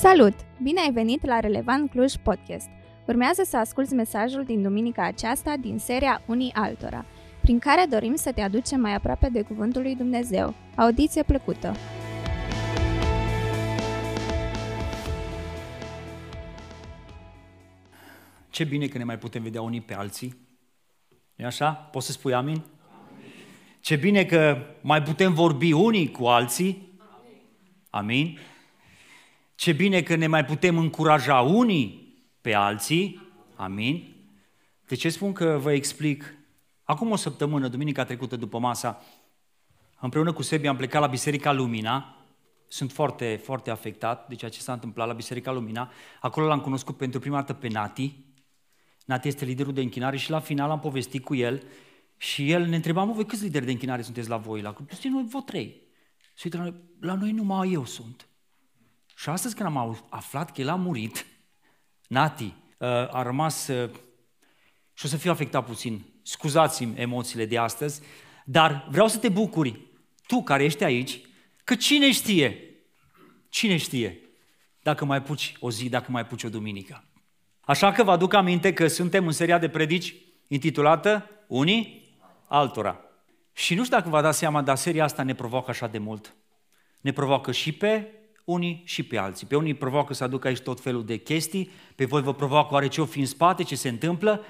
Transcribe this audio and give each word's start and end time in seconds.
Salut! 0.00 0.34
Bine 0.62 0.80
ai 0.80 0.92
venit 0.92 1.26
la 1.26 1.40
Relevant 1.40 1.90
Cluj 1.90 2.12
Podcast! 2.22 2.68
Urmează 3.06 3.42
să 3.44 3.56
asculți 3.56 3.94
mesajul 3.94 4.44
din 4.44 4.62
duminica 4.62 5.04
aceasta 5.04 5.56
din 5.56 5.78
seria 5.78 6.22
Unii 6.26 6.52
Altora, 6.54 7.04
prin 7.42 7.58
care 7.58 7.86
dorim 7.90 8.14
să 8.14 8.32
te 8.32 8.40
aducem 8.40 8.80
mai 8.80 8.94
aproape 8.94 9.28
de 9.28 9.42
Cuvântul 9.42 9.82
lui 9.82 9.94
Dumnezeu. 9.94 10.54
Audiție 10.76 11.22
plăcută! 11.22 11.76
Ce 18.50 18.64
bine 18.64 18.86
că 18.86 18.98
ne 18.98 19.04
mai 19.04 19.18
putem 19.18 19.42
vedea 19.42 19.62
unii 19.62 19.80
pe 19.80 19.94
alții. 19.94 20.36
e 21.36 21.44
așa? 21.44 21.70
Poți 21.70 22.06
să 22.06 22.12
spui 22.12 22.34
amin? 22.34 22.62
Ce 23.80 23.96
bine 23.96 24.24
că 24.24 24.56
mai 24.80 25.02
putem 25.02 25.34
vorbi 25.34 25.72
unii 25.72 26.10
cu 26.10 26.24
alții. 26.24 26.98
Amin. 27.90 28.38
Ce 29.60 29.72
bine 29.72 30.02
că 30.02 30.14
ne 30.14 30.26
mai 30.26 30.44
putem 30.44 30.78
încuraja 30.78 31.40
unii 31.40 32.14
pe 32.40 32.54
alții. 32.54 33.20
Amin. 33.56 34.14
De 34.86 34.94
ce 34.94 35.08
spun 35.08 35.32
că 35.32 35.58
vă 35.62 35.72
explic? 35.72 36.34
Acum 36.84 37.10
o 37.10 37.16
săptămână, 37.16 37.68
duminica 37.68 38.04
trecută 38.04 38.36
după 38.36 38.58
masa, 38.58 39.02
împreună 40.00 40.32
cu 40.32 40.42
Sebi 40.42 40.66
am 40.66 40.76
plecat 40.76 41.00
la 41.00 41.06
Biserica 41.06 41.52
Lumina. 41.52 42.24
Sunt 42.68 42.92
foarte, 42.92 43.40
foarte 43.42 43.70
afectat 43.70 44.28
de 44.28 44.34
ceea 44.34 44.50
ce 44.50 44.60
s-a 44.60 44.72
întâmplat 44.72 45.06
la 45.06 45.12
Biserica 45.12 45.52
Lumina. 45.52 45.92
Acolo 46.20 46.46
l-am 46.46 46.60
cunoscut 46.60 46.96
pentru 46.96 47.20
prima 47.20 47.36
dată 47.36 47.52
pe 47.52 47.68
Nati. 47.68 48.24
Nati 49.04 49.28
este 49.28 49.44
liderul 49.44 49.72
de 49.72 49.80
închinare 49.80 50.16
și 50.16 50.30
la 50.30 50.40
final 50.40 50.70
am 50.70 50.80
povestit 50.80 51.24
cu 51.24 51.34
el 51.34 51.62
și 52.16 52.50
el 52.50 52.66
ne 52.66 52.76
întreba, 52.76 53.04
mă, 53.04 53.12
voi 53.12 53.26
câți 53.26 53.42
lideri 53.42 53.64
de 53.64 53.70
închinare 53.70 54.02
sunteți 54.02 54.28
la 54.28 54.36
voi? 54.36 54.60
La 54.60 54.72
Cristi, 54.72 55.08
noi 55.08 55.26
vă 55.30 55.40
trei. 55.40 55.80
Și 56.34 56.52
la 56.52 56.60
noi, 56.60 56.74
la 57.00 57.14
noi 57.14 57.32
numai 57.32 57.72
eu 57.72 57.84
sunt. 57.84 58.24
Și 59.20 59.28
astăzi 59.28 59.54
când 59.54 59.68
am 59.68 60.06
aflat 60.08 60.52
că 60.52 60.60
el 60.60 60.68
a 60.68 60.74
murit, 60.74 61.26
Nati 62.08 62.44
uh, 62.44 62.88
a 62.88 63.22
rămas 63.22 63.66
uh, 63.66 63.90
și 64.94 65.04
o 65.04 65.08
să 65.08 65.16
fiu 65.16 65.30
afectat 65.30 65.66
puțin. 65.66 66.04
Scuzați-mi 66.22 66.98
emoțiile 66.98 67.46
de 67.46 67.58
astăzi, 67.58 68.02
dar 68.44 68.86
vreau 68.90 69.08
să 69.08 69.18
te 69.18 69.28
bucuri, 69.28 69.80
tu 70.26 70.42
care 70.42 70.64
ești 70.64 70.84
aici, 70.84 71.20
că 71.64 71.74
cine 71.74 72.12
știe, 72.12 72.58
cine 73.48 73.76
știe, 73.76 74.20
dacă 74.82 75.04
mai 75.04 75.22
puci 75.22 75.54
o 75.60 75.70
zi, 75.70 75.88
dacă 75.88 76.10
mai 76.10 76.26
puci 76.26 76.44
o 76.44 76.48
duminică. 76.48 77.04
Așa 77.60 77.92
că 77.92 78.02
vă 78.02 78.10
aduc 78.10 78.32
aminte 78.32 78.72
că 78.72 78.86
suntem 78.86 79.26
în 79.26 79.32
seria 79.32 79.58
de 79.58 79.68
predici 79.68 80.14
intitulată 80.48 81.30
Unii 81.46 82.16
altora. 82.46 83.00
Și 83.52 83.74
nu 83.74 83.84
știu 83.84 83.96
dacă 83.96 84.08
vă 84.08 84.20
dați 84.20 84.38
seama, 84.38 84.62
dar 84.62 84.76
seria 84.76 85.04
asta 85.04 85.22
ne 85.22 85.34
provoacă 85.34 85.70
așa 85.70 85.86
de 85.86 85.98
mult. 85.98 86.34
Ne 87.00 87.12
provoacă 87.12 87.52
și 87.52 87.72
pe 87.72 88.19
unii 88.44 88.82
și 88.84 89.02
pe 89.02 89.18
alții. 89.18 89.46
Pe 89.46 89.56
unii 89.56 89.74
provoacă 89.74 90.14
să 90.14 90.24
aducă 90.24 90.48
aici 90.48 90.60
tot 90.60 90.80
felul 90.80 91.04
de 91.04 91.16
chestii, 91.16 91.70
pe 91.94 92.04
voi 92.04 92.22
vă 92.22 92.34
provoacă 92.34 92.74
oare 92.74 92.88
ce 92.88 93.00
o 93.00 93.04
fi 93.04 93.20
în 93.20 93.26
spate, 93.26 93.62
ce 93.62 93.76
se 93.76 93.88
întâmplă 93.88 94.44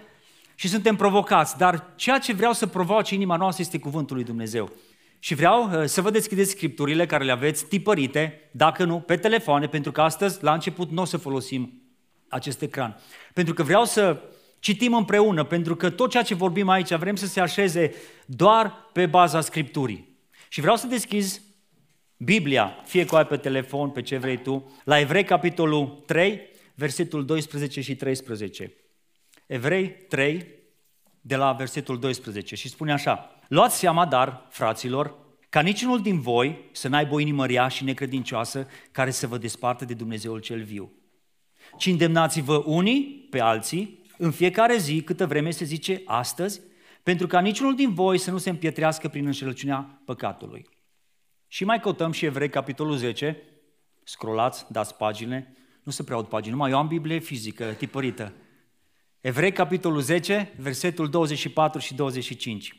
și 0.54 0.68
suntem 0.68 0.96
provocați. 0.96 1.56
Dar 1.58 1.92
ceea 1.96 2.18
ce 2.18 2.32
vreau 2.32 2.52
să 2.52 2.66
provoace 2.66 3.14
inima 3.14 3.36
noastră 3.36 3.62
este 3.62 3.78
cuvântul 3.78 4.16
lui 4.16 4.24
Dumnezeu. 4.24 4.72
Și 5.18 5.34
vreau 5.34 5.70
uh, 5.70 5.84
să 5.84 6.00
vă 6.00 6.10
deschideți 6.10 6.50
scripturile 6.50 7.06
care 7.06 7.24
le 7.24 7.32
aveți 7.32 7.64
tipărite, 7.64 8.48
dacă 8.50 8.84
nu, 8.84 9.00
pe 9.00 9.16
telefoane, 9.16 9.66
pentru 9.68 9.92
că 9.92 10.00
astăzi, 10.00 10.44
la 10.44 10.52
început, 10.52 10.90
nu 10.90 11.02
o 11.02 11.04
să 11.04 11.16
folosim 11.16 11.82
acest 12.28 12.62
ecran. 12.62 13.00
Pentru 13.34 13.54
că 13.54 13.62
vreau 13.62 13.84
să 13.84 14.22
citim 14.58 14.94
împreună, 14.94 15.44
pentru 15.44 15.76
că 15.76 15.90
tot 15.90 16.10
ceea 16.10 16.22
ce 16.22 16.34
vorbim 16.34 16.68
aici 16.68 16.94
vrem 16.94 17.16
să 17.16 17.26
se 17.26 17.40
așeze 17.40 17.94
doar 18.26 18.74
pe 18.92 19.06
baza 19.06 19.40
Scripturii. 19.40 20.08
Și 20.48 20.60
vreau 20.60 20.76
să 20.76 20.86
deschizi 20.86 21.42
Biblia, 22.22 22.76
fie 22.84 23.04
cu 23.04 23.16
ai 23.16 23.26
pe 23.26 23.36
telefon, 23.36 23.90
pe 23.90 24.02
ce 24.02 24.16
vrei 24.16 24.42
tu, 24.42 24.72
la 24.84 24.98
Evrei, 24.98 25.24
capitolul 25.24 26.02
3, 26.06 26.40
versetul 26.74 27.24
12 27.24 27.80
și 27.80 27.96
13. 27.96 28.72
Evrei 29.46 29.90
3, 29.90 30.46
de 31.20 31.36
la 31.36 31.52
versetul 31.52 31.98
12 31.98 32.54
și 32.54 32.68
spune 32.68 32.92
așa, 32.92 33.40
Luați 33.48 33.78
seama, 33.78 34.06
dar, 34.06 34.46
fraților, 34.50 35.14
ca 35.48 35.60
niciunul 35.60 36.02
din 36.02 36.20
voi 36.20 36.58
să 36.72 36.88
n-aibă 36.88 37.14
o 37.14 37.20
inimă 37.20 37.46
rea 37.46 37.68
și 37.68 37.84
necredincioasă 37.84 38.66
care 38.90 39.10
să 39.10 39.26
vă 39.26 39.38
desparte 39.38 39.84
de 39.84 39.94
Dumnezeul 39.94 40.40
cel 40.40 40.62
viu. 40.62 40.92
Ci 41.78 41.86
îndemnați-vă 41.86 42.62
unii 42.66 43.26
pe 43.30 43.40
alții 43.40 44.02
în 44.18 44.30
fiecare 44.30 44.76
zi, 44.76 45.02
câtă 45.02 45.26
vreme 45.26 45.50
se 45.50 45.64
zice 45.64 46.02
astăzi, 46.04 46.60
pentru 47.02 47.26
ca 47.26 47.40
niciunul 47.40 47.74
din 47.74 47.94
voi 47.94 48.18
să 48.18 48.30
nu 48.30 48.38
se 48.38 48.50
împietrească 48.50 49.08
prin 49.08 49.26
înșelăciunea 49.26 50.00
păcatului. 50.04 50.69
Și 51.52 51.64
mai 51.64 51.80
căutăm 51.80 52.12
și 52.12 52.24
Evrei, 52.24 52.48
capitolul 52.48 52.96
10, 52.96 53.42
scrollați, 54.04 54.66
dați 54.68 54.96
pagine, 54.96 55.54
nu 55.82 55.92
se 55.92 56.02
prea 56.02 56.16
aud 56.16 56.26
pagini, 56.26 56.52
numai 56.52 56.70
eu 56.70 56.78
am 56.78 56.86
Biblie 56.86 57.18
fizică, 57.18 57.72
tipărită. 57.72 58.32
Evrei, 59.20 59.52
capitolul 59.52 60.00
10, 60.00 60.52
versetul 60.56 61.08
24 61.08 61.80
și 61.80 61.94
25. 61.94 62.74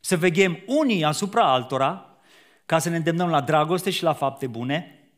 Să 0.00 0.16
veghem 0.16 0.58
unii 0.66 1.04
asupra 1.04 1.52
altora, 1.52 2.18
ca 2.66 2.78
să 2.78 2.88
ne 2.88 2.96
îndemnăm 2.96 3.28
la 3.28 3.40
dragoste 3.40 3.90
și 3.90 4.02
la 4.02 4.12
fapte 4.12 4.46
bune, 4.46 5.08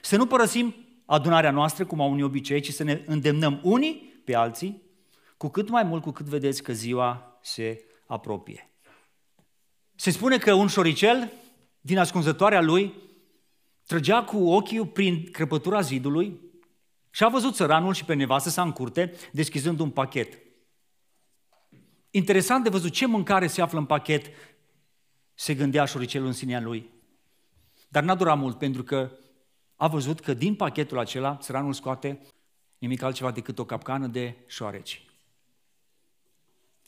să 0.00 0.16
nu 0.16 0.26
părăsim 0.26 0.74
adunarea 1.06 1.50
noastră, 1.50 1.84
cum 1.86 2.00
au 2.00 2.10
unii 2.10 2.22
obicei, 2.22 2.60
ci 2.60 2.72
să 2.72 2.82
ne 2.82 3.02
îndemnăm 3.06 3.60
unii 3.62 4.22
pe 4.24 4.34
alții, 4.34 4.82
cu 5.36 5.48
cât 5.48 5.68
mai 5.68 5.82
mult 5.82 6.02
cu 6.02 6.10
cât 6.10 6.26
vedeți 6.26 6.62
că 6.62 6.72
ziua 6.72 7.38
se 7.42 7.84
apropie. 8.06 8.70
Se 9.94 10.10
spune 10.10 10.38
că 10.38 10.52
un 10.52 10.66
șoricel 10.66 11.32
din 11.80 11.98
ascunzătoarea 11.98 12.60
lui 12.60 12.94
trăgea 13.86 14.24
cu 14.24 14.50
ochiul 14.50 14.86
prin 14.86 15.30
crăpătura 15.30 15.80
zidului 15.80 16.40
și 17.10 17.24
a 17.24 17.28
văzut 17.28 17.54
țăranul 17.54 17.94
și 17.94 18.04
pe 18.04 18.14
nevastă 18.14 18.48
sa 18.48 18.62
în 18.62 18.72
curte 18.72 19.12
deschizând 19.32 19.80
un 19.80 19.90
pachet. 19.90 20.38
Interesant 22.10 22.64
de 22.64 22.70
văzut 22.70 22.92
ce 22.92 23.06
mâncare 23.06 23.46
se 23.46 23.62
află 23.62 23.78
în 23.78 23.84
pachet, 23.84 24.26
se 25.34 25.54
gândea 25.54 25.84
șoricelul 25.84 26.26
în 26.26 26.32
sinea 26.32 26.60
lui. 26.60 26.88
Dar 27.88 28.02
n-a 28.02 28.14
durat 28.14 28.38
mult 28.38 28.58
pentru 28.58 28.82
că 28.82 29.10
a 29.76 29.88
văzut 29.88 30.20
că 30.20 30.34
din 30.34 30.54
pachetul 30.54 30.98
acela 30.98 31.36
țăranul 31.36 31.72
scoate 31.72 32.20
nimic 32.78 33.02
altceva 33.02 33.30
decât 33.30 33.58
o 33.58 33.64
capcană 33.64 34.06
de 34.06 34.36
șoareci. 34.46 35.09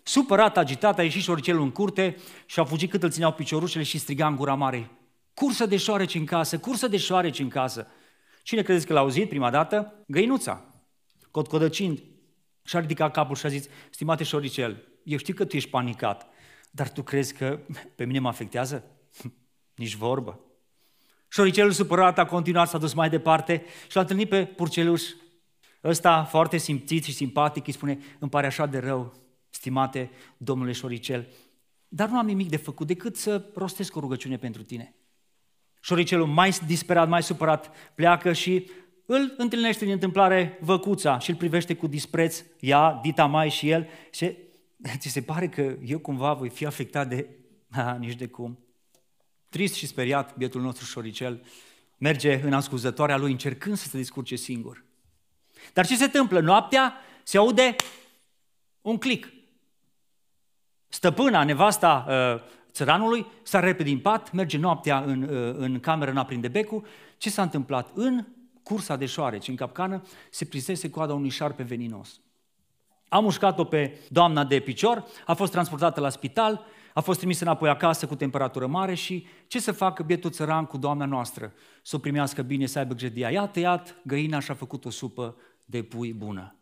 Supărat, 0.03 0.57
agitat, 0.57 0.99
a 0.99 1.03
ieșit 1.03 1.23
șoricelul 1.23 1.63
în 1.63 1.71
curte 1.71 2.17
și 2.47 2.61
a 2.61 2.65
fugit 2.65 2.91
cât 2.91 3.03
îl 3.03 3.11
țineau 3.11 3.33
piciorușele 3.33 3.85
și 3.85 3.99
striga 3.99 4.27
în 4.27 4.37
gura 4.37 4.55
mare. 4.55 4.91
Cursă 5.35 5.67
de 5.67 5.77
șoareci 5.77 6.15
în 6.15 6.25
casă, 6.25 6.59
cursă 6.59 6.89
de 6.89 6.97
șoareci 6.97 7.39
în 7.39 7.49
casă. 7.49 7.87
Cine 8.43 8.62
credeți 8.62 8.87
că 8.87 8.93
l-a 8.93 9.01
auzit 9.01 9.29
prima 9.29 9.51
dată? 9.51 10.05
Găinuța. 10.07 10.65
Cotcodăcind. 11.31 12.03
Și-a 12.65 12.81
ridicat 12.81 13.12
capul 13.12 13.37
și 13.37 13.47
a 13.47 13.49
zis, 13.49 13.67
stimate 13.91 14.25
șoricel, 14.25 14.89
eu 15.05 15.19
știu 15.19 15.35
că 15.35 15.45
tu 15.45 15.57
ești 15.57 15.71
panicat, 15.71 16.27
dar 16.71 16.89
tu 16.91 17.03
crezi 17.03 17.35
că 17.35 17.59
pe 17.97 18.05
mine 18.05 18.19
mă 18.19 18.29
afectează? 18.29 18.85
Nici 19.75 19.95
vorbă. 19.95 20.41
Șoricelul 21.29 21.73
supărat 21.73 22.19
a 22.19 22.25
continuat, 22.25 22.69
s-a 22.69 22.79
dus 22.79 22.93
mai 22.93 23.11
departe 23.11 23.65
și 23.89 23.95
l-a 23.97 24.01
întâlnit 24.01 24.29
pe 24.29 24.45
purceluș. 24.45 25.03
Ăsta, 25.85 26.25
foarte 26.25 26.57
simțit 26.57 27.05
și 27.05 27.12
simpatic, 27.12 27.67
îi 27.67 27.73
spune, 27.73 27.99
îmi 28.19 28.31
pare 28.31 28.47
așa 28.47 28.67
de 28.67 28.79
rău, 28.79 29.22
stimate 29.62 30.11
domnule 30.37 30.73
Șoricel, 30.73 31.28
dar 31.89 32.09
nu 32.09 32.19
am 32.19 32.27
nimic 32.27 32.49
de 32.49 32.56
făcut 32.56 32.87
decât 32.87 33.17
să 33.17 33.50
rostesc 33.55 33.97
o 33.97 34.00
rugăciune 34.00 34.37
pentru 34.37 34.62
tine. 34.62 34.95
Șoricelul 35.81 36.27
mai 36.27 36.59
disperat, 36.67 37.09
mai 37.09 37.23
supărat, 37.23 37.93
pleacă 37.95 38.33
și 38.33 38.71
îl 39.06 39.34
întâlnește 39.37 39.84
din 39.84 39.93
întâmplare 39.93 40.59
văcuța 40.61 41.19
și 41.19 41.31
îl 41.31 41.37
privește 41.37 41.75
cu 41.75 41.87
dispreț, 41.87 42.45
ea, 42.61 42.99
dita 43.03 43.27
mai 43.27 43.50
și 43.50 43.71
el, 43.71 43.89
și 44.11 44.37
ți 44.99 45.09
se 45.09 45.23
pare 45.23 45.49
că 45.49 45.76
eu 45.85 45.99
cumva 45.99 46.32
voi 46.32 46.49
fi 46.49 46.67
afectat 46.67 47.09
de... 47.09 47.29
Ha, 47.76 47.97
nici 48.00 48.17
de 48.17 48.26
cum. 48.26 48.59
Trist 49.49 49.75
și 49.75 49.87
speriat, 49.87 50.37
bietul 50.37 50.61
nostru 50.61 50.85
șoricel 50.85 51.44
merge 51.99 52.41
în 52.44 52.53
ascuzătoarea 52.53 53.17
lui 53.17 53.31
încercând 53.31 53.76
să 53.76 53.88
se 53.88 53.97
descurce 53.97 54.37
singur. 54.37 54.85
Dar 55.73 55.87
ce 55.87 55.97
se 55.97 56.05
întâmplă? 56.05 56.41
Noaptea 56.41 56.94
se 57.23 57.38
aude 57.38 57.76
un 58.81 58.99
clic. 58.99 59.42
Stăpâna, 60.94 61.44
nevasta 61.44 62.06
uh, 62.09 62.41
țăranului, 62.73 63.27
s-a 63.43 63.61
repede 63.61 63.89
din 63.89 63.99
pat, 63.99 64.33
merge 64.33 64.59
noaptea 64.59 65.00
în, 65.00 65.23
uh, 65.23 65.55
în 65.56 65.81
cameră, 65.81 66.12
n-a 66.12 66.25
prinde 66.25 66.49
becul. 66.49 66.85
Ce 67.17 67.31
s-a 67.31 67.43
întâmplat? 67.43 67.91
În 67.94 68.27
cursa 68.62 68.97
de 68.97 69.06
șoareci, 69.06 69.49
în 69.49 69.55
capcană, 69.55 70.03
se 70.31 70.44
prinsese 70.44 70.91
coada 70.91 71.15
unui 71.15 71.29
șarpe 71.29 71.62
veninos. 71.62 72.21
A 73.09 73.19
mușcat-o 73.19 73.65
pe 73.65 73.99
doamna 74.09 74.44
de 74.44 74.61
picior, 74.61 75.05
a 75.27 75.35
fost 75.35 75.53
transportată 75.53 76.00
la 76.00 76.09
spital, 76.09 76.65
a 76.95 77.00
fost 77.00 77.19
trimisă 77.19 77.45
înapoi 77.45 77.69
acasă 77.69 78.06
cu 78.06 78.15
temperatură 78.15 78.67
mare 78.67 78.95
și 78.95 79.27
ce 79.47 79.61
să 79.61 79.73
facă 79.73 80.03
bietul 80.03 80.31
țăran 80.31 80.65
cu 80.65 80.77
doamna 80.77 81.05
noastră? 81.05 81.53
Să 81.83 81.97
o 81.97 81.99
primească 81.99 82.43
bine, 82.43 82.67
să 82.67 82.79
aibă 82.79 82.95
grijă 82.95 83.12
de 83.12 83.21
ea. 83.21 83.31
I-a 83.31 83.47
tăiat 83.47 83.97
găina 84.03 84.38
și 84.38 84.50
a 84.50 84.55
făcut 84.55 84.85
o 84.85 84.91
supă 84.91 85.37
de 85.65 85.83
pui 85.83 86.12
bună. 86.12 86.56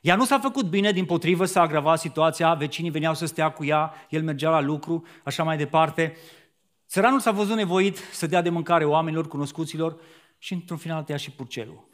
Ea 0.00 0.16
nu 0.16 0.24
s-a 0.24 0.38
făcut 0.38 0.66
bine, 0.66 0.92
din 0.92 1.04
potrivă 1.04 1.44
s-a 1.44 1.60
agravat 1.60 1.98
situația, 1.98 2.54
vecinii 2.54 2.90
veneau 2.90 3.14
să 3.14 3.26
stea 3.26 3.50
cu 3.50 3.64
ea, 3.64 3.92
el 4.08 4.22
mergea 4.22 4.50
la 4.50 4.60
lucru, 4.60 5.06
așa 5.24 5.42
mai 5.42 5.56
departe. 5.56 6.16
Țăranul 6.88 7.20
s-a 7.20 7.30
văzut 7.30 7.56
nevoit 7.56 7.96
să 7.96 8.26
dea 8.26 8.42
de 8.42 8.48
mâncare 8.48 8.84
oamenilor, 8.84 9.28
cunoscuților 9.28 10.00
și 10.38 10.52
într-un 10.52 10.76
final 10.76 11.02
te 11.02 11.12
ia 11.12 11.18
și 11.18 11.30
purcelul. 11.30 11.88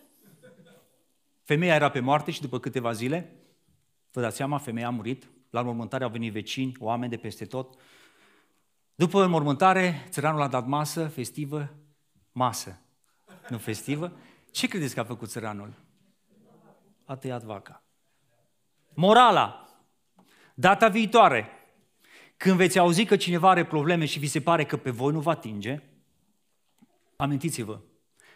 Femeia 1.42 1.74
era 1.74 1.88
pe 1.88 2.00
moarte 2.00 2.30
și 2.30 2.40
după 2.40 2.58
câteva 2.58 2.92
zile, 2.92 3.36
vă 4.12 4.20
dați 4.20 4.36
seama, 4.36 4.58
femeia 4.58 4.86
a 4.86 4.90
murit, 4.90 5.30
la 5.50 5.62
mormântare 5.62 6.04
au 6.04 6.10
venit 6.10 6.32
vecini, 6.32 6.72
oameni 6.78 7.10
de 7.10 7.16
peste 7.16 7.44
tot. 7.44 7.74
După 8.94 9.26
mormântare, 9.26 10.06
țăranul 10.08 10.42
a 10.42 10.48
dat 10.48 10.66
masă 10.66 11.08
festivă, 11.08 11.74
masă, 12.32 12.80
nu 13.48 13.58
festivă. 13.58 14.12
Ce 14.50 14.66
credeți 14.66 14.94
că 14.94 15.00
a 15.00 15.04
făcut 15.04 15.28
țăranul? 15.28 15.74
A 17.04 17.16
tăiat 17.16 17.42
vaca. 17.42 17.85
Morala. 18.96 19.68
Data 20.54 20.88
viitoare, 20.88 21.48
când 22.36 22.56
veți 22.56 22.78
auzi 22.78 23.04
că 23.04 23.16
cineva 23.16 23.50
are 23.50 23.64
probleme 23.64 24.04
și 24.04 24.18
vi 24.18 24.26
se 24.26 24.40
pare 24.40 24.64
că 24.64 24.76
pe 24.76 24.90
voi 24.90 25.12
nu 25.12 25.20
va 25.20 25.30
atinge, 25.30 25.82
amintiți-vă 27.16 27.80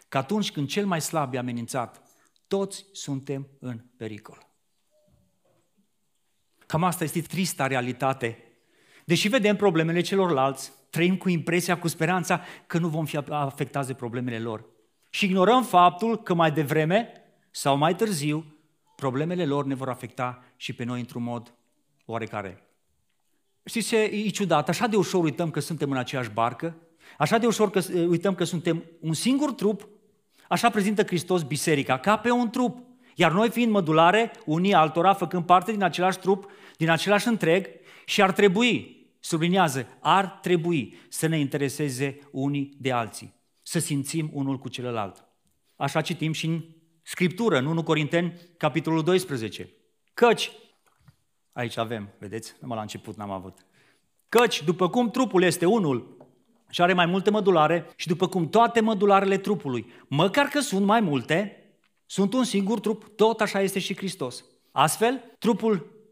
că 0.07 0.17
atunci 0.17 0.51
când 0.51 0.67
cel 0.67 0.85
mai 0.85 1.01
slab 1.01 1.33
e 1.33 1.37
amenințat, 1.37 2.01
toți 2.47 2.85
suntem 2.91 3.47
în 3.59 3.81
pericol. 3.97 4.47
Cam 6.65 6.83
asta 6.83 7.03
este 7.03 7.21
trista 7.21 7.67
realitate. 7.67 8.37
Deși 9.05 9.27
vedem 9.27 9.55
problemele 9.55 10.01
celorlalți, 10.01 10.71
trăim 10.89 11.17
cu 11.17 11.29
impresia, 11.29 11.79
cu 11.79 11.87
speranța 11.87 12.41
că 12.67 12.77
nu 12.77 12.87
vom 12.87 13.05
fi 13.05 13.17
afectați 13.17 13.87
de 13.87 13.93
problemele 13.93 14.39
lor. 14.39 14.65
Și 15.09 15.25
ignorăm 15.25 15.63
faptul 15.63 16.23
că 16.23 16.33
mai 16.33 16.51
devreme 16.51 17.11
sau 17.51 17.77
mai 17.77 17.95
târziu 17.95 18.50
problemele 19.01 19.45
lor 19.45 19.65
ne 19.65 19.75
vor 19.75 19.89
afecta 19.89 20.43
și 20.55 20.73
pe 20.73 20.83
noi 20.83 20.99
într-un 20.99 21.23
mod 21.23 21.53
oarecare. 22.05 22.63
Știți 23.63 23.87
ce 23.87 23.97
e 23.97 24.29
ciudat? 24.29 24.69
Așa 24.69 24.87
de 24.87 24.95
ușor 24.95 25.23
uităm 25.23 25.51
că 25.51 25.59
suntem 25.59 25.91
în 25.91 25.97
aceeași 25.97 26.29
barcă, 26.29 26.77
așa 27.17 27.37
de 27.37 27.45
ușor 27.45 27.69
că 27.69 27.81
uităm 28.07 28.35
că 28.35 28.43
suntem 28.43 28.83
un 28.99 29.13
singur 29.13 29.51
trup, 29.51 29.87
așa 30.47 30.69
prezintă 30.69 31.03
Hristos 31.03 31.43
biserica, 31.43 31.97
ca 31.97 32.17
pe 32.17 32.31
un 32.31 32.49
trup. 32.49 32.77
Iar 33.15 33.31
noi 33.31 33.49
fiind 33.49 33.71
mădulare, 33.71 34.31
unii 34.45 34.73
altora, 34.73 35.13
făcând 35.13 35.45
parte 35.45 35.71
din 35.71 35.83
același 35.83 36.19
trup, 36.19 36.51
din 36.77 36.89
același 36.89 37.27
întreg, 37.27 37.67
și 38.05 38.21
ar 38.21 38.31
trebui, 38.31 39.05
sublinează, 39.19 39.87
ar 39.99 40.25
trebui 40.25 40.95
să 41.09 41.27
ne 41.27 41.39
intereseze 41.39 42.19
unii 42.31 42.73
de 42.79 42.91
alții, 42.91 43.33
să 43.61 43.79
simțim 43.79 44.29
unul 44.33 44.57
cu 44.57 44.69
celălalt. 44.69 45.25
Așa 45.75 46.01
citim 46.01 46.31
și 46.31 46.45
în 46.45 46.61
Scriptură, 47.11 47.57
în 47.57 47.65
1 47.65 47.83
Corinteni, 47.83 48.33
capitolul 48.57 49.03
12. 49.03 49.73
Căci, 50.13 50.51
aici 51.51 51.77
avem, 51.77 52.09
vedeți, 52.19 52.55
numai 52.59 52.75
la 52.75 52.81
început 52.81 53.15
n-am 53.15 53.31
avut. 53.31 53.65
Căci, 54.29 54.63
după 54.63 54.89
cum 54.89 55.09
trupul 55.09 55.43
este 55.43 55.65
unul 55.65 56.17
și 56.69 56.81
are 56.81 56.93
mai 56.93 57.05
multe 57.05 57.29
mădulare 57.29 57.87
și 57.95 58.07
după 58.07 58.27
cum 58.27 58.49
toate 58.49 58.81
mădularele 58.81 59.37
trupului, 59.37 59.91
măcar 60.07 60.45
că 60.45 60.59
sunt 60.59 60.85
mai 60.85 60.99
multe, 60.99 61.63
sunt 62.05 62.33
un 62.33 62.43
singur 62.43 62.79
trup, 62.79 63.07
tot 63.15 63.41
așa 63.41 63.61
este 63.61 63.79
și 63.79 63.95
Hristos. 63.95 64.45
Astfel, 64.71 65.35
trupul 65.39 66.05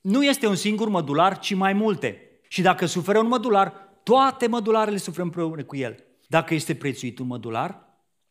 nu 0.00 0.24
este 0.24 0.46
un 0.46 0.56
singur 0.56 0.88
mădular, 0.88 1.38
ci 1.38 1.54
mai 1.54 1.72
multe. 1.72 2.40
Și 2.48 2.62
dacă 2.62 2.86
suferă 2.86 3.18
un 3.18 3.28
mădular, 3.28 3.72
toate 4.02 4.46
mădularele 4.46 4.96
suferă 4.96 5.22
împreună 5.22 5.64
cu 5.64 5.76
el. 5.76 6.04
Dacă 6.26 6.54
este 6.54 6.74
prețuit 6.74 7.18
un 7.18 7.26
mădular, 7.26 7.86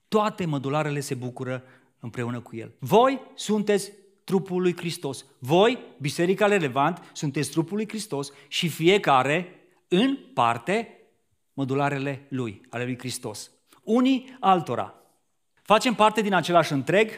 toate 0.07 0.45
mădularele 0.45 0.99
se 0.99 1.13
bucură 1.13 1.63
împreună 1.99 2.39
cu 2.39 2.55
el. 2.55 2.75
Voi 2.79 3.21
sunteți 3.35 3.91
trupul 4.23 4.61
lui 4.61 4.77
Hristos. 4.77 5.25
Voi, 5.39 5.77
Biserica 5.99 6.45
Relevant, 6.45 7.11
sunteți 7.13 7.51
trupul 7.51 7.75
lui 7.75 7.87
Hristos 7.87 8.31
și 8.47 8.67
fiecare 8.67 9.51
în 9.87 10.17
parte 10.33 10.99
mădularele 11.53 12.25
lui, 12.29 12.61
ale 12.69 12.83
lui 12.83 12.97
Hristos. 12.97 13.51
Unii 13.83 14.37
altora. 14.39 14.93
Facem 15.61 15.93
parte 15.93 16.21
din 16.21 16.33
același 16.33 16.71
întreg 16.71 17.09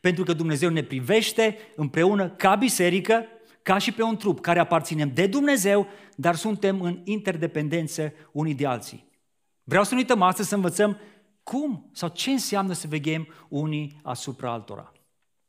pentru 0.00 0.24
că 0.24 0.32
Dumnezeu 0.32 0.68
ne 0.70 0.82
privește 0.82 1.56
împreună 1.76 2.28
ca 2.28 2.54
biserică, 2.54 3.24
ca 3.62 3.78
și 3.78 3.92
pe 3.92 4.02
un 4.02 4.16
trup 4.16 4.40
care 4.40 4.58
aparținem 4.58 5.10
de 5.14 5.26
Dumnezeu, 5.26 5.86
dar 6.16 6.34
suntem 6.34 6.80
în 6.80 7.00
interdependență 7.04 8.12
unii 8.32 8.54
de 8.54 8.66
alții. 8.66 9.04
Vreau 9.64 9.84
să 9.84 9.94
nu 9.94 10.00
uităm 10.00 10.22
astăzi 10.22 10.48
să 10.48 10.54
învățăm 10.54 10.98
cum 11.52 11.90
sau 11.92 12.08
ce 12.08 12.30
înseamnă 12.30 12.72
să 12.72 12.86
veghem 12.86 13.28
unii 13.48 14.00
asupra 14.02 14.52
altora. 14.52 14.92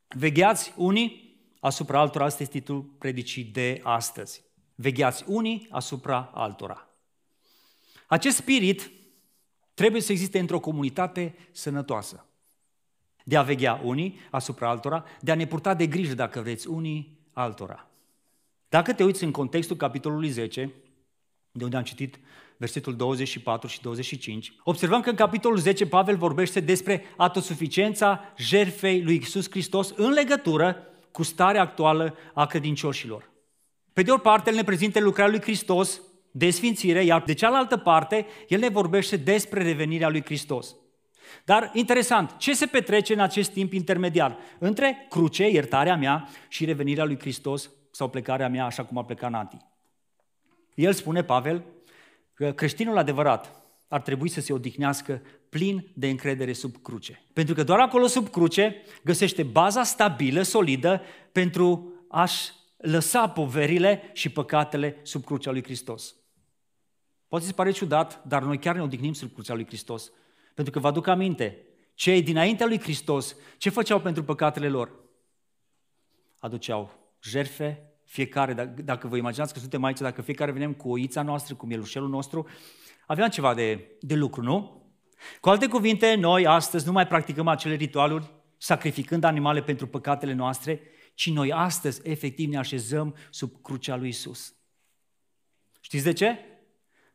Vegheați 0.08 0.72
unii 0.76 1.38
asupra 1.60 2.00
altora, 2.00 2.24
asta 2.24 2.42
este 2.42 2.58
titlul 2.58 2.82
predicii 2.82 3.44
de 3.44 3.80
astăzi. 3.82 4.42
Vegheați 4.74 5.24
unii 5.26 5.66
asupra 5.70 6.30
altora. 6.34 6.88
Acest 8.06 8.36
spirit 8.36 8.90
trebuie 9.74 10.00
să 10.00 10.12
existe 10.12 10.38
într-o 10.38 10.60
comunitate 10.60 11.34
sănătoasă. 11.50 12.26
De 13.24 13.36
a 13.36 13.42
veghea 13.42 13.80
unii 13.84 14.18
asupra 14.30 14.68
altora, 14.68 15.04
de 15.20 15.30
a 15.30 15.34
ne 15.34 15.46
purta 15.46 15.74
de 15.74 15.86
grijă, 15.86 16.14
dacă 16.14 16.40
vreți, 16.40 16.68
unii 16.68 17.18
altora. 17.32 17.90
Dacă 18.68 18.92
te 18.92 19.04
uiți 19.04 19.24
în 19.24 19.30
contextul 19.30 19.76
capitolului 19.76 20.28
10, 20.28 20.72
de 21.52 21.64
unde 21.64 21.76
am 21.76 21.82
citit 21.82 22.18
versetul 22.56 22.96
24 22.96 23.68
și 23.68 23.80
25, 23.80 24.54
observăm 24.64 25.00
că 25.00 25.10
în 25.10 25.16
capitolul 25.16 25.58
10 25.58 25.86
Pavel 25.86 26.16
vorbește 26.16 26.60
despre 26.60 27.04
autosuficiența 27.16 28.32
jerfei 28.36 29.02
lui 29.02 29.16
Isus 29.16 29.50
Hristos 29.50 29.92
în 29.96 30.10
legătură 30.10 30.76
cu 31.12 31.22
starea 31.22 31.60
actuală 31.60 32.16
a 32.34 32.46
credincioșilor. 32.46 33.30
Pe 33.92 34.02
de 34.02 34.10
o 34.10 34.16
parte, 34.18 34.50
el 34.50 34.56
ne 34.56 34.64
prezintă 34.64 35.00
lucrarea 35.00 35.32
lui 35.32 35.42
Hristos 35.42 36.00
de 36.30 36.50
sfințire, 36.50 37.04
iar 37.04 37.22
de 37.22 37.32
cealaltă 37.32 37.76
parte, 37.76 38.26
el 38.48 38.58
ne 38.58 38.68
vorbește 38.68 39.16
despre 39.16 39.62
revenirea 39.62 40.08
lui 40.08 40.24
Hristos. 40.24 40.76
Dar 41.44 41.70
interesant, 41.72 42.36
ce 42.36 42.54
se 42.54 42.66
petrece 42.66 43.12
în 43.12 43.20
acest 43.20 43.50
timp 43.50 43.72
intermediar 43.72 44.38
între 44.58 45.06
cruce, 45.08 45.48
iertarea 45.48 45.96
mea, 45.96 46.28
și 46.48 46.64
revenirea 46.64 47.04
lui 47.04 47.18
Hristos 47.18 47.70
sau 47.90 48.08
plecarea 48.08 48.48
mea 48.48 48.64
așa 48.64 48.84
cum 48.84 48.98
a 48.98 49.04
plecat 49.04 49.30
Nati? 49.30 49.56
El 50.74 50.92
spune, 50.92 51.24
Pavel, 51.24 51.64
că 52.34 52.52
creștinul 52.52 52.98
adevărat 52.98 53.62
ar 53.88 54.00
trebui 54.00 54.28
să 54.28 54.40
se 54.40 54.52
odihnească 54.52 55.22
plin 55.48 55.90
de 55.94 56.08
încredere 56.08 56.52
sub 56.52 56.76
cruce. 56.82 57.22
Pentru 57.32 57.54
că 57.54 57.62
doar 57.62 57.80
acolo 57.80 58.06
sub 58.06 58.28
cruce 58.28 58.82
găsește 59.04 59.42
baza 59.42 59.82
stabilă, 59.82 60.42
solidă, 60.42 61.02
pentru 61.32 61.92
a-și 62.08 62.50
lăsa 62.76 63.28
poverile 63.28 64.10
și 64.12 64.28
păcatele 64.28 65.00
sub 65.02 65.24
crucea 65.24 65.50
lui 65.50 65.62
Hristos. 65.62 66.14
Poate 67.28 67.44
să 67.44 67.52
pare 67.52 67.70
ciudat, 67.70 68.24
dar 68.26 68.42
noi 68.42 68.58
chiar 68.58 68.74
ne 68.74 68.82
odihnim 68.82 69.12
sub 69.12 69.32
crucea 69.32 69.54
lui 69.54 69.66
Hristos. 69.66 70.12
Pentru 70.54 70.72
că 70.72 70.78
vă 70.78 70.86
aduc 70.86 71.06
aminte, 71.06 71.66
cei 71.94 72.22
dinaintea 72.22 72.66
lui 72.66 72.80
Hristos, 72.80 73.36
ce 73.58 73.70
făceau 73.70 74.00
pentru 74.00 74.24
păcatele 74.24 74.68
lor? 74.68 74.92
Aduceau 76.38 76.90
jerfe, 77.22 77.93
fiecare, 78.14 78.74
dacă 78.84 79.08
vă 79.08 79.16
imaginați 79.16 79.52
că 79.52 79.58
suntem 79.58 79.84
aici, 79.84 79.98
dacă 79.98 80.22
fiecare 80.22 80.50
venem 80.50 80.72
cu 80.72 80.90
oița 80.90 81.22
noastră, 81.22 81.54
cu 81.54 81.66
mielușelul 81.66 82.08
nostru, 82.08 82.46
aveam 83.06 83.28
ceva 83.28 83.54
de, 83.54 83.96
de 84.00 84.14
lucru, 84.14 84.42
nu? 84.42 84.82
Cu 85.40 85.48
alte 85.48 85.66
cuvinte, 85.68 86.14
noi 86.14 86.46
astăzi 86.46 86.86
nu 86.86 86.92
mai 86.92 87.06
practicăm 87.06 87.48
acele 87.48 87.74
ritualuri 87.74 88.30
sacrificând 88.58 89.24
animale 89.24 89.62
pentru 89.62 89.86
păcatele 89.86 90.32
noastre, 90.32 90.80
ci 91.14 91.30
noi 91.30 91.52
astăzi 91.52 92.00
efectiv 92.04 92.50
ne 92.50 92.58
așezăm 92.58 93.14
sub 93.30 93.62
crucea 93.62 93.96
lui 93.96 94.08
Isus. 94.08 94.54
Știți 95.80 96.04
de 96.04 96.12
ce? 96.12 96.38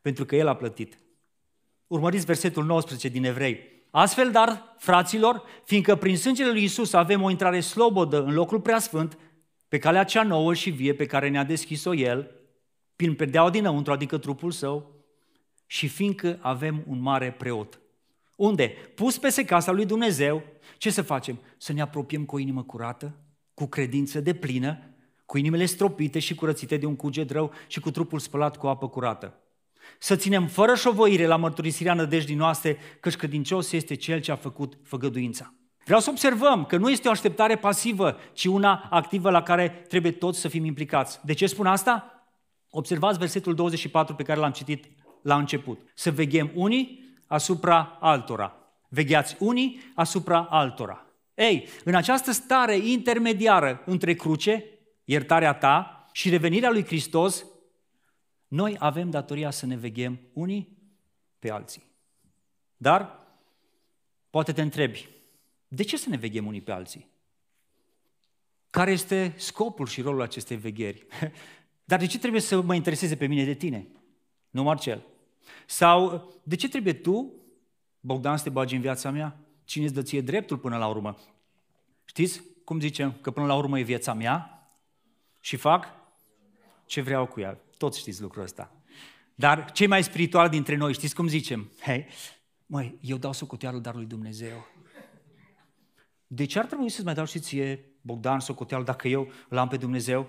Pentru 0.00 0.24
că 0.24 0.36
El 0.36 0.48
a 0.48 0.56
plătit. 0.56 1.00
Urmăriți 1.86 2.24
versetul 2.24 2.64
19 2.64 3.08
din 3.08 3.24
Evrei. 3.24 3.58
Astfel, 3.90 4.30
dar, 4.30 4.74
fraților, 4.78 5.42
fiindcă 5.64 5.96
prin 5.96 6.16
sângele 6.16 6.50
lui 6.50 6.62
Isus 6.62 6.92
avem 6.92 7.22
o 7.22 7.30
intrare 7.30 7.60
slobodă 7.60 8.22
în 8.22 8.34
locul 8.34 8.60
preasfânt, 8.60 9.18
pe 9.70 9.78
calea 9.78 10.04
cea 10.04 10.22
nouă 10.22 10.54
și 10.54 10.70
vie 10.70 10.94
pe 10.94 11.06
care 11.06 11.28
ne-a 11.28 11.44
deschis-o 11.44 11.94
El, 11.94 12.30
prin 12.96 13.14
perdeaua 13.14 13.50
dinăuntru, 13.50 13.92
adică 13.92 14.18
trupul 14.18 14.50
său, 14.50 15.04
și 15.66 15.88
fiindcă 15.88 16.38
avem 16.40 16.84
un 16.86 17.00
mare 17.00 17.30
preot. 17.32 17.80
Unde? 18.36 18.74
Pus 18.94 19.18
peste 19.18 19.44
casa 19.44 19.72
lui 19.72 19.86
Dumnezeu, 19.86 20.42
ce 20.78 20.90
să 20.90 21.02
facem? 21.02 21.40
Să 21.56 21.72
ne 21.72 21.80
apropiem 21.80 22.24
cu 22.24 22.34
o 22.34 22.38
inimă 22.38 22.62
curată, 22.62 23.16
cu 23.54 23.66
credință 23.66 24.20
de 24.20 24.34
plină, 24.34 24.78
cu 25.26 25.38
inimile 25.38 25.64
stropite 25.64 26.18
și 26.18 26.34
curățite 26.34 26.76
de 26.76 26.86
un 26.86 26.96
cuget 26.96 27.30
rău 27.30 27.52
și 27.66 27.80
cu 27.80 27.90
trupul 27.90 28.18
spălat 28.18 28.56
cu 28.56 28.66
apă 28.66 28.88
curată. 28.88 29.38
Să 29.98 30.16
ținem 30.16 30.46
fără 30.46 30.74
șovoire 30.74 31.26
la 31.26 31.36
mărturisirea 31.36 31.94
nădejdii 31.94 32.34
noastre, 32.34 32.76
căci 33.00 33.16
credincios 33.16 33.72
este 33.72 33.94
Cel 33.94 34.20
ce 34.20 34.32
a 34.32 34.36
făcut 34.36 34.78
făgăduința. 34.82 35.54
Vreau 35.84 36.00
să 36.00 36.10
observăm 36.10 36.64
că 36.64 36.76
nu 36.76 36.90
este 36.90 37.08
o 37.08 37.10
așteptare 37.10 37.56
pasivă, 37.56 38.16
ci 38.32 38.44
una 38.44 38.88
activă 38.90 39.30
la 39.30 39.42
care 39.42 39.68
trebuie 39.68 40.12
toți 40.12 40.40
să 40.40 40.48
fim 40.48 40.64
implicați. 40.64 41.20
De 41.24 41.32
ce 41.32 41.46
spun 41.46 41.66
asta? 41.66 42.24
Observați 42.70 43.18
versetul 43.18 43.54
24 43.54 44.14
pe 44.14 44.22
care 44.22 44.40
l-am 44.40 44.50
citit 44.50 44.86
la 45.22 45.36
început. 45.36 45.80
Să 45.94 46.10
veghem 46.10 46.50
unii 46.54 47.14
asupra 47.26 47.98
altora. 48.00 48.54
Vegheați 48.88 49.36
unii 49.38 49.92
asupra 49.94 50.46
altora. 50.50 51.06
Ei, 51.34 51.68
în 51.84 51.94
această 51.94 52.32
stare 52.32 52.76
intermediară 52.76 53.82
între 53.86 54.14
cruce, 54.14 54.64
iertarea 55.04 55.54
ta 55.54 56.06
și 56.12 56.28
revenirea 56.28 56.70
lui 56.70 56.84
Hristos, 56.84 57.44
noi 58.48 58.76
avem 58.78 59.10
datoria 59.10 59.50
să 59.50 59.66
ne 59.66 59.76
veghem 59.76 60.20
unii 60.32 60.78
pe 61.38 61.50
alții. 61.50 61.82
Dar 62.76 63.20
Poate 64.30 64.52
te 64.52 64.62
întrebi, 64.62 65.08
de 65.72 65.82
ce 65.82 65.96
să 65.96 66.08
ne 66.08 66.16
veghem 66.16 66.46
unii 66.46 66.60
pe 66.60 66.72
alții? 66.72 67.08
Care 68.70 68.90
este 68.90 69.34
scopul 69.36 69.86
și 69.86 70.00
rolul 70.00 70.22
acestei 70.22 70.56
vegheri? 70.56 71.06
Dar 71.90 71.98
de 71.98 72.06
ce 72.06 72.18
trebuie 72.18 72.40
să 72.40 72.60
mă 72.60 72.74
intereseze 72.74 73.16
pe 73.16 73.26
mine 73.26 73.44
de 73.44 73.54
tine? 73.54 73.86
Nu 74.50 74.62
Marcel. 74.62 75.06
Sau 75.66 76.28
de 76.42 76.56
ce 76.56 76.68
trebuie 76.68 76.92
tu, 76.92 77.32
Bogdan, 78.00 78.36
să 78.36 78.42
te 78.42 78.50
bagi 78.50 78.74
în 78.74 78.80
viața 78.80 79.10
mea? 79.10 79.38
Cine 79.64 79.84
îți 79.84 79.94
dă 79.94 80.02
ție 80.02 80.20
dreptul 80.20 80.58
până 80.58 80.76
la 80.76 80.86
urmă? 80.86 81.16
Știți 82.04 82.42
cum 82.64 82.80
zicem 82.80 83.12
că 83.20 83.30
până 83.30 83.46
la 83.46 83.54
urmă 83.54 83.78
e 83.78 83.82
viața 83.82 84.14
mea 84.14 84.68
și 85.40 85.56
fac 85.56 85.86
ce 86.86 87.00
vreau 87.00 87.26
cu 87.26 87.40
ea. 87.40 87.58
Toți 87.76 87.98
știți 87.98 88.20
lucrul 88.20 88.42
ăsta. 88.42 88.72
Dar 89.34 89.72
cei 89.72 89.86
mai 89.86 90.02
spirituali 90.02 90.50
dintre 90.50 90.76
noi, 90.76 90.92
știți 90.92 91.14
cum 91.14 91.28
zicem? 91.28 91.70
Hei, 91.80 92.06
măi, 92.66 92.98
eu 93.00 93.16
dau 93.16 93.32
socoteală 93.32 93.78
darului 93.78 94.06
Dumnezeu. 94.06 94.66
De 96.32 96.44
ce 96.44 96.58
ar 96.58 96.66
trebui 96.66 96.88
să-ți 96.88 97.04
mai 97.04 97.14
dau 97.14 97.24
și 97.24 97.38
ție, 97.38 97.84
Bogdan, 98.00 98.40
socoteală 98.40 98.84
dacă 98.84 99.08
eu 99.08 99.32
îl 99.48 99.56
am 99.56 99.68
pe 99.68 99.76
Dumnezeu? 99.76 100.28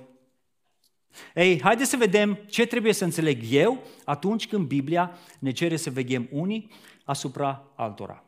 Ei, 1.36 1.62
haideți 1.62 1.90
să 1.90 1.98
vedem 1.98 2.34
ce 2.34 2.66
trebuie 2.66 2.94
să 2.94 3.04
înțeleg 3.04 3.44
eu 3.50 3.84
atunci 4.06 4.48
când 4.48 4.68
Biblia 4.68 5.18
ne 5.40 5.52
cere 5.52 5.76
să 5.76 5.90
veghem 5.90 6.28
unii 6.32 6.72
asupra 7.04 7.72
altora. 7.76 8.24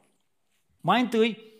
Mai 0.82 1.02
întâi, 1.02 1.52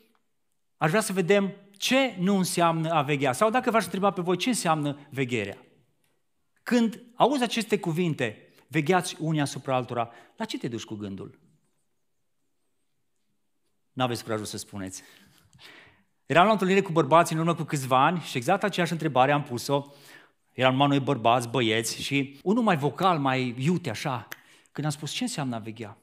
aș 0.78 0.90
vrea 0.90 1.02
să 1.02 1.14
vedem 1.14 1.54
ce 1.78 2.16
nu 2.20 2.38
înseamnă 2.38 2.90
a 2.90 3.02
veghea. 3.02 3.34
Sau 3.34 3.50
dacă 3.50 3.72
v-aș 3.72 3.84
întreba 3.84 4.12
pe 4.12 4.22
voi, 4.22 4.38
ce 4.38 4.50
înseamnă 4.50 5.00
vegherea? 5.10 5.58
Când 6.64 7.04
auzi 7.16 7.44
aceste 7.44 7.80
cuvinte, 7.80 8.50
vegheați 8.68 9.16
unii 9.20 9.42
asupra 9.42 9.76
altora, 9.76 10.12
la 10.38 10.46
ce 10.46 10.58
te 10.58 10.68
duci 10.68 10.84
cu 10.84 10.96
gândul? 10.96 11.40
N-aveți 13.92 14.24
curajul 14.24 14.46
să 14.46 14.58
spuneți. 14.58 15.04
Eram 16.26 16.44
la 16.44 16.50
o 16.50 16.52
întâlnire 16.52 16.82
cu 16.82 16.92
bărbații 16.92 17.36
în 17.36 17.42
urmă 17.42 17.56
cu 17.56 17.64
câțiva 17.64 18.06
ani 18.06 18.20
și 18.20 18.38
exact 18.38 18.64
aceeași 18.64 18.92
întrebare 18.92 19.32
am 19.32 19.44
pus-o. 19.44 19.86
Eram 20.52 20.72
numai 20.72 20.88
noi 20.88 21.00
bărbați, 21.00 21.48
băieți 21.48 22.02
și 22.02 22.40
unul 22.44 22.64
mai 22.64 22.78
vocal, 22.78 23.20
mai 23.20 23.56
iute 23.58 23.90
așa, 23.90 24.28
când 24.72 24.86
am 24.86 24.94
spus 24.94 25.12
ce 25.12 25.24
înseamnă 25.24 25.56
a 25.56 25.60
veghea. 25.60 25.98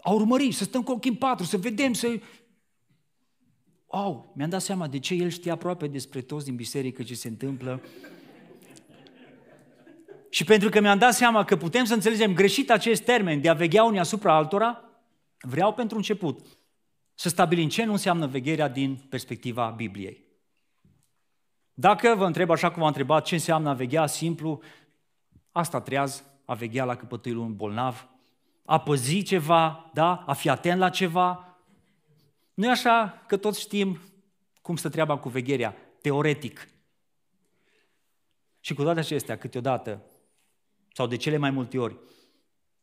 A 0.00 0.10
urmări, 0.10 0.52
să 0.52 0.64
stăm 0.64 0.82
cu 0.82 0.92
ochii 0.92 1.10
în 1.10 1.16
patru, 1.16 1.44
să 1.44 1.56
vedem, 1.56 1.92
să... 1.92 2.20
Au, 3.86 4.32
mi-am 4.36 4.48
dat 4.48 4.60
seama 4.60 4.88
de 4.88 4.98
ce 4.98 5.14
el 5.14 5.28
știa 5.28 5.52
aproape 5.52 5.86
despre 5.86 6.20
toți 6.20 6.44
din 6.44 6.54
biserică 6.54 7.02
ce 7.02 7.14
se 7.14 7.28
întâmplă. 7.28 7.80
Și 10.28 10.44
pentru 10.44 10.68
că 10.68 10.80
mi-am 10.80 10.98
dat 10.98 11.14
seama 11.14 11.44
că 11.44 11.56
putem 11.56 11.84
să 11.84 11.94
înțelegem 11.94 12.34
greșit 12.34 12.70
acest 12.70 13.02
termen 13.02 13.40
de 13.40 13.48
a 13.48 13.54
veghea 13.54 13.84
unii 13.84 13.98
asupra 13.98 14.36
altora, 14.36 14.84
vreau 15.40 15.72
pentru 15.72 15.96
început 15.96 16.46
să 17.14 17.28
stabilim 17.28 17.68
ce 17.68 17.84
nu 17.84 17.92
înseamnă 17.92 18.26
vegherea 18.26 18.68
din 18.68 18.96
perspectiva 19.08 19.70
Bibliei. 19.70 20.24
Dacă 21.74 22.14
vă 22.16 22.26
întreb 22.26 22.50
așa 22.50 22.68
cum 22.68 22.76
v-am 22.78 22.86
întrebat 22.86 23.24
ce 23.24 23.34
înseamnă 23.34 23.68
a 23.68 23.74
veghea, 23.74 24.06
simplu, 24.06 24.60
asta 25.52 25.80
treaz, 25.80 26.24
a 26.44 26.54
veghea 26.54 26.84
la 26.84 26.96
căpătâiul 26.96 27.38
un 27.38 27.56
bolnav, 27.56 28.08
a 28.64 28.80
păzi 28.80 29.22
ceva, 29.22 29.90
da? 29.94 30.16
a 30.26 30.32
fi 30.32 30.48
atent 30.48 30.78
la 30.78 30.90
ceva. 30.90 31.58
Nu 32.54 32.66
e 32.66 32.70
așa 32.70 33.24
că 33.26 33.36
toți 33.36 33.60
știm 33.60 34.00
cum 34.62 34.76
stă 34.76 34.88
treaba 34.88 35.18
cu 35.18 35.28
vegherea, 35.28 35.76
teoretic. 36.00 36.68
Și 38.60 38.74
cu 38.74 38.82
toate 38.82 38.98
acestea, 38.98 39.38
câteodată, 39.38 40.02
sau 40.92 41.06
de 41.06 41.16
cele 41.16 41.36
mai 41.36 41.50
multe 41.50 41.78
ori, 41.78 41.96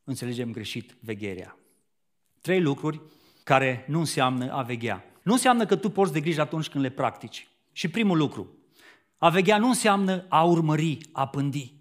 înțelegem 0.04 0.52
greșit 0.52 0.96
vegherea. 1.00 1.58
Trei 2.42 2.62
lucruri 2.62 3.02
care 3.44 3.86
nu 3.88 4.00
înseamnă 4.00 4.52
a 4.52 4.62
veghea. 4.62 5.04
Nu 5.24 5.32
înseamnă 5.32 5.66
că 5.66 5.76
tu 5.76 5.90
porți 5.90 6.14
de 6.14 6.20
grijă 6.20 6.42
atunci 6.42 6.70
când 6.70 6.84
le 6.84 6.90
practici. 6.90 7.48
Și 7.72 7.88
primul 7.88 8.18
lucru, 8.18 8.50
a 9.18 9.30
veghea 9.30 9.58
nu 9.58 9.68
înseamnă 9.68 10.26
a 10.30 10.44
urmări, 10.44 10.98
a 11.12 11.28
pândi. 11.28 11.74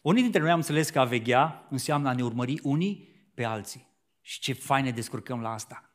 Unii 0.00 0.22
dintre 0.22 0.40
noi 0.40 0.50
am 0.50 0.56
înțeles 0.56 0.90
că 0.90 1.00
a 1.00 1.04
veghea 1.04 1.66
înseamnă 1.70 2.08
a 2.08 2.12
ne 2.12 2.24
urmări 2.24 2.60
unii 2.62 3.08
pe 3.34 3.44
alții. 3.44 3.86
Și 4.20 4.40
ce 4.40 4.52
fain 4.52 4.84
ne 4.84 4.90
descurcăm 4.90 5.40
la 5.40 5.52
asta. 5.52 5.90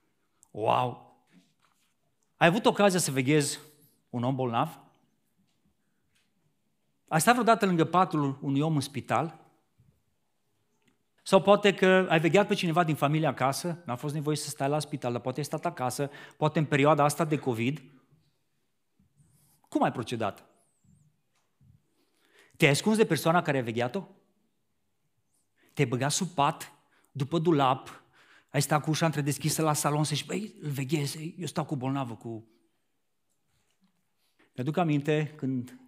Wow! 0.52 1.18
Ai 2.38 2.48
avut 2.48 2.66
ocazia 2.66 3.00
să 3.00 3.12
veghezi 3.12 3.60
un 4.10 4.24
om 4.24 4.36
bolnav? 4.36 4.80
Ai 7.08 7.22
stat 7.22 7.34
vreodată 7.34 7.66
lângă 7.66 7.86
patul 7.86 8.38
unui 8.42 8.62
om 8.62 8.76
în 8.76 8.82
spital? 8.82 9.47
Sau 11.28 11.42
poate 11.42 11.74
că 11.74 12.06
ai 12.10 12.20
vegheat 12.20 12.48
pe 12.48 12.54
cineva 12.54 12.84
din 12.84 12.96
familie 12.96 13.28
acasă, 13.28 13.82
n-a 13.86 13.96
fost 13.96 14.14
nevoie 14.14 14.36
să 14.36 14.50
stai 14.50 14.70
la 14.70 14.80
spital, 14.80 15.12
dar 15.12 15.22
poate 15.22 15.40
ai 15.40 15.46
stat 15.46 15.66
acasă, 15.66 16.10
poate 16.38 16.60
în 16.60 16.66
perioada 16.66 17.04
asta 17.04 17.26
de 17.26 17.38
COVID. 17.38 17.84
Cum 19.70 19.84
ai 19.84 19.92
procedat? 19.92 20.46
Te-ai 22.58 22.72
ascuns 22.72 22.98
de 22.98 23.06
persoana 23.06 23.42
care 23.42 23.58
a 23.58 23.62
vegheat-o? 23.62 24.08
Te-ai 25.74 25.88
băgat 25.88 26.12
sub 26.12 26.28
pat, 26.28 26.72
după 27.12 27.40
dulap, 27.40 28.04
ai 28.50 28.62
stat 28.62 28.84
cu 28.84 28.90
ușa 28.90 29.06
întredeschisă 29.06 29.62
la 29.62 29.74
salon 29.74 30.04
să 30.04 30.16
zici, 30.16 30.26
băi, 30.26 30.56
îl 30.62 30.70
veghezi, 30.70 31.36
eu 31.38 31.46
stau 31.46 31.66
cu 31.66 31.76
bolnavă, 31.76 32.16
cu... 32.16 32.48
Mi-aduc 34.56 34.78
aminte 34.78 35.34
când 35.36 35.80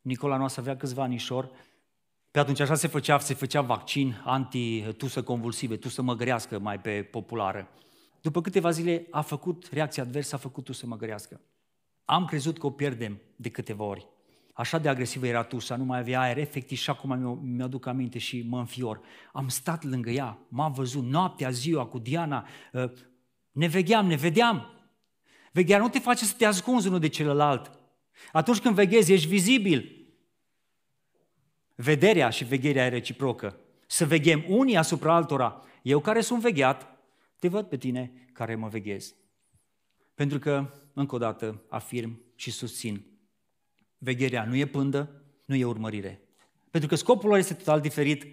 Nicola 0.00 0.36
noastră 0.36 0.60
avea 0.60 0.76
câțiva 0.76 1.02
anișori, 1.02 1.50
pe 2.34 2.40
atunci 2.40 2.60
așa 2.60 2.74
se 2.74 2.86
făcea, 2.86 3.18
se 3.18 3.34
făcea 3.34 3.60
vaccin 3.60 4.22
anti-tusă 4.24 5.22
convulsive, 5.22 5.76
tusă 5.76 6.02
măgărească 6.02 6.58
mai 6.58 6.80
pe 6.80 7.02
populară. 7.02 7.68
După 8.20 8.40
câteva 8.40 8.70
zile 8.70 9.06
a 9.10 9.20
făcut 9.20 9.68
reacție 9.72 10.02
adversă, 10.02 10.34
a 10.34 10.38
făcut 10.38 10.64
tusă 10.64 10.86
măgărească. 10.86 11.40
Am 12.04 12.24
crezut 12.24 12.58
că 12.58 12.66
o 12.66 12.70
pierdem 12.70 13.20
de 13.36 13.48
câteva 13.48 13.84
ori. 13.84 14.06
Așa 14.52 14.78
de 14.78 14.88
agresivă 14.88 15.26
era 15.26 15.42
tusa, 15.42 15.76
nu 15.76 15.84
mai 15.84 15.98
avea 15.98 16.20
aer, 16.20 16.38
efectiv 16.38 16.78
și 16.78 16.90
acum 16.90 17.38
mi-aduc 17.42 17.86
aminte 17.86 18.18
și 18.18 18.46
mă 18.48 18.58
înfior. 18.58 19.00
Am 19.32 19.48
stat 19.48 19.84
lângă 19.84 20.10
ea, 20.10 20.38
m-am 20.48 20.72
văzut 20.72 21.04
noaptea, 21.04 21.50
ziua 21.50 21.86
cu 21.86 21.98
Diana, 21.98 22.46
ă, 22.74 22.92
ne 23.50 23.66
vegheam, 23.66 24.06
ne 24.06 24.16
vedeam. 24.16 24.66
Vegherea 25.52 25.82
nu 25.82 25.88
te 25.88 25.98
face 25.98 26.24
să 26.24 26.34
te 26.36 26.44
ascunzi 26.44 26.86
unul 26.86 27.00
de 27.00 27.08
celălalt. 27.08 27.70
Atunci 28.32 28.60
când 28.60 28.74
veghezi, 28.74 29.12
ești 29.12 29.28
vizibil. 29.28 29.93
Vederea 31.74 32.30
și 32.30 32.44
vegherea 32.44 32.84
e 32.84 32.88
reciprocă. 32.88 33.58
Să 33.86 34.06
veghem 34.06 34.44
unii 34.48 34.76
asupra 34.76 35.14
altora. 35.14 35.62
Eu 35.82 36.00
care 36.00 36.20
sunt 36.20 36.40
vegheat, 36.40 36.98
te 37.38 37.48
văd 37.48 37.66
pe 37.66 37.76
tine 37.76 38.12
care 38.32 38.54
mă 38.54 38.68
veghez. 38.68 39.14
Pentru 40.14 40.38
că, 40.38 40.70
încă 40.92 41.14
o 41.14 41.18
dată, 41.18 41.62
afirm 41.68 42.22
și 42.34 42.50
susțin, 42.50 43.06
vegherea 43.98 44.44
nu 44.44 44.56
e 44.56 44.66
pândă, 44.66 45.22
nu 45.44 45.54
e 45.54 45.64
urmărire. 45.64 46.20
Pentru 46.70 46.88
că 46.88 46.94
scopul 46.94 47.28
lor 47.28 47.38
este 47.38 47.54
total 47.54 47.80
diferit. 47.80 48.26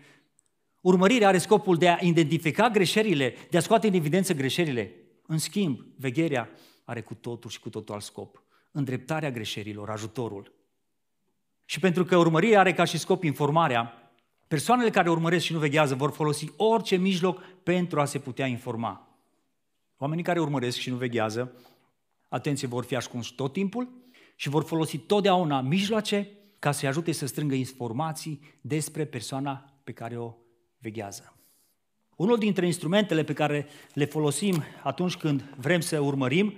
Urmărirea 0.82 1.28
are 1.28 1.38
scopul 1.38 1.78
de 1.78 1.90
a 1.90 1.98
identifica 2.02 2.70
greșelile, 2.70 3.34
de 3.50 3.58
a 3.58 3.62
scoate 3.62 3.88
în 3.88 3.94
evidență 3.94 4.34
greșelile. 4.34 4.96
În 5.28 5.38
schimb, 5.38 5.80
vegherea 5.96 6.50
are 6.84 7.02
cu 7.02 7.16
totul 7.16 7.50
și 7.50 7.60
cu 7.60 7.70
totul 7.70 7.94
alt 7.94 8.04
scop. 8.04 8.44
Îndreptarea 8.72 9.32
greșelilor, 9.32 9.90
ajutorul. 9.90 10.61
Și 11.72 11.80
pentru 11.80 12.06
că 12.06 12.18
urmărirea 12.18 12.60
are 12.60 12.74
ca 12.74 12.84
și 12.84 12.98
scop 12.98 13.24
informarea, 13.24 14.12
persoanele 14.48 14.90
care 14.90 15.10
urmăresc 15.10 15.46
și 15.46 15.54
nu 15.54 15.60
veghează 15.60 15.96
vor 15.96 16.12
folosi 16.12 16.52
orice 16.58 16.96
mijloc 16.96 17.44
pentru 17.64 18.00
a 18.00 18.06
se 18.06 18.20
putea 18.20 18.46
informa. 18.46 19.18
Oamenii 19.98 20.24
care 20.24 20.40
urmăresc 20.40 20.78
și 20.78 20.90
nu 20.90 20.96
veghează, 20.96 21.56
atenție, 22.30 22.68
vor 22.68 22.84
fi 22.84 22.96
ascunși 22.96 23.36
tot 23.36 23.54
timpul 23.54 23.90
și 24.36 24.50
vor 24.50 24.64
folosi 24.64 24.98
totdeauna 24.98 25.62
mijloace 25.62 26.30
ca 26.60 26.72
să-i 26.72 26.88
ajute 26.88 27.12
să 27.12 27.26
strângă 27.26 27.56
informații 27.56 28.42
despre 28.62 29.06
persoana 29.06 29.74
pe 29.84 29.92
care 29.92 30.18
o 30.18 30.34
veghează. 30.78 31.36
Unul 32.16 32.38
dintre 32.38 32.66
instrumentele 32.66 33.24
pe 33.24 33.34
care 33.34 33.68
le 33.94 34.06
folosim 34.06 34.64
atunci 34.84 35.16
când 35.16 35.42
vrem 35.58 35.80
să 35.80 36.00
urmărim, 36.00 36.58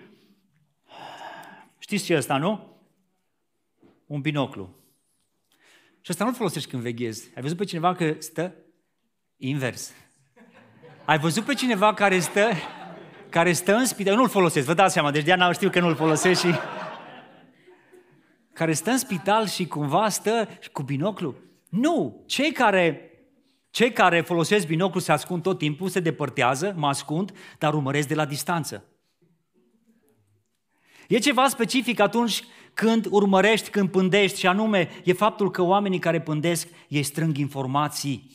știți 1.78 2.04
ce 2.04 2.14
e 2.14 2.18
ăsta, 2.18 2.38
nu? 2.38 2.78
Un 4.06 4.22
binoclu. 4.22 4.82
Și 6.06 6.12
asta 6.12 6.24
nu-l 6.24 6.34
folosești 6.34 6.70
când 6.70 6.82
veghezi. 6.82 7.32
Ai 7.36 7.42
văzut 7.42 7.58
pe 7.58 7.64
cineva 7.64 7.96
că 7.96 8.16
stă 8.20 8.56
invers. 9.38 9.92
Ai 11.06 11.20
văzut 11.20 11.44
pe 11.44 11.54
cineva 11.54 11.94
care 11.94 12.20
stă, 12.20 12.50
care 13.30 13.54
stă 13.54 13.76
în 13.76 13.86
spital, 13.86 14.16
nu-l 14.16 14.30
folosesc, 14.30 14.66
vă 14.66 14.74
dați 14.74 14.94
seama, 14.94 15.12
deci 15.12 15.24
Diana 15.24 15.52
știu 15.52 15.70
că 15.70 15.80
nu-l 15.80 15.96
folosesc 15.96 16.42
și... 16.42 16.54
Care 18.54 18.74
stă 18.74 18.90
în 18.90 18.98
spital 18.98 19.48
și 19.48 19.68
cumva 19.68 20.10
stă 20.10 20.50
cu 20.72 20.82
binoclu. 20.82 21.36
Nu! 21.70 22.24
Cei 22.26 22.52
care, 22.52 23.12
cei 23.70 23.92
care 23.92 24.22
folosesc 24.22 24.68
binoclu 24.68 25.00
se 25.00 25.12
ascund 25.12 25.42
tot 25.42 25.58
timpul, 25.58 25.90
se 25.90 26.00
depărtează, 26.00 26.74
mă 26.78 26.88
ascund, 26.88 27.32
dar 27.58 27.74
urmăresc 27.74 28.08
de 28.08 28.16
la 28.16 28.26
distanță. 28.26 28.86
E 31.08 31.18
ceva 31.18 31.48
specific 31.48 32.00
atunci 32.00 32.44
când 32.74 33.08
urmărești, 33.10 33.70
când 33.70 33.90
pândești 33.90 34.40
și 34.40 34.48
anume 34.48 34.90
e 35.04 35.14
faptul 35.14 35.52
că 35.52 35.62
oamenii 35.62 36.00
care 36.00 36.22
pândesc 36.22 36.68
ei 36.88 37.04
strâng 37.04 37.38
informații. 37.38 38.32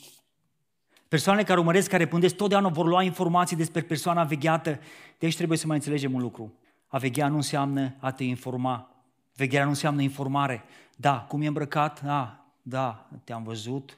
Persoanele 1.07 1.45
care 1.45 1.59
urmăresc, 1.59 1.89
care 1.89 2.07
pândesc, 2.07 2.35
totdeauna 2.35 2.69
vor 2.69 2.85
lua 2.85 3.03
informații 3.03 3.55
despre 3.55 3.81
persoana 3.81 4.23
vegheată. 4.23 4.79
Deci 5.17 5.35
trebuie 5.35 5.57
să 5.57 5.67
mai 5.67 5.75
înțelegem 5.75 6.13
un 6.13 6.21
lucru. 6.21 6.53
A 6.87 6.97
veghea 6.97 7.27
nu 7.27 7.35
înseamnă 7.35 7.95
a 7.99 8.11
te 8.11 8.23
informa. 8.23 9.03
Vegherea 9.35 9.63
nu 9.63 9.69
înseamnă 9.69 10.01
informare. 10.01 10.63
Da, 10.95 11.25
cum 11.27 11.41
e 11.41 11.47
îmbrăcat? 11.47 12.01
Da, 12.01 12.45
da, 12.61 13.07
te-am 13.23 13.43
văzut. 13.43 13.97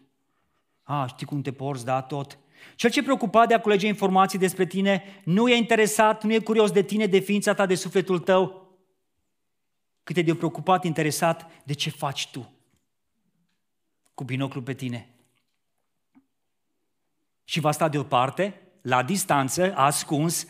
A, 0.84 1.06
știi 1.08 1.26
cum 1.26 1.42
te 1.42 1.52
porți? 1.52 1.86
Da, 1.86 2.02
tot. 2.02 2.38
Cel 2.76 2.90
ce 2.90 3.00
e 3.00 3.04
preocupat 3.04 3.48
de 3.48 3.54
a 3.54 3.60
culege 3.60 3.88
informații 3.88 4.40
despre 4.40 4.66
tine 4.66 5.04
nu 5.24 5.50
e 5.50 5.56
interesat, 5.56 6.24
nu 6.24 6.34
e 6.34 6.40
curios 6.40 6.72
de 6.72 6.82
tine, 6.82 7.06
de 7.06 7.20
ființa 7.20 7.54
ta, 7.54 7.66
de 7.66 7.76
sufletul 7.76 8.20
tău, 8.20 8.61
cât 10.04 10.18
e 10.18 10.22
de 10.22 10.36
preocupat, 10.36 10.84
interesat 10.84 11.64
de 11.64 11.74
ce 11.74 11.90
faci 11.90 12.32
tu 12.32 12.52
cu 14.14 14.24
binoclu 14.24 14.62
pe 14.62 14.74
tine. 14.74 15.10
Și 17.44 17.60
va 17.60 17.72
sta 17.72 17.90
deoparte, 17.90 18.62
la 18.82 19.04
distanță, 19.04 19.76
ascuns, 19.76 20.48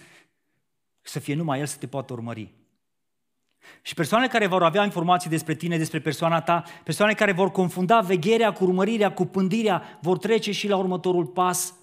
să 1.01 1.19
fie 1.19 1.33
numai 1.33 1.59
el 1.59 1.65
să 1.65 1.77
te 1.77 1.87
poată 1.87 2.13
urmări. 2.13 2.53
Și 3.81 3.93
persoanele 3.93 4.31
care 4.31 4.47
vor 4.47 4.63
avea 4.63 4.83
informații 4.83 5.29
despre 5.29 5.55
tine, 5.55 5.77
despre 5.77 5.99
persoana 5.99 6.41
ta, 6.41 6.63
persoane 6.83 7.13
care 7.13 7.31
vor 7.31 7.51
confunda 7.51 8.01
vegherea 8.01 8.53
cu 8.53 8.63
urmărirea, 8.63 9.13
cu 9.13 9.25
pândirea, 9.25 9.99
vor 10.01 10.17
trece 10.17 10.51
și 10.51 10.67
la 10.67 10.77
următorul 10.77 11.25
pas. 11.25 11.73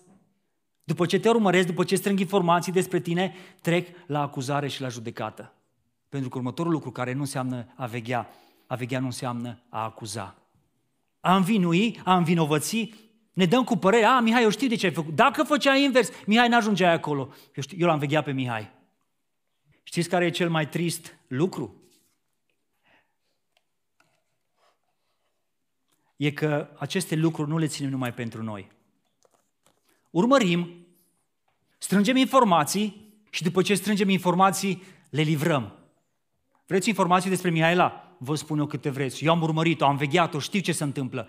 După 0.85 1.07
ce 1.07 1.21
te 1.21 1.29
urmăresc, 1.29 1.67
după 1.67 1.85
ce 1.85 1.97
strâng 1.97 2.19
informații 2.19 2.73
despre 2.73 3.01
tine, 3.01 3.35
trec 3.61 3.89
la 4.07 4.21
acuzare 4.21 4.69
și 4.69 4.81
la 4.81 4.89
judecată. 4.89 5.53
Pentru 6.09 6.29
că 6.29 6.39
următorul 6.39 6.73
lucru 6.73 6.91
care 6.91 7.13
nu 7.13 7.21
înseamnă 7.21 7.73
a 7.77 7.87
veghea, 7.87 8.29
a 8.67 8.75
veghea 8.75 9.01
nu 9.01 9.07
înseamnă 9.07 9.63
a 9.69 9.83
acuza. 9.83 10.37
A 11.21 11.37
învinui, 11.37 12.01
a 12.05 12.17
învinovăți, 12.17 12.95
ne 13.33 13.47
dăm 13.47 13.65
cu 13.65 13.77
părere, 13.77 14.05
a, 14.05 14.21
Mihai, 14.21 14.43
eu 14.43 14.51
știu 14.51 14.69
de 14.69 14.75
ce 14.75 14.87
ai 14.87 14.93
făcut. 14.93 15.15
Dacă 15.15 15.43
făcea 15.43 15.77
invers, 15.77 16.11
Mihai 16.27 16.49
n-ajungea 16.49 16.91
acolo. 16.91 17.35
Eu, 17.55 17.63
știu, 17.63 17.77
eu 17.81 17.87
l-am 17.87 17.99
vegheat 17.99 18.25
pe 18.25 18.33
Mihai. 18.33 18.71
Știți 19.83 20.09
care 20.09 20.25
e 20.25 20.31
cel 20.31 20.51
mai 20.51 20.69
trist 20.69 21.19
lucru? 21.27 21.83
E 26.17 26.33
că 26.33 26.71
aceste 26.79 27.15
lucruri 27.15 27.49
nu 27.49 27.59
le 27.59 27.67
ținem 27.67 27.91
numai 27.91 28.15
pentru 28.15 28.43
noi. 28.43 28.71
Urmărim, 30.11 30.87
strângem 31.79 32.17
informații 32.17 33.13
și 33.31 33.43
după 33.43 33.63
ce 33.63 33.75
strângem 33.75 34.09
informații, 34.09 34.83
le 35.11 35.23
livrăm. 35.23 35.78
Vreți 36.69 36.89
informații 36.89 37.31
despre 37.31 37.51
Mihaela? 37.51 38.17
Vă 38.19 38.35
spun 38.35 38.59
eu 38.59 38.67
câte 38.67 38.91
vreți. 38.91 39.25
Eu 39.25 39.33
am 39.33 39.43
urmărit-o, 39.43 39.85
am 39.85 39.97
vegheat-o, 39.97 40.39
știu 40.39 40.61
ce 40.61 40.73
se 40.73 40.85
întâmplă. 40.85 41.29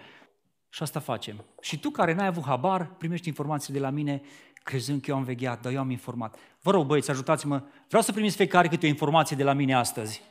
Și 0.69 0.83
asta 0.83 0.99
facem. 0.99 1.45
Și 1.61 1.79
tu 1.79 1.89
care 1.89 2.13
n-ai 2.13 2.27
avut 2.27 2.43
habar, 2.45 2.95
primești 2.97 3.27
informații 3.27 3.73
de 3.73 3.79
la 3.79 3.89
mine, 3.89 4.21
crezând 4.63 5.01
că 5.01 5.09
eu 5.09 5.17
am 5.17 5.23
vegheat, 5.23 5.61
dar 5.61 5.71
eu 5.71 5.79
am 5.79 5.89
informat. 5.89 6.37
Vă 6.61 6.71
rog, 6.71 6.85
băieți, 6.85 7.09
ajutați-mă. 7.09 7.61
Vreau 7.87 8.03
să 8.03 8.11
primiți 8.11 8.35
fiecare 8.35 8.67
câte 8.67 8.85
o 8.85 8.89
informație 8.89 9.35
de 9.35 9.43
la 9.43 9.53
mine 9.53 9.73
astăzi. 9.73 10.21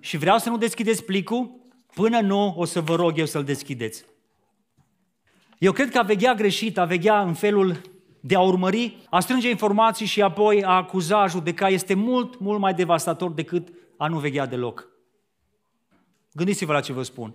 Și 0.00 0.16
vreau 0.16 0.38
să 0.38 0.48
nu 0.48 0.58
deschideți 0.58 1.04
plicul 1.04 1.50
până 1.94 2.20
nu 2.20 2.54
o 2.56 2.64
să 2.64 2.80
vă 2.80 2.94
rog 2.94 3.18
eu 3.18 3.26
să-l 3.26 3.44
deschideți. 3.44 4.04
Eu 5.58 5.72
cred 5.72 5.90
că 5.90 5.98
a 5.98 6.02
veghea 6.02 6.34
greșit, 6.34 6.78
a 6.78 6.84
veghea 6.84 7.22
în 7.22 7.34
felul 7.34 7.80
de 8.20 8.34
a 8.34 8.40
urmări, 8.40 8.96
a 9.10 9.20
strânge 9.20 9.48
informații 9.48 10.06
și 10.06 10.22
apoi 10.22 10.64
a 10.64 10.70
acuza, 10.70 11.22
a 11.22 11.26
judeca, 11.26 11.68
este 11.68 11.94
mult, 11.94 12.38
mult 12.38 12.60
mai 12.60 12.74
devastator 12.74 13.30
decât 13.30 13.68
a 13.96 14.08
nu 14.08 14.18
veghea 14.18 14.46
deloc. 14.46 14.88
Gândiți-vă 16.32 16.72
la 16.72 16.80
ce 16.80 16.92
vă 16.92 17.02
spun. 17.02 17.34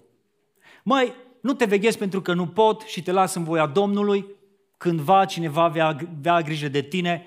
Măi, 0.84 1.14
nu 1.42 1.54
te 1.54 1.66
veghezi 1.66 1.98
pentru 1.98 2.22
că 2.22 2.34
nu 2.34 2.48
pot 2.48 2.82
și 2.82 3.04
te 3.04 3.12
las 3.12 3.36
în 3.36 3.44
voia 3.44 3.66
Domnului, 3.66 4.26
cândva 4.78 5.26
cineva 5.26 5.68
va 5.68 5.86
avea 5.86 6.42
grijă 6.42 6.68
de 6.68 6.82
tine 6.82 7.26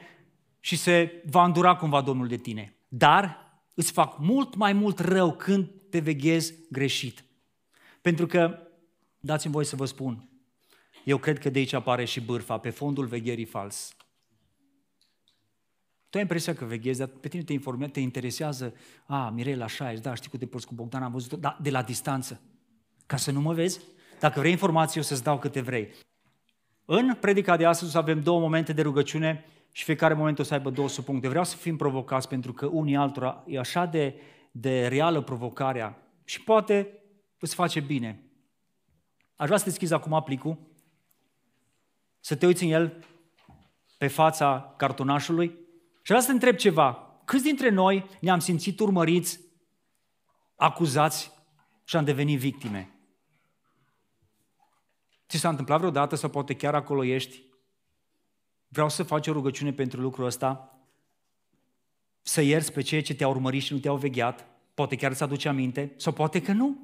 și 0.60 0.76
se 0.76 1.22
va 1.30 1.44
îndura 1.44 1.76
cumva 1.76 2.00
Domnul 2.00 2.26
de 2.26 2.36
tine. 2.36 2.76
Dar 2.88 3.52
îți 3.74 3.92
fac 3.92 4.18
mult 4.18 4.54
mai 4.54 4.72
mult 4.72 4.98
rău 4.98 5.32
când 5.32 5.70
te 5.90 5.98
veghezi 5.98 6.54
greșit. 6.70 7.24
Pentru 8.00 8.26
că, 8.26 8.58
dați-mi 9.20 9.52
voi 9.52 9.64
să 9.64 9.76
vă 9.76 9.84
spun, 9.84 10.28
eu 11.04 11.18
cred 11.18 11.38
că 11.38 11.50
de 11.50 11.58
aici 11.58 11.72
apare 11.72 12.04
și 12.04 12.20
bârfa, 12.20 12.58
pe 12.58 12.70
fondul 12.70 13.06
vegherii 13.06 13.44
fals. 13.44 13.96
Tu 16.12 16.18
ai 16.18 16.24
impresia 16.24 16.54
că 16.54 16.64
veghezi, 16.64 16.98
dar 16.98 17.08
pe 17.08 17.28
tine 17.28 17.42
te 17.42 17.52
informează, 17.52 17.92
te 17.92 18.00
interesează, 18.00 18.74
a, 19.06 19.28
Mirela, 19.28 19.64
așa 19.64 19.90
ești, 19.90 20.02
da, 20.02 20.14
știi 20.14 20.30
cum 20.30 20.38
te 20.38 20.46
porți 20.46 20.66
cu 20.66 20.74
Bogdan, 20.74 21.02
am 21.02 21.12
văzut 21.12 21.40
da, 21.40 21.58
de 21.62 21.70
la 21.70 21.82
distanță. 21.82 22.40
Ca 23.06 23.16
să 23.16 23.30
nu 23.30 23.40
mă 23.40 23.52
vezi? 23.52 23.80
Dacă 24.20 24.38
vrei 24.40 24.50
informații, 24.50 25.00
o 25.00 25.02
să-ți 25.02 25.22
dau 25.22 25.38
câte 25.38 25.60
vrei. 25.60 25.90
În 26.84 27.14
predica 27.20 27.56
de 27.56 27.66
astăzi 27.66 27.96
avem 27.96 28.20
două 28.20 28.40
momente 28.40 28.72
de 28.72 28.82
rugăciune 28.82 29.44
și 29.70 29.84
fiecare 29.84 30.14
moment 30.14 30.38
o 30.38 30.42
să 30.42 30.54
aibă 30.54 30.70
două 30.70 30.88
supuncte. 30.88 31.28
Vreau 31.28 31.44
să 31.44 31.56
fim 31.56 31.76
provocați 31.76 32.28
pentru 32.28 32.52
că 32.52 32.66
unii 32.66 32.96
altora 32.96 33.44
e 33.46 33.58
așa 33.58 33.86
de, 33.86 34.14
de 34.50 34.86
reală 34.86 35.22
provocarea 35.22 36.02
și 36.24 36.42
poate 36.42 36.88
îți 37.38 37.54
face 37.54 37.80
bine. 37.80 38.22
Aș 39.36 39.46
vrea 39.46 39.58
să 39.58 39.64
deschizi 39.64 39.92
acum 39.92 40.12
aplicul, 40.12 40.58
să 42.20 42.36
te 42.36 42.46
uiți 42.46 42.64
în 42.64 42.70
el 42.70 43.04
pe 43.98 44.06
fața 44.06 44.74
cartonașului 44.76 45.60
și 46.02 46.08
vreau 46.08 46.20
să 46.20 46.26
te 46.26 46.32
întreb 46.32 46.56
ceva. 46.56 47.20
Câți 47.24 47.42
dintre 47.42 47.68
noi 47.68 48.06
ne-am 48.20 48.38
simțit 48.38 48.80
urmăriți, 48.80 49.40
acuzați 50.56 51.30
și 51.84 51.96
am 51.96 52.04
devenit 52.04 52.38
victime? 52.38 52.90
Ți 55.28 55.38
s-a 55.38 55.48
întâmplat 55.48 55.78
vreodată 55.78 56.16
sau 56.16 56.30
poate 56.30 56.54
chiar 56.54 56.74
acolo 56.74 57.04
ești? 57.04 57.42
Vreau 58.68 58.88
să 58.88 59.02
faci 59.02 59.26
o 59.26 59.32
rugăciune 59.32 59.72
pentru 59.72 60.00
lucrul 60.00 60.24
ăsta, 60.24 60.78
să 62.22 62.40
ierți 62.40 62.72
pe 62.72 62.82
cei 62.82 63.02
ce 63.02 63.14
te-au 63.14 63.30
urmărit 63.30 63.62
și 63.62 63.72
nu 63.72 63.78
te-au 63.78 63.96
vegheat, 63.96 64.46
poate 64.74 64.96
chiar 64.96 65.12
să 65.12 65.24
aduce 65.24 65.48
aminte, 65.48 65.92
sau 65.96 66.12
poate 66.12 66.42
că 66.42 66.52
nu. 66.52 66.76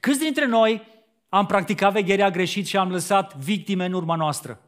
Câți 0.00 0.18
dintre 0.18 0.46
noi 0.46 0.82
am 1.28 1.46
practicat 1.46 1.92
vegherea 1.92 2.30
greșit 2.30 2.66
și 2.66 2.76
am 2.76 2.90
lăsat 2.90 3.36
victime 3.36 3.84
în 3.84 3.92
urma 3.92 4.16
noastră? 4.16 4.60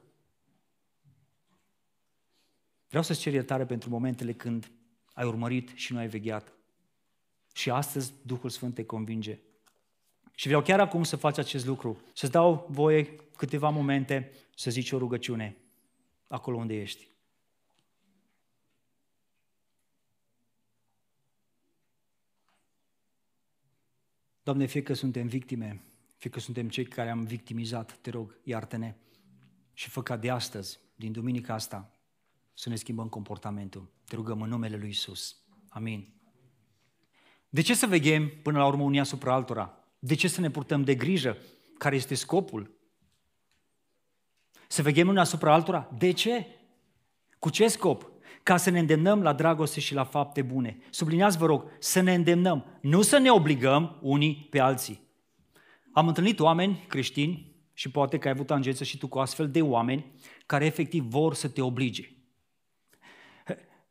Vreau 2.94 3.08
să-ți 3.08 3.20
cer 3.20 3.32
iertare 3.32 3.66
pentru 3.66 3.90
momentele 3.90 4.32
când 4.32 4.70
ai 5.12 5.26
urmărit 5.26 5.70
și 5.74 5.92
nu 5.92 5.98
ai 5.98 6.08
vegheat. 6.08 6.52
Și 7.54 7.70
astăzi 7.70 8.12
Duhul 8.22 8.50
Sfânt 8.50 8.74
te 8.74 8.84
convinge. 8.84 9.38
Și 10.34 10.46
vreau 10.46 10.62
chiar 10.62 10.80
acum 10.80 11.02
să 11.02 11.16
faci 11.16 11.38
acest 11.38 11.66
lucru, 11.66 12.00
să-ți 12.12 12.32
dau 12.32 12.66
voie 12.70 13.16
câteva 13.36 13.68
momente 13.68 14.32
să 14.56 14.70
zici 14.70 14.92
o 14.92 14.98
rugăciune 14.98 15.56
acolo 16.28 16.56
unde 16.56 16.80
ești. 16.80 17.08
Doamne, 24.42 24.66
fie 24.66 24.82
că 24.82 24.94
suntem 24.94 25.26
victime, 25.26 25.82
fie 26.16 26.30
că 26.30 26.40
suntem 26.40 26.68
cei 26.68 26.84
care 26.84 27.10
am 27.10 27.24
victimizat, 27.24 27.98
te 28.00 28.10
rog, 28.10 28.38
iartă-ne 28.42 28.94
și 29.72 29.88
fă 29.88 30.02
ca 30.02 30.16
de 30.16 30.30
astăzi, 30.30 30.80
din 30.94 31.12
duminica 31.12 31.54
asta, 31.54 31.93
să 32.54 32.68
ne 32.68 32.76
schimbăm 32.76 33.08
comportamentul. 33.08 33.92
Te 34.04 34.14
rugăm 34.14 34.42
în 34.42 34.48
numele 34.48 34.76
Lui 34.76 34.88
Isus. 34.88 35.36
Amin. 35.68 36.14
De 37.48 37.60
ce 37.60 37.74
să 37.74 37.86
veghem 37.86 38.28
până 38.42 38.58
la 38.58 38.66
urmă 38.66 38.82
unii 38.82 39.00
asupra 39.00 39.34
altora? 39.34 39.78
De 39.98 40.14
ce 40.14 40.28
să 40.28 40.40
ne 40.40 40.50
purtăm 40.50 40.84
de 40.84 40.94
grijă? 40.94 41.36
Care 41.78 41.96
este 41.96 42.14
scopul? 42.14 42.78
Să 44.68 44.82
veghem 44.82 45.08
unii 45.08 45.20
asupra 45.20 45.52
altora? 45.52 45.90
De 45.98 46.10
ce? 46.10 46.46
Cu 47.38 47.50
ce 47.50 47.68
scop? 47.68 48.12
Ca 48.42 48.56
să 48.56 48.70
ne 48.70 48.78
îndemnăm 48.78 49.22
la 49.22 49.32
dragoste 49.32 49.80
și 49.80 49.94
la 49.94 50.04
fapte 50.04 50.42
bune. 50.42 50.78
Subliniați, 50.90 51.38
vă 51.38 51.46
rog, 51.46 51.64
să 51.78 52.00
ne 52.00 52.14
îndemnăm, 52.14 52.64
nu 52.80 53.02
să 53.02 53.18
ne 53.18 53.30
obligăm 53.30 53.98
unii 54.02 54.46
pe 54.50 54.58
alții. 54.58 55.00
Am 55.92 56.08
întâlnit 56.08 56.40
oameni 56.40 56.84
creștini 56.88 57.54
și 57.72 57.90
poate 57.90 58.18
că 58.18 58.26
ai 58.26 58.32
avut 58.32 58.46
tangență 58.46 58.84
și 58.84 58.98
tu 58.98 59.08
cu 59.08 59.18
astfel 59.18 59.50
de 59.50 59.62
oameni 59.62 60.12
care 60.46 60.64
efectiv 60.64 61.04
vor 61.04 61.34
să 61.34 61.48
te 61.48 61.60
oblige. 61.60 62.13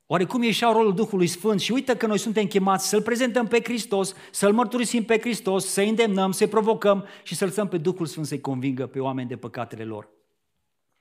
Oare 0.08 0.26
cum 0.26 0.42
e 0.42 0.52
și 0.52 0.63
rolul 0.63 0.94
Duhului 0.94 1.28
Sfânt? 1.28 1.60
Și 1.60 1.72
uite 1.72 1.98
că 1.98 2.08
noi 2.08 2.18
suntem 2.18 2.46
chemați 2.46 2.88
să-L 2.88 3.02
prezentăm 3.02 3.48
pe 3.48 3.60
Hristos, 3.63 4.13
să-L 4.32 4.54
mărturisim 4.54 5.04
pe 5.04 5.20
Hristos, 5.20 5.66
să-i 5.66 5.89
îndemnăm, 5.89 6.32
să-i 6.32 6.48
provocăm 6.48 7.06
și 7.24 7.36
să 7.36 7.46
lăsăm 7.46 7.68
pe 7.68 7.78
Duhul 7.78 8.06
Sfânt 8.06 8.26
să-i 8.26 8.42
convingă 8.42 8.88
pe 8.88 9.00
oameni 9.00 9.28
de 9.28 9.36
păcatele 9.36 9.84
lor. 9.84 10.10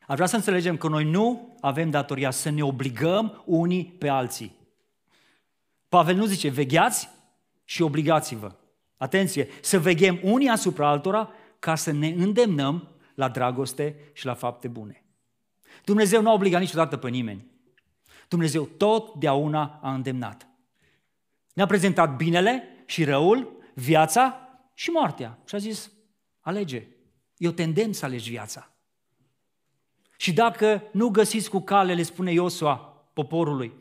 Aș 0.06 0.14
vrea 0.14 0.26
să 0.26 0.36
înțelegem 0.36 0.76
că 0.76 0.88
noi 0.88 1.04
nu 1.04 1.56
avem 1.60 1.90
datoria 1.90 2.30
să 2.30 2.50
ne 2.50 2.62
obligăm 2.62 3.42
unii 3.46 3.84
pe 3.84 4.08
alții. 4.08 4.56
Pavel 5.88 6.16
nu 6.16 6.24
zice, 6.24 6.48
vegheați 6.48 7.08
și 7.64 7.82
obligați-vă. 7.82 8.52
Atenție, 8.96 9.48
să 9.60 9.78
veghem 9.78 10.18
unii 10.22 10.48
asupra 10.48 10.88
altora 10.88 11.30
ca 11.58 11.74
să 11.74 11.92
ne 11.92 12.06
îndemnăm 12.08 12.88
la 13.14 13.28
dragoste 13.28 13.96
și 14.12 14.26
la 14.26 14.34
fapte 14.34 14.68
bune. 14.68 15.04
Dumnezeu 15.84 16.22
nu 16.22 16.28
a 16.28 16.32
obligat 16.32 16.60
niciodată 16.60 16.96
pe 16.96 17.08
nimeni. 17.08 17.51
Dumnezeu 18.32 18.64
totdeauna 18.64 19.78
a 19.82 19.94
îndemnat. 19.94 20.46
Ne-a 21.54 21.66
prezentat 21.66 22.16
binele 22.16 22.62
și 22.86 23.04
răul, 23.04 23.62
viața 23.74 24.48
și 24.74 24.90
moartea. 24.90 25.38
Și 25.46 25.54
a 25.54 25.58
zis, 25.58 25.90
alege. 26.40 26.86
Eu 27.36 27.50
tendem 27.50 27.92
să 27.92 28.04
alegi 28.04 28.30
viața. 28.30 28.70
Și 30.16 30.32
dacă 30.32 30.82
nu 30.92 31.08
găsiți 31.08 31.50
cu 31.50 31.60
cale, 31.60 31.94
le 31.94 32.02
spune 32.02 32.32
Iosua 32.32 32.76
poporului, 33.12 33.72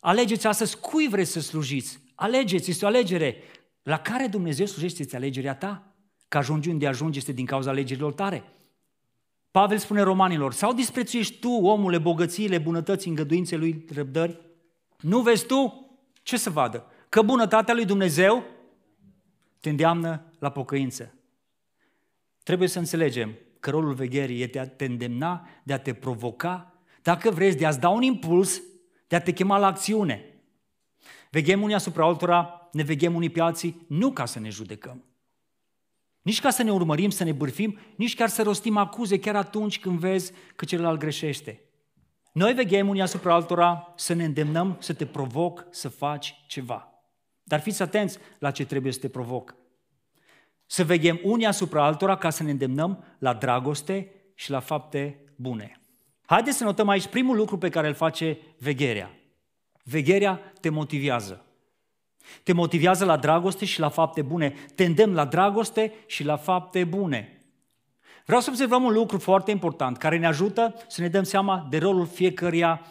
alegeți 0.00 0.46
astăzi 0.46 0.80
cui 0.80 1.08
vreți 1.08 1.30
să 1.30 1.40
slujiți. 1.40 1.98
Alegeți, 2.14 2.70
este 2.70 2.84
o 2.84 2.88
alegere. 2.88 3.36
La 3.82 3.98
care 3.98 4.26
Dumnezeu 4.26 4.66
slujește, 4.66 5.02
este 5.02 5.16
alegerea 5.16 5.54
ta. 5.54 5.94
Că 6.28 6.38
ajungi 6.38 6.68
unde 6.68 6.86
ajungi 6.86 7.18
este 7.18 7.32
din 7.32 7.46
cauza 7.46 7.70
alegerilor 7.70 8.12
tare. 8.12 8.44
Pavel 9.56 9.78
spune 9.78 10.02
romanilor, 10.02 10.52
sau 10.52 10.72
disprețuiești 10.72 11.38
tu, 11.38 11.50
omule, 11.50 11.98
bogățiile, 11.98 12.58
bunătății, 12.58 13.10
îngăduințe 13.10 13.56
lui, 13.56 13.84
răbdări? 13.94 14.40
Nu 15.00 15.20
vezi 15.20 15.46
tu? 15.46 15.90
Ce 16.22 16.36
să 16.36 16.50
vadă? 16.50 16.86
Că 17.08 17.22
bunătatea 17.22 17.74
lui 17.74 17.84
Dumnezeu 17.84 18.44
te 19.60 19.70
îndeamnă 19.70 20.32
la 20.38 20.50
pocăință. 20.50 21.14
Trebuie 22.42 22.68
să 22.68 22.78
înțelegem 22.78 23.34
că 23.60 23.70
rolul 23.70 23.94
vegherii 23.94 24.42
e 24.42 24.46
de 24.46 24.58
a 24.58 24.68
te 24.68 24.84
îndemna, 24.84 25.48
de 25.62 25.72
a 25.72 25.78
te 25.78 25.94
provoca, 25.94 26.74
dacă 27.02 27.30
vreți, 27.30 27.56
de 27.56 27.66
a-ți 27.66 27.80
da 27.80 27.88
un 27.88 28.02
impuls, 28.02 28.62
de 29.06 29.16
a 29.16 29.20
te 29.20 29.32
chema 29.32 29.58
la 29.58 29.66
acțiune. 29.66 30.24
Veghem 31.30 31.62
unii 31.62 31.74
asupra 31.74 32.04
altora, 32.04 32.68
ne 32.72 32.82
veghem 32.82 33.14
unii 33.14 33.30
pe 33.30 33.40
alții, 33.40 33.84
nu 33.88 34.12
ca 34.12 34.24
să 34.24 34.38
ne 34.38 34.48
judecăm. 34.48 35.04
Nici 36.26 36.40
ca 36.40 36.50
să 36.50 36.62
ne 36.62 36.72
urmărim, 36.72 37.10
să 37.10 37.24
ne 37.24 37.32
bârfim, 37.32 37.78
nici 37.96 38.14
chiar 38.14 38.28
să 38.28 38.42
rostim 38.42 38.76
acuze 38.76 39.18
chiar 39.18 39.36
atunci 39.36 39.80
când 39.80 39.98
vezi 39.98 40.32
că 40.56 40.64
celălalt 40.64 40.98
greșește. 40.98 41.60
Noi 42.32 42.54
veghem 42.54 42.88
unii 42.88 43.02
asupra 43.02 43.34
altora 43.34 43.92
să 43.96 44.14
ne 44.14 44.24
îndemnăm, 44.24 44.76
să 44.80 44.94
te 44.94 45.06
provoc 45.06 45.66
să 45.70 45.88
faci 45.88 46.44
ceva. 46.46 46.92
Dar 47.42 47.60
fiți 47.60 47.82
atenți 47.82 48.18
la 48.38 48.50
ce 48.50 48.64
trebuie 48.64 48.92
să 48.92 48.98
te 48.98 49.08
provoc. 49.08 49.54
Să 50.66 50.84
veghem 50.84 51.20
unii 51.22 51.46
asupra 51.46 51.84
altora 51.84 52.16
ca 52.16 52.30
să 52.30 52.42
ne 52.42 52.50
îndemnăm 52.50 53.04
la 53.18 53.34
dragoste 53.34 54.12
și 54.34 54.50
la 54.50 54.60
fapte 54.60 55.24
bune. 55.36 55.80
Haideți 56.24 56.56
să 56.56 56.64
notăm 56.64 56.88
aici 56.88 57.06
primul 57.06 57.36
lucru 57.36 57.58
pe 57.58 57.68
care 57.68 57.88
îl 57.88 57.94
face 57.94 58.38
vegherea. 58.58 59.10
Vegherea 59.82 60.52
te 60.60 60.68
motivează. 60.68 61.45
Te 62.42 62.52
motivează 62.52 63.04
la 63.04 63.16
dragoste 63.16 63.64
și 63.64 63.80
la 63.80 63.88
fapte 63.88 64.22
bune. 64.22 64.54
Te 64.74 64.84
îndemn 64.84 65.14
la 65.14 65.24
dragoste 65.24 65.92
și 66.06 66.24
la 66.24 66.36
fapte 66.36 66.84
bune. 66.84 67.30
Vreau 68.26 68.40
să 68.40 68.50
observăm 68.50 68.82
un 68.82 68.92
lucru 68.92 69.18
foarte 69.18 69.50
important 69.50 69.96
care 69.96 70.18
ne 70.18 70.26
ajută 70.26 70.74
să 70.88 71.00
ne 71.00 71.08
dăm 71.08 71.22
seama 71.22 71.66
de 71.70 71.78
rolul 71.78 72.06
fiecăruia 72.06 72.86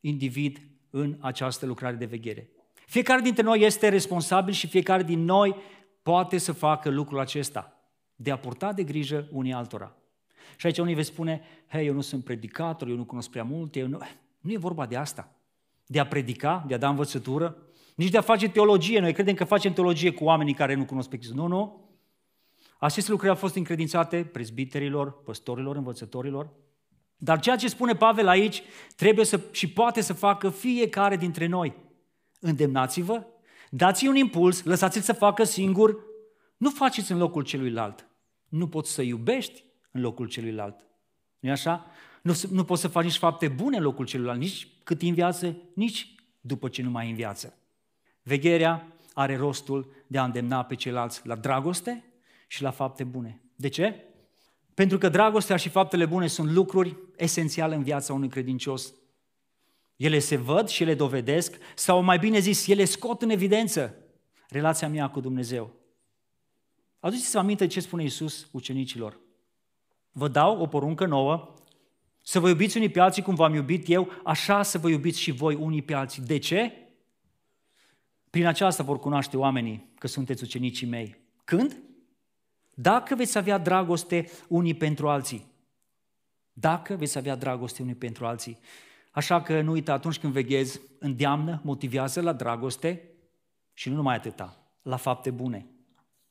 individ 0.00 0.60
în 0.90 1.16
această 1.20 1.66
lucrare 1.66 1.96
de 1.96 2.04
veghere. 2.04 2.50
Fiecare 2.86 3.20
dintre 3.20 3.42
noi 3.42 3.60
este 3.60 3.88
responsabil 3.88 4.54
și 4.54 4.66
fiecare 4.66 5.02
din 5.02 5.24
noi 5.24 5.56
poate 6.02 6.38
să 6.38 6.52
facă 6.52 6.90
lucrul 6.90 7.20
acesta, 7.20 7.76
de 8.14 8.30
a 8.30 8.38
purta 8.38 8.72
de 8.72 8.82
grijă 8.82 9.28
unii 9.30 9.52
altora. 9.52 9.96
Și 10.56 10.66
aici 10.66 10.78
unii 10.78 10.94
veți 10.94 11.08
spune, 11.08 11.42
hei, 11.68 11.86
eu 11.86 11.94
nu 11.94 12.00
sunt 12.00 12.24
predicator, 12.24 12.88
eu 12.88 12.96
nu 12.96 13.04
cunosc 13.04 13.30
prea 13.30 13.44
multe, 13.44 13.78
eu 13.78 13.86
nu... 13.86 13.98
nu 14.40 14.52
e 14.52 14.56
vorba 14.56 14.86
de 14.86 14.96
asta. 14.96 15.32
De 15.86 16.00
a 16.00 16.06
predica, 16.06 16.64
de 16.66 16.74
a 16.74 16.78
da 16.78 16.88
învățătură, 16.88 17.56
nici 17.94 18.10
de 18.10 18.18
a 18.18 18.20
face 18.20 18.48
teologie. 18.48 19.00
Noi 19.00 19.12
credem 19.12 19.34
că 19.34 19.44
facem 19.44 19.72
teologie 19.72 20.10
cu 20.10 20.24
oamenii 20.24 20.54
care 20.54 20.74
nu 20.74 20.84
cunosc 20.84 21.08
pe 21.08 21.16
Hristos. 21.16 21.36
Nu, 21.36 21.46
nu. 21.46 21.90
Aceste 22.78 23.10
lucruri 23.10 23.32
au 23.32 23.38
fost 23.38 23.54
încredințate 23.54 24.24
prezbiterilor, 24.24 25.22
păstorilor, 25.22 25.76
învățătorilor. 25.76 26.50
Dar 27.16 27.40
ceea 27.40 27.56
ce 27.56 27.68
spune 27.68 27.94
Pavel 27.94 28.28
aici 28.28 28.62
trebuie 28.96 29.24
să, 29.24 29.40
și 29.50 29.68
poate 29.68 30.00
să 30.00 30.12
facă 30.12 30.48
fiecare 30.48 31.16
dintre 31.16 31.46
noi. 31.46 31.74
Îndemnați-vă, 32.40 33.26
dați-i 33.70 34.08
un 34.08 34.16
impuls, 34.16 34.62
lăsați-l 34.62 35.00
să 35.00 35.12
facă 35.12 35.44
singur, 35.44 35.96
nu 36.56 36.70
faceți 36.70 37.12
în 37.12 37.18
locul 37.18 37.42
celuilalt. 37.42 38.08
Nu 38.48 38.68
poți 38.68 38.92
să 38.92 39.02
iubești 39.02 39.64
în 39.90 40.00
locul 40.00 40.28
celuilalt. 40.28 40.86
nu 41.38 41.48
e 41.48 41.52
așa? 41.52 41.86
Nu, 42.22 42.32
nu 42.50 42.64
poți 42.64 42.80
să 42.80 42.88
faci 42.88 43.04
nici 43.04 43.16
fapte 43.16 43.48
bune 43.48 43.76
în 43.76 43.82
locul 43.82 44.06
celuilalt, 44.06 44.38
nici 44.38 44.68
cât 44.84 45.02
în 45.02 45.14
viață, 45.14 45.56
nici 45.74 46.14
după 46.40 46.68
ce 46.68 46.82
nu 46.82 46.90
mai 46.90 47.08
în 47.08 47.14
viață. 47.14 47.56
Vegherea 48.22 48.96
are 49.14 49.36
rostul 49.36 49.92
de 50.06 50.18
a 50.18 50.24
îndemna 50.24 50.64
pe 50.64 50.74
ceilalți 50.74 51.26
la 51.26 51.36
dragoste 51.36 52.04
și 52.46 52.62
la 52.62 52.70
fapte 52.70 53.04
bune. 53.04 53.42
De 53.56 53.68
ce? 53.68 54.04
Pentru 54.74 54.98
că 54.98 55.08
dragostea 55.08 55.56
și 55.56 55.68
faptele 55.68 56.06
bune 56.06 56.26
sunt 56.26 56.50
lucruri 56.50 56.96
esențiale 57.16 57.74
în 57.74 57.82
viața 57.82 58.12
unui 58.12 58.28
credincios. 58.28 58.94
Ele 59.96 60.18
se 60.18 60.36
văd 60.36 60.68
și 60.68 60.84
le 60.84 60.94
dovedesc, 60.94 61.56
sau 61.74 62.02
mai 62.02 62.18
bine 62.18 62.38
zis, 62.38 62.66
ele 62.66 62.84
scot 62.84 63.22
în 63.22 63.30
evidență 63.30 63.94
relația 64.48 64.88
mea 64.88 65.10
cu 65.10 65.20
Dumnezeu. 65.20 65.72
Aduceți-vă 67.00 67.38
aminte 67.38 67.66
ce 67.66 67.80
spune 67.80 68.02
Iisus 68.02 68.48
ucenicilor. 68.50 69.18
Vă 70.12 70.28
dau 70.28 70.60
o 70.60 70.66
poruncă 70.66 71.06
nouă, 71.06 71.54
să 72.22 72.40
vă 72.40 72.48
iubiți 72.48 72.76
unii 72.76 72.88
pe 72.88 73.00
alții 73.00 73.22
cum 73.22 73.34
v-am 73.34 73.54
iubit 73.54 73.88
eu, 73.88 74.08
așa 74.24 74.62
să 74.62 74.78
vă 74.78 74.88
iubiți 74.88 75.20
și 75.20 75.30
voi 75.30 75.54
unii 75.54 75.82
pe 75.82 75.94
alții. 75.94 76.22
De 76.22 76.38
ce? 76.38 76.72
Prin 78.32 78.46
aceasta 78.46 78.82
vor 78.82 78.98
cunoaște 78.98 79.36
oamenii 79.36 79.88
că 79.98 80.06
sunteți 80.06 80.42
ucenicii 80.42 80.86
mei. 80.86 81.16
Când? 81.44 81.82
Dacă 82.74 83.14
veți 83.14 83.38
avea 83.38 83.58
dragoste 83.58 84.28
unii 84.48 84.74
pentru 84.74 85.08
alții. 85.08 85.46
Dacă 86.52 86.94
veți 86.94 87.18
avea 87.18 87.34
dragoste 87.34 87.82
unii 87.82 87.94
pentru 87.94 88.26
alții. 88.26 88.58
Așa 89.10 89.42
că 89.42 89.60
nu 89.60 89.70
uita, 89.70 89.92
atunci 89.92 90.18
când 90.18 90.32
veghezi, 90.32 90.80
îndeamnă, 90.98 91.60
motivează 91.64 92.20
la 92.20 92.32
dragoste 92.32 93.02
și 93.72 93.88
nu 93.88 93.94
numai 93.94 94.14
atâta, 94.14 94.56
la 94.82 94.96
fapte 94.96 95.30
bune. 95.30 95.66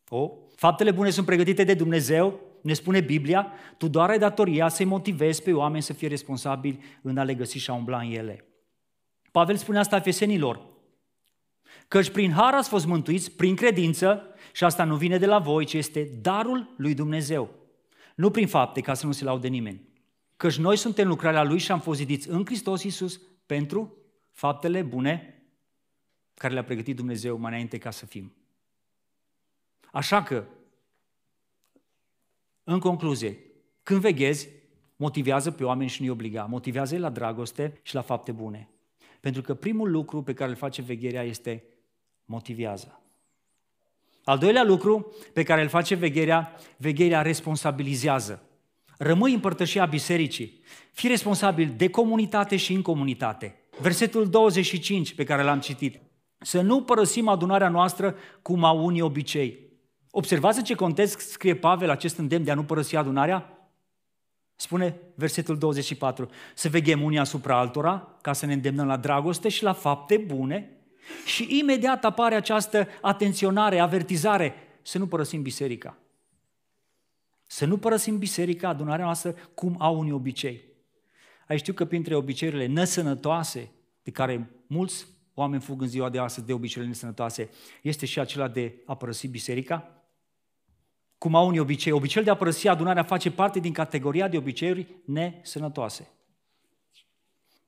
O, 0.10 0.32
faptele 0.56 0.92
bune 0.92 1.10
sunt 1.10 1.26
pregătite 1.26 1.64
de 1.64 1.74
Dumnezeu, 1.74 2.40
ne 2.62 2.74
spune 2.74 3.00
Biblia, 3.00 3.52
tu 3.78 3.88
doar 3.88 4.10
ai 4.10 4.20
datoria 4.20 4.68
să-i 4.68 4.86
motivezi 4.86 5.44
pe 5.44 5.54
oameni 5.54 5.84
să 5.84 5.94
fie 5.94 6.08
responsabili 6.08 6.80
în 7.02 7.18
a 7.18 7.24
le 7.24 7.34
găsi 7.34 7.58
și 7.58 7.70
a 7.70 7.74
umbla 7.74 8.00
în 8.00 8.12
ele. 8.12 8.46
Pavel 9.32 9.56
spune 9.56 9.80
asta 9.80 9.96
efesenilor, 9.96 10.70
căci 11.88 12.10
prin 12.10 12.32
har 12.32 12.54
ați 12.54 12.70
fost 12.70 12.86
mântuiți, 12.86 13.32
prin 13.32 13.56
credință, 13.56 14.26
și 14.54 14.64
asta 14.64 14.84
nu 14.84 14.96
vine 14.96 15.18
de 15.18 15.26
la 15.26 15.40
voi, 15.40 15.66
ci 15.66 15.74
este 15.74 16.04
darul 16.22 16.74
lui 16.78 16.94
Dumnezeu. 16.94 17.50
Nu 18.16 18.32
prin 18.32 18.48
fapte, 18.48 18.82
ca 18.82 18.94
să 18.94 19.06
nu 19.06 19.12
se 19.12 19.24
laude 19.24 19.48
nimeni. 19.48 19.90
Căci 20.38 20.58
noi 20.58 20.76
suntem 20.78 21.08
lucrarea 21.08 21.44
Lui 21.44 21.58
și 21.58 21.72
am 21.72 21.80
fost 21.80 22.00
zidiți 22.00 22.30
în 22.30 22.46
Hristos 22.46 22.84
Iisus 22.84 23.22
pentru 23.46 23.98
faptele 24.32 24.82
bune 24.82 25.44
care 26.34 26.54
le-a 26.54 26.64
pregătit 26.64 26.96
Dumnezeu 26.96 27.38
mai 27.38 27.52
înainte 27.52 27.78
ca 27.78 27.92
să 27.92 28.06
fim. 28.06 28.34
Așa 29.92 30.24
că, 30.24 30.46
în 32.64 32.80
concluzie, 32.80 33.40
când 33.84 34.02
veghezi, 34.02 34.50
motivează 34.96 35.52
pe 35.52 35.64
oameni 35.64 35.90
și 35.90 36.02
nu-i 36.02 36.10
obliga. 36.10 36.46
Motivează 36.46 36.98
la 36.98 37.10
dragoste 37.10 37.80
și 37.82 37.96
la 37.96 38.02
fapte 38.02 38.32
bune. 38.32 38.70
Pentru 39.22 39.42
că 39.42 39.54
primul 39.54 39.92
lucru 39.92 40.22
pe 40.22 40.34
care 40.34 40.50
îl 40.50 40.56
face 40.56 40.82
vegherea 40.82 41.24
este 41.24 41.64
motivează. 42.26 43.02
Al 44.24 44.38
doilea 44.38 44.64
lucru 44.64 45.14
pe 45.34 45.44
care 45.44 45.62
îl 45.62 45.68
face 45.68 45.96
vegherea, 45.96 46.56
vegherea 46.78 47.22
responsabilizează. 47.22 48.44
Rămâi 48.98 49.34
împărtășia 49.34 49.86
bisericii. 49.86 50.62
Fii 50.92 51.10
responsabil 51.10 51.74
de 51.78 51.90
comunitate 51.90 52.56
și 52.56 52.74
în 52.74 52.82
comunitate. 52.82 53.56
Versetul 53.80 54.30
25 54.30 55.14
pe 55.14 55.24
care 55.24 55.44
l-am 55.44 55.60
citit. 55.60 56.00
Să 56.38 56.62
nu 56.62 56.84
părăsim 56.84 57.28
adunarea 57.28 57.70
noastră 57.70 58.16
cum 58.42 58.64
au 58.64 58.86
unii 58.86 59.02
obicei. 59.02 59.70
Observați 60.12 60.58
în 60.58 60.64
ce 60.64 60.76
context 60.76 61.20
scrie 61.20 61.56
Pavel 61.56 61.90
acest 61.90 62.18
îndemn 62.18 62.44
de 62.44 62.52
a 62.52 62.56
nu 62.56 62.64
părăsi 62.64 62.96
adunarea? 62.96 63.61
Spune 64.62 65.00
versetul 65.16 65.58
24, 65.58 66.30
să 66.56 66.70
veghem 66.70 67.02
unii 67.02 67.20
asupra 67.20 67.58
altora, 67.58 68.18
ca 68.22 68.34
să 68.34 68.46
ne 68.46 68.54
îndemnăm 68.54 68.88
la 68.88 68.98
dragoste 68.98 69.50
și 69.50 69.64
la 69.64 69.74
fapte 69.74 70.18
bune, 70.18 70.78
și 71.26 71.58
imediat 71.60 72.06
apare 72.06 72.36
această 72.36 72.88
atenționare, 73.02 73.80
avertizare, 73.80 74.54
să 74.82 74.98
nu 74.98 75.08
părăsim 75.08 75.42
biserica. 75.42 75.98
Să 77.48 77.66
nu 77.66 77.78
părăsim 77.78 78.18
biserica, 78.18 78.68
adunarea 78.68 79.06
noastră, 79.06 79.36
cum 79.54 79.76
au 79.80 80.00
unii 80.00 80.12
obicei. 80.12 80.64
Ai 81.48 81.58
știu 81.58 81.74
că 81.74 81.86
printre 81.86 82.16
obiceiurile 82.16 82.66
nesănătoase, 82.66 83.72
de 84.04 84.12
care 84.12 84.50
mulți 84.68 85.06
oameni 85.34 85.62
fug 85.62 85.82
în 85.82 85.88
ziua 85.88 86.10
de 86.10 86.20
astăzi 86.20 86.46
de 86.46 86.54
obiceiurile 86.54 86.94
nesănătoase, 86.94 87.50
este 87.82 88.06
și 88.06 88.20
acela 88.20 88.48
de 88.48 88.76
a 88.86 88.96
părăsi 88.96 89.28
biserica? 89.28 90.01
Cum 91.22 91.36
au 91.36 91.48
unii 91.48 91.60
obicei. 91.60 91.92
Obiceiul 91.92 92.26
de 92.26 92.32
a 92.32 92.36
părăsi 92.36 92.68
adunarea 92.68 93.04
face 93.04 93.32
parte 93.32 93.60
din 93.60 93.74
categoria 93.74 94.28
de 94.28 94.38
obiceiuri 94.38 94.88
nesănătoase. 95.06 96.10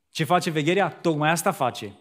Ce 0.10 0.24
face 0.24 0.50
vegherea? 0.50 0.90
Tocmai 0.90 1.30
asta 1.30 1.52
face. 1.52 1.94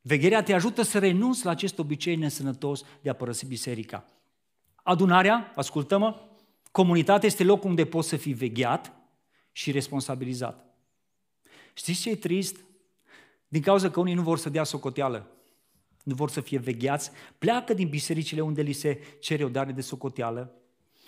Vegherea 0.00 0.42
te 0.42 0.52
ajută 0.52 0.82
să 0.82 0.98
renunți 0.98 1.44
la 1.44 1.50
acest 1.50 1.78
obicei 1.78 2.16
nesănătos 2.16 2.84
de 3.02 3.10
a 3.10 3.12
părăsi 3.12 3.46
biserica. 3.46 4.04
Adunarea, 4.74 5.52
ascultă-mă, 5.56 6.20
comunitatea 6.70 7.28
este 7.28 7.44
locul 7.44 7.68
unde 7.68 7.84
poți 7.84 8.08
să 8.08 8.16
fii 8.16 8.32
vegheat 8.32 8.92
și 9.52 9.70
responsabilizat. 9.70 10.64
Știți 11.72 12.00
ce 12.00 12.10
e 12.10 12.16
trist? 12.16 12.56
Din 13.48 13.62
cauza 13.62 13.90
că 13.90 14.00
unii 14.00 14.14
nu 14.14 14.22
vor 14.22 14.38
să 14.38 14.48
dea 14.48 14.64
socoteală, 14.64 15.30
nu 16.02 16.14
vor 16.14 16.30
să 16.30 16.40
fie 16.40 16.58
vegheați, 16.58 17.10
pleacă 17.38 17.74
din 17.74 17.88
bisericile 17.88 18.40
unde 18.40 18.62
li 18.62 18.72
se 18.72 19.00
cere 19.20 19.44
o 19.44 19.48
dare 19.48 19.72
de 19.72 19.80
socoteală 19.80 20.52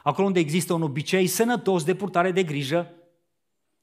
acolo 0.02 0.26
unde 0.26 0.38
există 0.38 0.72
un 0.72 0.82
obicei 0.82 1.26
sănătos 1.26 1.84
de 1.84 1.94
purtare 1.94 2.30
de 2.32 2.42
grijă, 2.42 2.94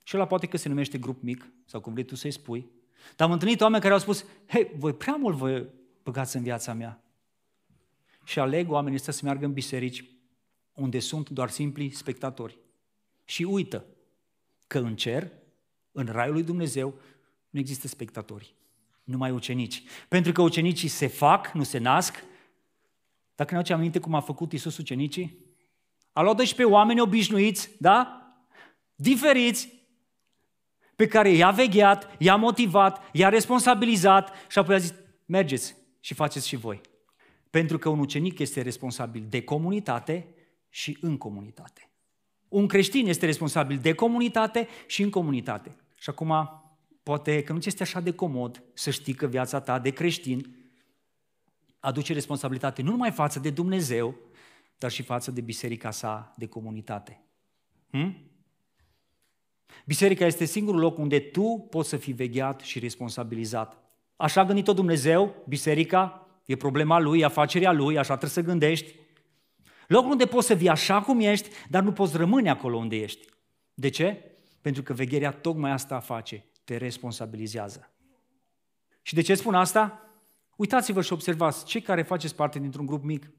Și 0.03 0.15
ăla 0.15 0.27
poate 0.27 0.47
că 0.47 0.57
se 0.57 0.69
numește 0.69 0.97
grup 0.97 1.21
mic, 1.21 1.51
sau 1.65 1.79
cum 1.79 1.93
vrei 1.93 2.05
tu 2.05 2.15
să-i 2.15 2.31
spui. 2.31 2.69
Dar 3.15 3.27
am 3.27 3.33
întâlnit 3.33 3.61
oameni 3.61 3.81
care 3.81 3.93
au 3.93 3.99
spus, 3.99 4.25
hei, 4.47 4.71
voi 4.75 4.93
prea 4.93 5.15
mult 5.15 5.37
vă 5.37 5.69
băgați 6.03 6.35
în 6.35 6.43
viața 6.43 6.73
mea. 6.73 7.03
Și 8.23 8.39
aleg 8.39 8.71
oamenii 8.71 8.97
ăștia 8.97 9.13
să 9.13 9.21
meargă 9.23 9.45
în 9.45 9.53
biserici 9.53 10.05
unde 10.73 10.99
sunt 10.99 11.29
doar 11.29 11.49
simpli 11.49 11.89
spectatori. 11.89 12.57
Și 13.25 13.43
uită 13.43 13.85
că 14.67 14.79
în 14.79 14.95
cer, 14.95 15.31
în 15.91 16.05
raiul 16.05 16.33
lui 16.33 16.43
Dumnezeu, 16.43 16.93
nu 17.49 17.59
există 17.59 17.87
spectatori, 17.87 18.55
numai 19.03 19.31
ucenici. 19.31 19.83
Pentru 20.07 20.31
că 20.31 20.41
ucenicii 20.41 20.87
se 20.87 21.07
fac, 21.07 21.51
nu 21.51 21.63
se 21.63 21.77
nasc. 21.77 22.23
Dacă 23.35 23.51
ne 23.51 23.57
aduce 23.57 23.73
aminte 23.73 23.99
cum 23.99 24.15
a 24.15 24.19
făcut 24.19 24.51
Isus 24.51 24.77
ucenicii, 24.77 25.46
a 26.17 26.21
luat 26.21 26.35
12 26.35 26.75
oameni 26.75 27.01
obișnuiți, 27.01 27.69
da? 27.79 28.21
Diferiți, 28.95 29.69
pe 30.95 31.07
care 31.07 31.29
i-a 31.29 31.51
vegheat, 31.51 32.15
i-a 32.17 32.35
motivat, 32.35 33.09
i-a 33.11 33.29
responsabilizat 33.29 34.31
și 34.49 34.59
apoi 34.59 34.75
a 34.75 34.77
zis, 34.77 34.93
mergeți 35.25 35.75
și 35.99 36.13
faceți 36.13 36.47
și 36.47 36.55
voi. 36.55 36.81
Pentru 37.49 37.77
că 37.77 37.89
un 37.89 37.99
ucenic 37.99 38.39
este 38.39 38.61
responsabil 38.61 39.25
de 39.29 39.43
comunitate 39.43 40.35
și 40.69 40.97
în 41.01 41.17
comunitate. 41.17 41.91
Un 42.47 42.67
creștin 42.67 43.07
este 43.07 43.25
responsabil 43.25 43.77
de 43.77 43.93
comunitate 43.93 44.67
și 44.87 45.01
în 45.01 45.09
comunitate. 45.09 45.75
Și 45.95 46.09
acum, 46.09 46.33
poate 47.03 47.43
că 47.43 47.53
nu 47.53 47.59
ți 47.59 47.67
este 47.67 47.83
așa 47.83 47.99
de 47.99 48.13
comod 48.13 48.63
să 48.73 48.89
știi 48.89 49.13
că 49.13 49.27
viața 49.27 49.59
ta 49.59 49.79
de 49.79 49.89
creștin 49.89 50.55
aduce 51.79 52.13
responsabilitate 52.13 52.81
nu 52.81 52.91
numai 52.91 53.11
față 53.11 53.39
de 53.39 53.49
Dumnezeu, 53.49 54.15
dar 54.77 54.91
și 54.91 55.03
față 55.03 55.31
de 55.31 55.41
biserica 55.41 55.91
sa 55.91 56.33
de 56.37 56.47
comunitate. 56.47 57.21
Hm? 57.89 58.15
Biserica 59.85 60.25
este 60.25 60.45
singurul 60.45 60.79
loc 60.79 60.97
unde 60.97 61.19
tu 61.19 61.67
poți 61.69 61.89
să 61.89 61.97
fii 61.97 62.13
vegheat 62.13 62.59
și 62.59 62.79
responsabilizat. 62.79 63.77
Așa 64.15 64.41
a 64.41 64.45
gândit-o 64.45 64.73
Dumnezeu, 64.73 65.43
biserica, 65.47 66.27
e 66.45 66.55
problema 66.55 66.99
lui, 66.99 67.23
afacerea 67.23 67.71
lui, 67.71 67.97
așa 67.97 68.17
trebuie 68.17 68.29
să 68.29 68.41
gândești. 68.41 68.95
Locul 69.87 70.11
unde 70.11 70.25
poți 70.25 70.47
să 70.47 70.53
vii 70.53 70.69
așa 70.69 71.01
cum 71.01 71.19
ești, 71.19 71.49
dar 71.69 71.83
nu 71.83 71.91
poți 71.91 72.17
rămâne 72.17 72.49
acolo 72.49 72.77
unde 72.77 72.95
ești. 72.95 73.25
De 73.73 73.89
ce? 73.89 74.31
Pentru 74.61 74.83
că 74.83 74.93
vegherea 74.93 75.31
tocmai 75.31 75.71
asta 75.71 75.99
face, 75.99 76.45
te 76.63 76.77
responsabilizează. 76.77 77.91
Și 79.01 79.13
de 79.13 79.21
ce 79.21 79.35
spun 79.35 79.53
asta? 79.53 80.01
Uitați-vă 80.55 81.01
și 81.01 81.13
observați, 81.13 81.65
cei 81.65 81.81
care 81.81 82.01
faceți 82.01 82.35
parte 82.35 82.59
dintr-un 82.59 82.85
grup 82.85 83.03
mic, 83.03 83.31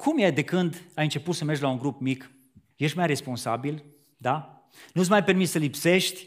cum 0.00 0.18
e 0.18 0.30
de 0.30 0.44
când 0.44 0.82
ai 0.94 1.04
început 1.04 1.34
să 1.34 1.44
mergi 1.44 1.62
la 1.62 1.68
un 1.68 1.78
grup 1.78 2.00
mic? 2.00 2.30
Ești 2.76 2.96
mai 2.96 3.06
responsabil, 3.06 3.84
da? 4.16 4.64
Nu-ți 4.92 5.10
mai 5.10 5.24
permis 5.24 5.50
să 5.50 5.58
lipsești 5.58 6.26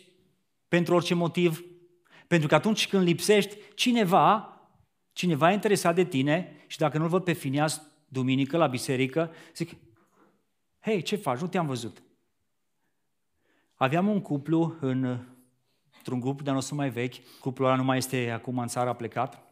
pentru 0.68 0.96
orice 0.96 1.14
motiv, 1.14 1.64
pentru 2.28 2.48
că 2.48 2.56
atunci 2.56 2.88
când 2.88 3.04
lipsești, 3.04 3.58
cineva, 3.76 4.58
cineva 5.14 5.52
e 5.52 5.54
interesat 5.54 5.96
de 5.96 6.04
tine 6.04 6.56
și 6.68 6.78
dacă 6.78 6.98
nu-l 6.98 7.08
văd 7.08 7.24
pe 7.24 7.34
Finias 7.34 7.82
duminică 8.08 8.58
la 8.58 8.68
biserică, 8.68 9.32
zic, 9.56 9.72
hei, 10.80 11.02
ce 11.02 11.16
faci? 11.16 11.40
Nu 11.40 11.48
te-am 11.48 11.66
văzut. 11.66 12.04
Aveam 13.76 14.08
un 14.08 14.22
cuplu 14.22 14.76
în, 14.80 15.04
într-un 15.98 16.20
grup 16.20 16.42
de 16.42 16.52
nostru 16.52 16.76
mai 16.76 16.90
vechi, 16.90 17.40
cuplul 17.40 17.68
ăla 17.68 17.78
nu 17.78 17.84
mai 17.84 17.98
este 17.98 18.30
acum 18.30 18.58
în 18.58 18.68
țară, 18.68 18.90
a 18.90 18.94
plecat. 18.94 19.44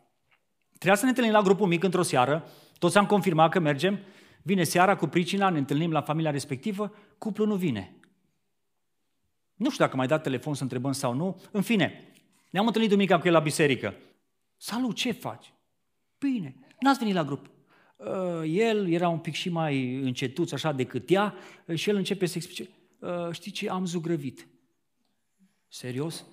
Trebuia 0.69 0.95
să 0.95 1.03
ne 1.03 1.09
întâlnim 1.09 1.33
la 1.33 1.41
grupul 1.41 1.67
mic 1.67 1.83
într-o 1.83 2.01
seară, 2.01 2.43
toți 2.81 2.97
am 2.97 3.05
confirmat 3.05 3.51
că 3.51 3.59
mergem, 3.59 3.99
vine 4.41 4.63
seara 4.63 4.95
cu 4.95 5.07
pricina, 5.07 5.49
ne 5.49 5.57
întâlnim 5.57 5.91
la 5.91 6.01
familia 6.01 6.31
respectivă, 6.31 6.93
cuplul 7.17 7.47
nu 7.47 7.55
vine. 7.55 7.95
Nu 9.53 9.69
știu 9.69 9.85
dacă 9.85 9.97
mai 9.97 10.07
dat 10.07 10.23
telefon 10.23 10.53
să 10.53 10.63
întrebăm 10.63 10.91
sau 10.91 11.13
nu. 11.13 11.41
În 11.51 11.61
fine, 11.61 12.13
ne-am 12.49 12.65
întâlnit 12.65 12.89
duminica 12.89 13.19
cu 13.19 13.27
el 13.27 13.33
la 13.33 13.39
biserică. 13.39 13.95
Salut, 14.57 14.95
ce 14.95 15.11
faci? 15.11 15.53
Bine, 16.17 16.55
n-ați 16.79 16.99
venit 16.99 17.13
la 17.13 17.23
grup. 17.23 17.49
Uh, 17.95 18.41
el 18.45 18.89
era 18.89 19.09
un 19.09 19.19
pic 19.19 19.33
și 19.33 19.49
mai 19.49 19.95
încetuț 19.95 20.51
așa 20.51 20.71
decât 20.71 21.09
ea 21.09 21.35
și 21.73 21.89
el 21.89 21.95
începe 21.95 22.25
să 22.25 22.33
explice. 22.35 22.69
Uh, 22.99 23.31
știi 23.31 23.51
ce, 23.51 23.69
am 23.69 23.85
zugrăvit. 23.85 24.47
Serios? 25.67 26.25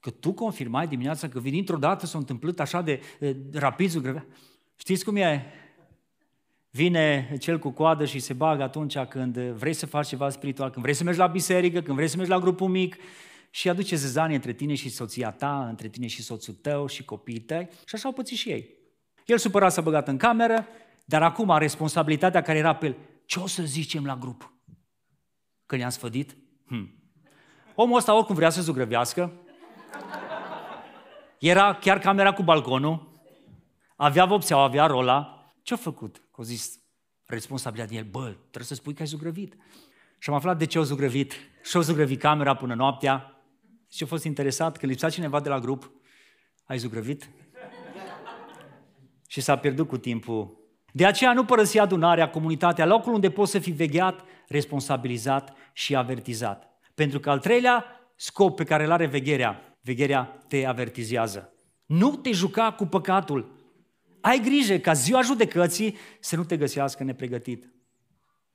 Că 0.00 0.10
tu 0.10 0.32
confirmai 0.32 0.88
dimineața 0.88 1.28
că 1.28 1.40
vin 1.40 1.52
dintr-o 1.52 1.76
dată 1.76 2.06
s-a 2.06 2.18
întâmplat 2.18 2.60
așa 2.60 2.82
de, 2.82 3.00
de 3.18 3.58
rapid 3.58 3.88
zugrăvea? 3.88 4.26
Știți 4.76 5.04
cum 5.04 5.16
e? 5.16 5.52
Vine 6.76 7.36
cel 7.40 7.58
cu 7.58 7.70
coadă 7.70 8.04
și 8.04 8.18
se 8.18 8.32
bagă 8.32 8.62
atunci 8.62 8.98
când 8.98 9.38
vrei 9.38 9.72
să 9.72 9.86
faci 9.86 10.06
ceva 10.06 10.28
spiritual, 10.28 10.70
când 10.70 10.82
vrei 10.82 10.94
să 10.94 11.04
mergi 11.04 11.18
la 11.18 11.26
biserică, 11.26 11.80
când 11.80 11.96
vrei 11.96 12.08
să 12.08 12.16
mergi 12.16 12.30
la 12.30 12.38
grupul 12.38 12.68
mic 12.68 12.96
și 13.50 13.68
aduce 13.68 13.96
zezanie 13.96 14.34
între 14.34 14.52
tine 14.52 14.74
și 14.74 14.88
soția 14.88 15.30
ta, 15.30 15.66
între 15.68 15.88
tine 15.88 16.06
și 16.06 16.22
soțul 16.22 16.54
tău 16.54 16.86
și 16.86 17.04
copiii 17.04 17.40
tăi 17.40 17.68
și 17.70 17.94
așa 17.94 18.08
au 18.08 18.14
pățit 18.14 18.36
și 18.36 18.50
ei. 18.50 18.68
El 19.24 19.38
supărat 19.38 19.72
s-a 19.72 19.80
băgat 19.80 20.08
în 20.08 20.16
cameră, 20.16 20.66
dar 21.04 21.22
acum 21.22 21.58
responsabilitatea 21.58 22.42
care 22.42 22.58
era 22.58 22.74
pe 22.74 22.86
el, 22.86 22.96
ce 23.26 23.40
o 23.40 23.46
să 23.46 23.62
zicem 23.62 24.04
la 24.04 24.16
grup? 24.16 24.52
Că 25.66 25.76
ne-am 25.76 25.90
sfădit? 25.90 26.36
Hm. 26.66 26.94
Omul 27.74 27.96
ăsta 27.96 28.16
oricum 28.16 28.34
vrea 28.34 28.50
să 28.50 28.62
zugrăvească. 28.62 29.32
Era 31.38 31.74
chiar 31.74 31.98
camera 31.98 32.32
cu 32.32 32.42
balconul, 32.42 33.22
avea 33.96 34.24
vopseaua, 34.24 34.64
avea 34.64 34.86
rola. 34.86 35.33
Ce-a 35.64 35.76
făcut? 35.76 36.16
Că 36.16 36.40
a 36.40 36.42
zis 36.42 36.80
responsabilitatea 37.26 37.96
din 37.96 38.06
el, 38.06 38.10
bă, 38.10 38.30
trebuie 38.30 38.64
să 38.64 38.74
spui 38.74 38.94
că 38.94 39.02
ai 39.02 39.08
zugrăvit. 39.08 39.56
Și 40.18 40.30
am 40.30 40.36
aflat 40.36 40.58
de 40.58 40.64
ce 40.64 40.78
au 40.78 40.84
zugrăvit. 40.84 41.32
Și 41.62 41.76
au 41.76 41.82
zugrăvit 41.82 42.20
camera 42.20 42.54
până 42.54 42.74
noaptea. 42.74 43.42
Și 43.90 44.02
a 44.02 44.06
fost 44.06 44.24
interesat 44.24 44.76
că 44.76 44.86
lipsa 44.86 45.10
cineva 45.10 45.40
de 45.40 45.48
la 45.48 45.58
grup. 45.58 45.90
Ai 46.64 46.78
zugrăvit? 46.78 47.28
și 49.34 49.40
s-a 49.40 49.56
pierdut 49.56 49.88
cu 49.88 49.98
timpul. 49.98 50.56
De 50.92 51.06
aceea 51.06 51.32
nu 51.32 51.44
părăsi 51.44 51.78
adunarea, 51.78 52.30
comunitatea, 52.30 52.86
locul 52.86 53.12
unde 53.12 53.30
poți 53.30 53.50
să 53.50 53.58
fii 53.58 53.72
vegheat, 53.72 54.24
responsabilizat 54.48 55.56
și 55.72 55.96
avertizat. 55.96 56.80
Pentru 56.94 57.20
că 57.20 57.30
al 57.30 57.38
treilea 57.38 57.84
scop 58.16 58.56
pe 58.56 58.64
care 58.64 58.84
îl 58.84 58.90
are 58.90 59.06
vegherea, 59.06 59.76
vegherea 59.80 60.38
te 60.48 60.66
avertizează. 60.66 61.52
Nu 61.86 62.16
te 62.16 62.32
juca 62.32 62.72
cu 62.72 62.86
păcatul. 62.86 63.63
Ai 64.24 64.40
grijă 64.40 64.78
ca 64.78 64.92
ziua 64.92 65.22
judecății 65.22 65.96
să 66.20 66.36
nu 66.36 66.44
te 66.44 66.56
găsească 66.56 67.02
nepregătit. 67.02 67.72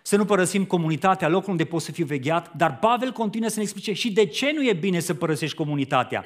Să 0.02 0.18
nu 0.18 0.26
părăsim 0.26 0.66
comunitatea, 0.66 1.28
locul 1.28 1.52
unde 1.52 1.66
poți 1.66 1.86
să 1.86 1.92
fii 1.92 2.04
vegheat, 2.04 2.54
dar 2.54 2.78
Pavel 2.78 3.12
continuă 3.12 3.50
să 3.50 3.56
ne 3.56 3.62
explice 3.62 3.94
și 3.94 4.12
de 4.12 4.26
ce 4.26 4.52
nu 4.52 4.68
e 4.68 4.74
bine 4.74 5.00
să 5.00 5.14
părăsești 5.14 5.56
comunitatea. 5.56 6.26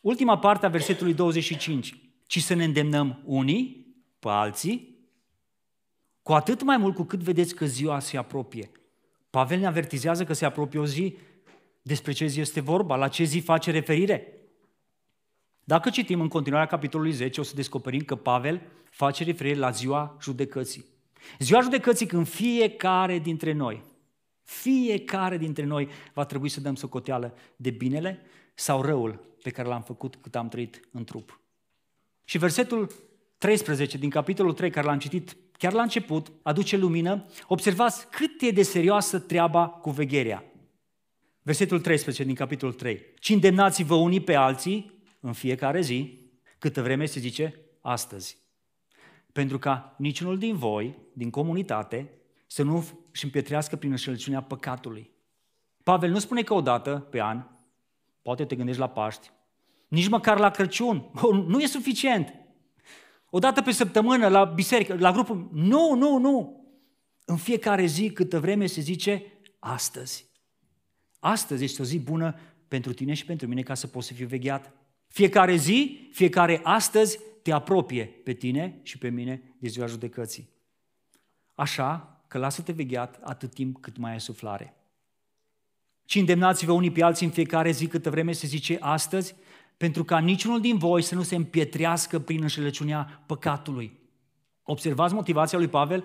Ultima 0.00 0.38
parte 0.38 0.66
a 0.66 0.68
versetului 0.68 1.14
25. 1.14 1.94
Ci 2.26 2.42
să 2.42 2.54
ne 2.54 2.64
îndemnăm 2.64 3.22
unii 3.24 3.94
pe 4.18 4.28
alții, 4.28 4.98
cu 6.22 6.32
atât 6.32 6.62
mai 6.62 6.76
mult 6.76 6.94
cu 6.94 7.02
cât 7.02 7.20
vedeți 7.20 7.54
că 7.54 7.66
ziua 7.66 7.98
se 7.98 8.16
apropie. 8.16 8.70
Pavel 9.30 9.58
ne 9.58 9.66
avertizează 9.66 10.24
că 10.24 10.32
se 10.32 10.44
apropie 10.44 10.78
o 10.78 10.86
zi. 10.86 11.16
Despre 11.82 12.12
ce 12.12 12.26
zi 12.26 12.40
este 12.40 12.60
vorba? 12.60 12.96
La 12.96 13.08
ce 13.08 13.24
zi 13.24 13.38
face 13.38 13.70
referire? 13.70 14.39
Dacă 15.70 15.90
citim 15.90 16.20
în 16.20 16.28
continuarea 16.28 16.66
capitolului 16.66 17.12
10, 17.12 17.40
o 17.40 17.42
să 17.42 17.54
descoperim 17.54 18.00
că 18.00 18.14
Pavel 18.14 18.60
face 18.90 19.24
referire 19.24 19.58
la 19.58 19.70
ziua 19.70 20.16
judecății. 20.22 20.84
Ziua 21.38 21.60
judecății 21.60 22.06
când 22.06 22.28
fiecare 22.28 23.18
dintre 23.18 23.52
noi, 23.52 23.82
fiecare 24.42 25.36
dintre 25.36 25.64
noi 25.64 25.88
va 26.12 26.24
trebui 26.24 26.48
să 26.48 26.60
dăm 26.60 26.74
socoteală 26.74 27.34
de 27.56 27.70
binele 27.70 28.22
sau 28.54 28.82
răul 28.82 29.36
pe 29.42 29.50
care 29.50 29.68
l-am 29.68 29.82
făcut 29.82 30.16
cât 30.20 30.36
am 30.36 30.48
trăit 30.48 30.80
în 30.92 31.04
trup. 31.04 31.40
Și 32.24 32.38
versetul 32.38 32.90
13 33.38 33.98
din 33.98 34.10
capitolul 34.10 34.52
3, 34.52 34.70
care 34.70 34.86
l-am 34.86 34.98
citit 34.98 35.36
chiar 35.58 35.72
la 35.72 35.82
început, 35.82 36.32
aduce 36.42 36.76
lumină. 36.76 37.26
Observați 37.46 38.08
cât 38.08 38.40
e 38.40 38.50
de 38.50 38.62
serioasă 38.62 39.18
treaba 39.18 39.68
cu 39.68 39.90
vegherea. 39.90 40.44
Versetul 41.42 41.80
13 41.80 42.24
din 42.24 42.34
capitolul 42.34 42.74
3. 42.74 43.04
Ci 43.18 43.28
îndemnați-vă 43.28 43.94
unii 43.94 44.20
pe 44.20 44.34
alții 44.34 44.98
în 45.20 45.32
fiecare 45.32 45.80
zi, 45.80 46.18
câtă 46.58 46.82
vreme 46.82 47.06
se 47.06 47.20
zice 47.20 47.60
astăzi. 47.80 48.38
Pentru 49.32 49.58
ca 49.58 49.94
niciunul 49.98 50.38
din 50.38 50.56
voi, 50.56 50.98
din 51.12 51.30
comunitate, 51.30 52.10
să 52.46 52.62
nu 52.62 52.84
își 53.12 53.24
împietrească 53.24 53.76
prin 53.76 53.90
înșelăciunea 53.90 54.42
păcatului. 54.42 55.10
Pavel 55.82 56.10
nu 56.10 56.18
spune 56.18 56.42
că 56.42 56.54
o 56.54 56.60
dată 56.60 57.06
pe 57.10 57.20
an, 57.20 57.46
poate 58.22 58.44
te 58.44 58.56
gândești 58.56 58.80
la 58.80 58.88
Paști, 58.88 59.30
nici 59.88 60.08
măcar 60.08 60.38
la 60.38 60.50
Crăciun, 60.50 61.10
nu 61.52 61.60
e 61.60 61.66
suficient. 61.66 62.34
O 63.30 63.38
dată 63.38 63.62
pe 63.62 63.70
săptămână, 63.70 64.28
la 64.28 64.44
biserică, 64.44 64.96
la 64.98 65.12
grupul, 65.12 65.48
nu, 65.52 65.94
nu, 65.94 66.18
nu. 66.18 66.64
În 67.24 67.36
fiecare 67.36 67.84
zi, 67.84 68.10
câtă 68.10 68.40
vreme 68.40 68.66
se 68.66 68.80
zice 68.80 69.24
astăzi. 69.58 70.28
Astăzi 71.18 71.64
este 71.64 71.82
o 71.82 71.84
zi 71.84 71.98
bună 71.98 72.38
pentru 72.68 72.92
tine 72.92 73.14
și 73.14 73.24
pentru 73.24 73.46
mine 73.46 73.62
ca 73.62 73.74
să 73.74 73.86
poți 73.86 74.06
să 74.06 74.12
fiu 74.12 74.26
vegheat. 74.26 74.72
Fiecare 75.10 75.56
zi, 75.56 76.08
fiecare 76.12 76.60
astăzi 76.62 77.18
te 77.42 77.52
apropie 77.52 78.04
pe 78.04 78.32
tine 78.32 78.78
și 78.82 78.98
pe 78.98 79.08
mine 79.08 79.42
de 79.58 79.68
ziua 79.68 79.86
judecății. 79.86 80.48
Așa 81.54 82.20
că 82.26 82.38
lasă-te 82.38 82.72
vegheat 82.72 83.20
atât 83.22 83.54
timp 83.54 83.80
cât 83.80 83.96
mai 83.96 84.12
ai 84.12 84.20
suflare. 84.20 84.74
ci 86.04 86.14
îndemnați-vă 86.14 86.72
unii 86.72 86.90
pe 86.90 87.02
alții 87.02 87.26
în 87.26 87.32
fiecare 87.32 87.70
zi 87.70 87.86
câtă 87.86 88.10
vreme 88.10 88.32
se 88.32 88.46
zice 88.46 88.76
astăzi, 88.80 89.34
pentru 89.76 90.04
ca 90.04 90.18
niciunul 90.18 90.60
din 90.60 90.78
voi 90.78 91.02
să 91.02 91.14
nu 91.14 91.22
se 91.22 91.34
împietrească 91.34 92.18
prin 92.18 92.42
înșelăciunea 92.42 93.22
păcatului. 93.26 93.98
Observați 94.62 95.14
motivația 95.14 95.58
lui 95.58 95.68
Pavel? 95.68 96.04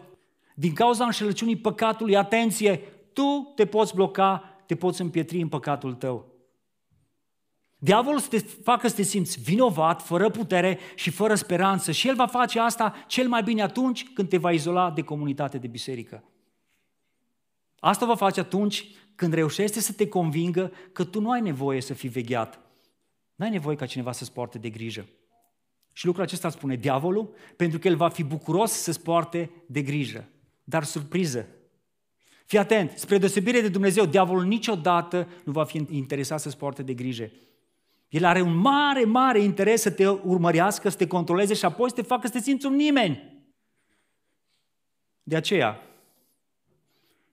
Din 0.55 0.73
cauza 0.73 1.05
înșelăciunii 1.05 1.57
păcatului, 1.57 2.15
atenție, 2.15 2.77
tu 3.13 3.51
te 3.55 3.65
poți 3.65 3.95
bloca, 3.95 4.43
te 4.65 4.75
poți 4.75 5.01
împietri 5.01 5.41
în 5.41 5.47
păcatul 5.47 5.93
tău. 5.93 6.34
Diavolul 7.85 8.19
să 8.19 8.27
te 8.27 8.37
facă 8.37 8.87
să 8.87 8.95
te 8.95 9.01
simți 9.01 9.41
vinovat, 9.41 10.01
fără 10.01 10.29
putere 10.29 10.79
și 10.95 11.09
fără 11.09 11.35
speranță 11.35 11.91
și 11.91 12.07
el 12.07 12.15
va 12.15 12.27
face 12.27 12.59
asta 12.59 12.93
cel 13.07 13.27
mai 13.27 13.43
bine 13.43 13.61
atunci 13.61 14.13
când 14.13 14.29
te 14.29 14.37
va 14.37 14.51
izola 14.51 14.91
de 14.91 15.01
comunitate 15.01 15.57
de 15.57 15.67
biserică. 15.67 16.23
Asta 17.79 18.05
va 18.05 18.15
face 18.15 18.39
atunci 18.39 18.85
când 19.15 19.33
reușește 19.33 19.79
să 19.79 19.93
te 19.93 20.07
convingă 20.07 20.71
că 20.91 21.03
tu 21.03 21.21
nu 21.21 21.31
ai 21.31 21.41
nevoie 21.41 21.81
să 21.81 21.93
fii 21.93 22.09
vegheat. 22.09 22.59
Nu 23.35 23.45
ai 23.45 23.51
nevoie 23.51 23.75
ca 23.75 23.85
cineva 23.85 24.11
să-ți 24.11 24.33
poarte 24.33 24.57
de 24.57 24.69
grijă. 24.69 25.07
Și 25.93 26.05
lucrul 26.05 26.23
acesta 26.23 26.49
spune 26.49 26.75
diavolul, 26.75 27.33
pentru 27.55 27.79
că 27.79 27.87
el 27.87 27.95
va 27.95 28.09
fi 28.09 28.23
bucuros 28.23 28.71
să-ți 28.71 29.01
poarte 29.01 29.51
de 29.65 29.81
grijă. 29.81 30.27
Dar 30.63 30.83
surpriză, 30.83 31.47
fii 32.45 32.59
atent, 32.59 32.91
spre 32.91 33.17
deosebire 33.17 33.61
de 33.61 33.69
Dumnezeu, 33.69 34.05
diavolul 34.05 34.43
niciodată 34.43 35.27
nu 35.43 35.51
va 35.51 35.63
fi 35.63 35.85
interesat 35.89 36.39
să-ți 36.39 36.57
poarte 36.57 36.83
de 36.83 36.93
grijă. 36.93 37.31
El 38.15 38.23
are 38.23 38.41
un 38.41 38.55
mare, 38.55 39.03
mare 39.03 39.39
interes 39.39 39.81
să 39.81 39.91
te 39.91 40.07
urmărească, 40.07 40.89
să 40.89 40.97
te 40.97 41.07
controleze 41.07 41.53
și 41.53 41.65
apoi 41.65 41.89
să 41.89 41.95
te 41.95 42.01
facă 42.01 42.27
să 42.27 42.33
te 42.33 42.39
simți 42.39 42.65
un 42.65 42.75
nimeni. 42.75 43.45
De 45.23 45.35
aceea, 45.35 45.81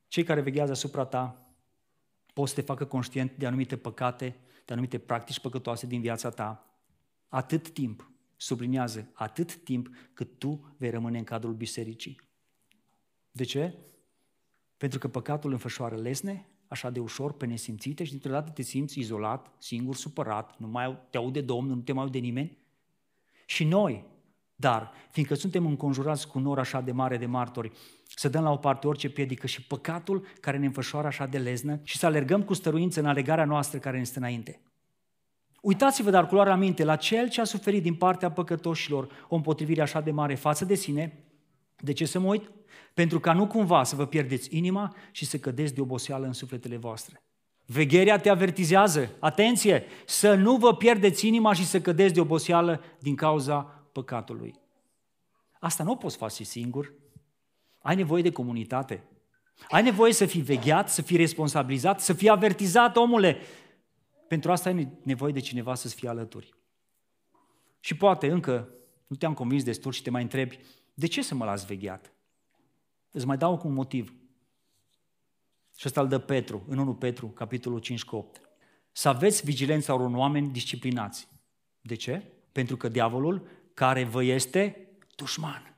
cei 0.09 0.25
care 0.25 0.41
veghează 0.41 0.73
asupra 0.73 1.05
ta 1.05 1.47
pot 2.33 2.49
să 2.49 2.55
te 2.55 2.61
facă 2.61 2.85
conștient 2.85 3.33
de 3.37 3.47
anumite 3.47 3.77
păcate, 3.77 4.37
de 4.65 4.73
anumite 4.73 4.99
practici 4.99 5.41
păcătoase 5.41 5.87
din 5.87 6.01
viața 6.01 6.31
ta, 6.31 6.77
atât 7.29 7.69
timp, 7.69 8.11
sublinează, 8.37 9.11
atât 9.13 9.55
timp 9.57 9.89
cât 10.13 10.39
tu 10.39 10.75
vei 10.77 10.91
rămâne 10.91 11.19
în 11.19 11.25
cadrul 11.25 11.55
bisericii. 11.55 12.21
De 13.31 13.45
ce? 13.45 13.79
Pentru 14.77 14.99
că 14.99 15.09
păcatul 15.09 15.53
înfășoară 15.53 15.97
lesne, 15.97 16.52
așa 16.73 16.91
de 16.91 17.01
ușor, 17.01 17.33
pe 17.33 17.47
nesimțite 17.47 18.05
și 18.05 18.11
dintr-o 18.11 18.31
dată 18.31 18.51
te 18.51 18.63
simți 18.63 18.99
izolat, 18.99 19.53
singur, 19.59 19.95
supărat, 19.95 20.55
nu 20.59 20.67
mai 20.67 20.99
te 21.11 21.17
aude 21.17 21.41
Domnul, 21.41 21.77
nu 21.77 21.83
te 21.83 21.93
mai 21.93 22.03
aude 22.03 22.19
nimeni. 22.19 22.59
Și 23.47 23.65
noi, 23.65 24.05
dar, 24.57 24.93
fiindcă 25.11 25.35
suntem 25.35 25.67
înconjurați 25.67 26.29
cu 26.29 26.39
nor 26.39 26.59
așa 26.59 26.81
de 26.81 26.93
mare 26.93 27.17
de 27.17 27.27
martori, 27.27 27.73
să 28.05 28.29
dăm 28.29 28.43
la 28.43 28.51
o 28.51 28.57
parte 28.57 28.87
orice 28.87 29.11
piedică 29.11 29.47
și 29.47 29.63
păcatul 29.63 30.27
care 30.41 30.59
ne 30.59 30.67
înfășoară 30.67 31.07
așa 31.07 31.27
de 31.27 31.39
leznă 31.39 31.81
și 31.83 31.99
să 31.99 32.07
alergăm 32.07 32.43
cu 32.43 32.55
stăruință 32.55 33.01
în 33.01 33.07
alegarea 33.07 33.45
noastră 33.45 33.79
care 33.79 33.99
ne 33.99 34.05
stă 34.05 34.19
înainte. 34.19 34.61
Uitați-vă, 35.61 36.11
dar 36.11 36.27
cu 36.27 36.35
luarea 36.35 36.57
minte, 36.57 36.85
la 36.85 36.97
cel 36.97 37.29
ce 37.29 37.41
a 37.41 37.45
suferit 37.45 37.83
din 37.83 37.95
partea 37.95 38.31
păcătoșilor 38.31 39.27
o 39.29 39.35
împotrivire 39.35 39.83
așa 39.83 40.01
de 40.01 40.11
mare 40.11 40.35
față 40.35 40.65
de 40.65 40.75
sine. 40.75 41.25
De 41.85 41.93
ce 41.93 42.05
să 42.05 42.19
mă 42.19 42.29
uit? 42.29 42.51
Pentru 42.95 43.21
ca 43.21 43.33
nu 43.33 43.47
cumva 43.47 43.85
să 43.85 43.97
vă 43.97 44.07
pierdeți 44.07 44.57
inima 44.57 44.97
și 45.11 45.25
să 45.25 45.39
cădeți 45.39 45.75
de 45.75 45.81
oboseală 45.81 46.27
în 46.27 46.33
sufletele 46.33 46.77
voastre. 46.77 47.23
Vegherea 47.67 48.19
te 48.19 48.29
avertizează, 48.29 49.11
atenție, 49.19 49.85
să 50.07 50.35
nu 50.35 50.57
vă 50.57 50.77
pierdeți 50.77 51.27
inima 51.27 51.53
și 51.53 51.67
să 51.67 51.81
cădeți 51.81 52.15
de 52.15 52.21
oboseală 52.21 52.83
din 52.99 53.15
cauza 53.15 53.61
păcatului. 53.93 54.55
Asta 55.61 55.85
nu 55.85 55.91
o 55.91 55.97
poți 55.97 56.17
face 56.17 56.45
singur. 56.45 56.93
Ai 57.79 57.97
nevoie 57.97 58.23
de 58.23 58.33
comunitate. 58.33 59.05
Ai 59.69 59.83
nevoie 59.83 60.13
să 60.13 60.27
fii 60.27 60.41
vegheat, 60.41 60.91
să 60.91 61.03
fii 61.03 61.17
responsabilizat, 61.17 62.01
să 62.01 62.13
fii 62.13 62.29
avertizat, 62.29 62.97
omule. 62.97 63.37
Pentru 64.29 64.53
asta 64.53 64.69
ai 64.69 64.89
nevoie 65.03 65.33
de 65.33 65.41
cineva 65.41 65.75
să-ți 65.75 65.95
fie 65.95 66.09
alături. 66.09 66.55
Și 67.81 67.97
poate 67.97 68.31
încă 68.31 68.69
nu 69.07 69.17
te-am 69.17 69.35
convins 69.35 69.65
destul 69.65 69.93
și 69.93 70.03
te 70.03 70.11
mai 70.11 70.23
întrebi, 70.23 70.59
de 71.03 71.09
ce 71.09 71.23
să 71.23 71.35
mă 71.35 71.45
las 71.45 71.67
vegheat? 71.67 72.13
Îți 73.11 73.27
mai 73.27 73.37
dau 73.37 73.57
cu 73.57 73.69
un 73.69 73.75
motiv. 73.75 74.15
Și 75.77 75.83
ăsta 75.87 76.01
îl 76.01 76.09
dă 76.09 76.19
Petru, 76.19 76.65
în 76.69 76.79
1 76.79 76.95
Petru, 76.95 77.27
capitolul 77.27 77.79
5 77.79 78.05
cu 78.05 78.17
8. 78.17 78.41
Să 78.93 79.09
aveți 79.09 79.45
vigilența 79.45 79.95
unor 79.95 80.19
oameni 80.19 80.53
disciplinați. 80.53 81.29
De 81.81 81.95
ce? 81.95 82.33
Pentru 82.53 82.77
că 82.77 82.89
diavolul, 82.89 83.47
care 83.75 84.05
vă 84.05 84.23
este 84.23 84.89
dușman, 85.15 85.77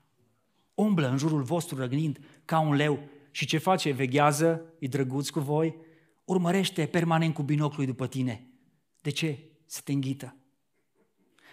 umblă 0.74 1.08
în 1.08 1.16
jurul 1.16 1.42
vostru 1.42 1.76
răgnind 1.76 2.18
ca 2.44 2.58
un 2.58 2.74
leu 2.74 2.98
și 3.30 3.46
ce 3.46 3.58
face? 3.58 3.90
Veghează, 3.90 4.74
e 4.78 4.86
drăguț 4.86 5.28
cu 5.28 5.40
voi, 5.40 5.76
urmărește 6.24 6.86
permanent 6.86 7.34
cu 7.34 7.42
binoclul 7.42 7.86
după 7.86 8.06
tine. 8.06 8.46
De 9.00 9.10
ce? 9.10 9.50
Să 9.66 9.80
te 9.84 9.92
înghită. 9.92 10.36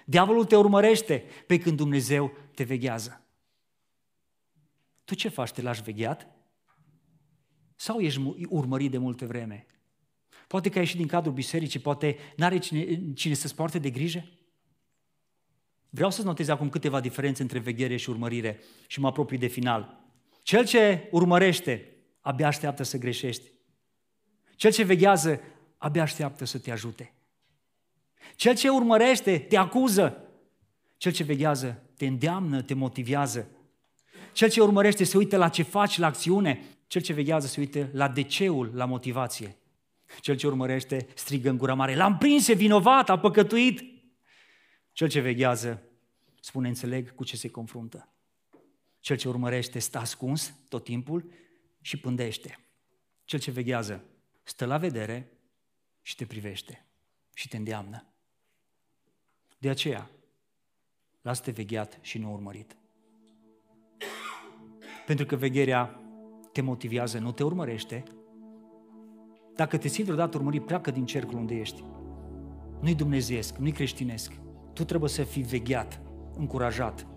Diavolul 0.05 0.45
te 0.45 0.55
urmărește 0.55 1.23
pe 1.47 1.57
când 1.57 1.77
Dumnezeu 1.77 2.31
te 2.55 2.63
veghează. 2.63 3.20
Tu 5.03 5.15
ce 5.15 5.29
faci? 5.29 5.51
Te 5.51 5.61
lași 5.61 5.81
vegheat? 5.81 6.27
Sau 7.75 7.99
ești 7.99 8.21
urmărit 8.49 8.91
de 8.91 8.97
multe 8.97 9.25
vreme? 9.25 9.65
Poate 10.47 10.69
că 10.69 10.77
ai 10.77 10.83
ieșit 10.83 10.97
din 10.97 11.07
cadrul 11.07 11.33
bisericii, 11.33 11.79
poate 11.79 12.17
n-are 12.35 12.57
cine, 12.57 13.13
cine 13.13 13.33
să-ți 13.33 13.55
poarte 13.55 13.79
de 13.79 13.89
grijă? 13.89 14.29
Vreau 15.89 16.09
să 16.09 16.21
notez 16.21 16.47
acum 16.47 16.69
câteva 16.69 16.99
diferențe 16.99 17.41
între 17.41 17.59
veghere 17.59 17.95
și 17.95 18.09
urmărire 18.09 18.59
și 18.87 18.99
mă 18.99 19.07
apropii 19.07 19.37
de 19.37 19.47
final. 19.47 20.05
Cel 20.43 20.65
ce 20.65 21.07
urmărește, 21.11 21.95
abia 22.19 22.47
așteaptă 22.47 22.83
să 22.83 22.97
greșești. 22.97 23.51
Cel 24.55 24.71
ce 24.71 24.83
veghează, 24.83 25.41
abia 25.77 26.01
așteaptă 26.01 26.45
să 26.45 26.59
te 26.59 26.71
ajute. 26.71 27.13
Cel 28.35 28.55
ce 28.55 28.69
urmărește, 28.69 29.39
te 29.39 29.57
acuză. 29.57 30.25
Cel 30.97 31.11
ce 31.11 31.23
veghează, 31.23 31.83
te 31.97 32.05
îndeamnă, 32.05 32.61
te 32.61 32.73
motivează. 32.73 33.49
Cel 34.31 34.49
ce 34.49 34.61
urmărește 34.61 35.03
se 35.03 35.17
uită 35.17 35.37
la 35.37 35.49
ce 35.49 35.63
faci, 35.63 35.97
la 35.97 36.07
acțiune. 36.07 36.63
Cel 36.87 37.01
ce 37.01 37.13
veghează 37.13 37.47
se 37.47 37.59
uită 37.59 37.89
la 37.93 38.07
deceul, 38.07 38.71
la 38.73 38.85
motivație. 38.85 39.57
Cel 40.19 40.35
ce 40.35 40.47
urmărește 40.47 41.07
strigă 41.15 41.49
în 41.49 41.57
gura 41.57 41.73
mare, 41.73 41.95
l-am 41.95 42.17
prins, 42.17 42.47
e 42.47 42.53
vinovat, 42.53 43.09
a 43.09 43.19
păcătuit. 43.19 43.83
Cel 44.91 45.09
ce 45.09 45.19
veghează 45.19 45.83
spune, 46.39 46.67
înțeleg 46.67 47.15
cu 47.15 47.23
ce 47.23 47.35
se 47.37 47.49
confruntă. 47.49 48.09
Cel 48.99 49.17
ce 49.17 49.27
urmărește 49.27 49.79
stă 49.79 49.97
ascuns 49.97 50.53
tot 50.67 50.83
timpul 50.83 51.31
și 51.81 51.97
pândește. 51.97 52.59
Cel 53.23 53.39
ce 53.39 53.51
veghează 53.51 54.03
stă 54.43 54.65
la 54.65 54.77
vedere 54.77 55.31
și 56.01 56.15
te 56.15 56.25
privește 56.25 56.85
și 57.33 57.47
te 57.47 57.57
îndeamnă. 57.57 58.05
De 59.57 59.69
aceea, 59.69 60.09
lasă-te 61.21 61.51
vegheat 61.51 61.97
și 62.01 62.17
nu 62.17 62.33
urmărit. 62.33 62.75
Pentru 65.05 65.25
că 65.25 65.35
vegherea 65.35 66.01
te 66.51 66.61
motivează, 66.61 67.19
nu 67.19 67.31
te 67.31 67.43
urmărește. 67.43 68.03
Dacă 69.55 69.77
te 69.77 69.87
simți 69.87 70.11
vreodată 70.11 70.37
urmărit, 70.37 70.65
pleacă 70.65 70.91
din 70.91 71.05
cercul 71.05 71.37
unde 71.37 71.55
ești. 71.55 71.83
Nu-i 72.81 72.95
dumnezeiesc, 72.95 73.57
nu-i 73.57 73.71
creștinesc. 73.71 74.33
Tu 74.73 74.83
trebuie 74.83 75.09
să 75.09 75.23
fii 75.23 75.41
vegheat, 75.41 76.01
încurajat. 76.37 77.07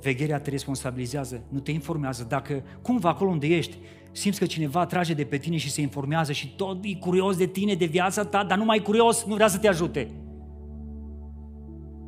Vegherea 0.00 0.40
te 0.40 0.50
responsabilizează, 0.50 1.44
nu 1.48 1.60
te 1.60 1.70
informează. 1.70 2.26
Dacă 2.28 2.62
cumva 2.82 3.08
acolo 3.08 3.30
unde 3.30 3.46
ești, 3.46 3.78
simți 4.12 4.38
că 4.38 4.46
cineva 4.46 4.86
trage 4.86 5.14
de 5.14 5.24
pe 5.24 5.36
tine 5.36 5.56
și 5.56 5.70
se 5.70 5.80
informează 5.80 6.32
și 6.32 6.54
tot 6.56 6.84
e 6.84 6.94
curios 6.94 7.36
de 7.36 7.46
tine, 7.46 7.74
de 7.74 7.84
viața 7.84 8.24
ta, 8.24 8.44
dar 8.44 8.58
nu 8.58 8.64
mai 8.64 8.78
curios, 8.78 9.24
nu 9.24 9.34
vrea 9.34 9.48
să 9.48 9.58
te 9.58 9.68
ajute. 9.68 10.10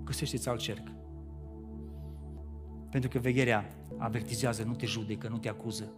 Găsește-ți 0.05 0.49
alt 0.49 0.61
cerc. 0.61 0.98
Pentru 2.91 3.11
că 3.11 3.19
vegherea 3.19 3.65
avertizează, 3.99 4.63
nu 4.63 4.75
te 4.75 4.87
judecă, 4.87 5.29
nu 5.29 5.39
te 5.39 5.49
acuză. 5.49 5.93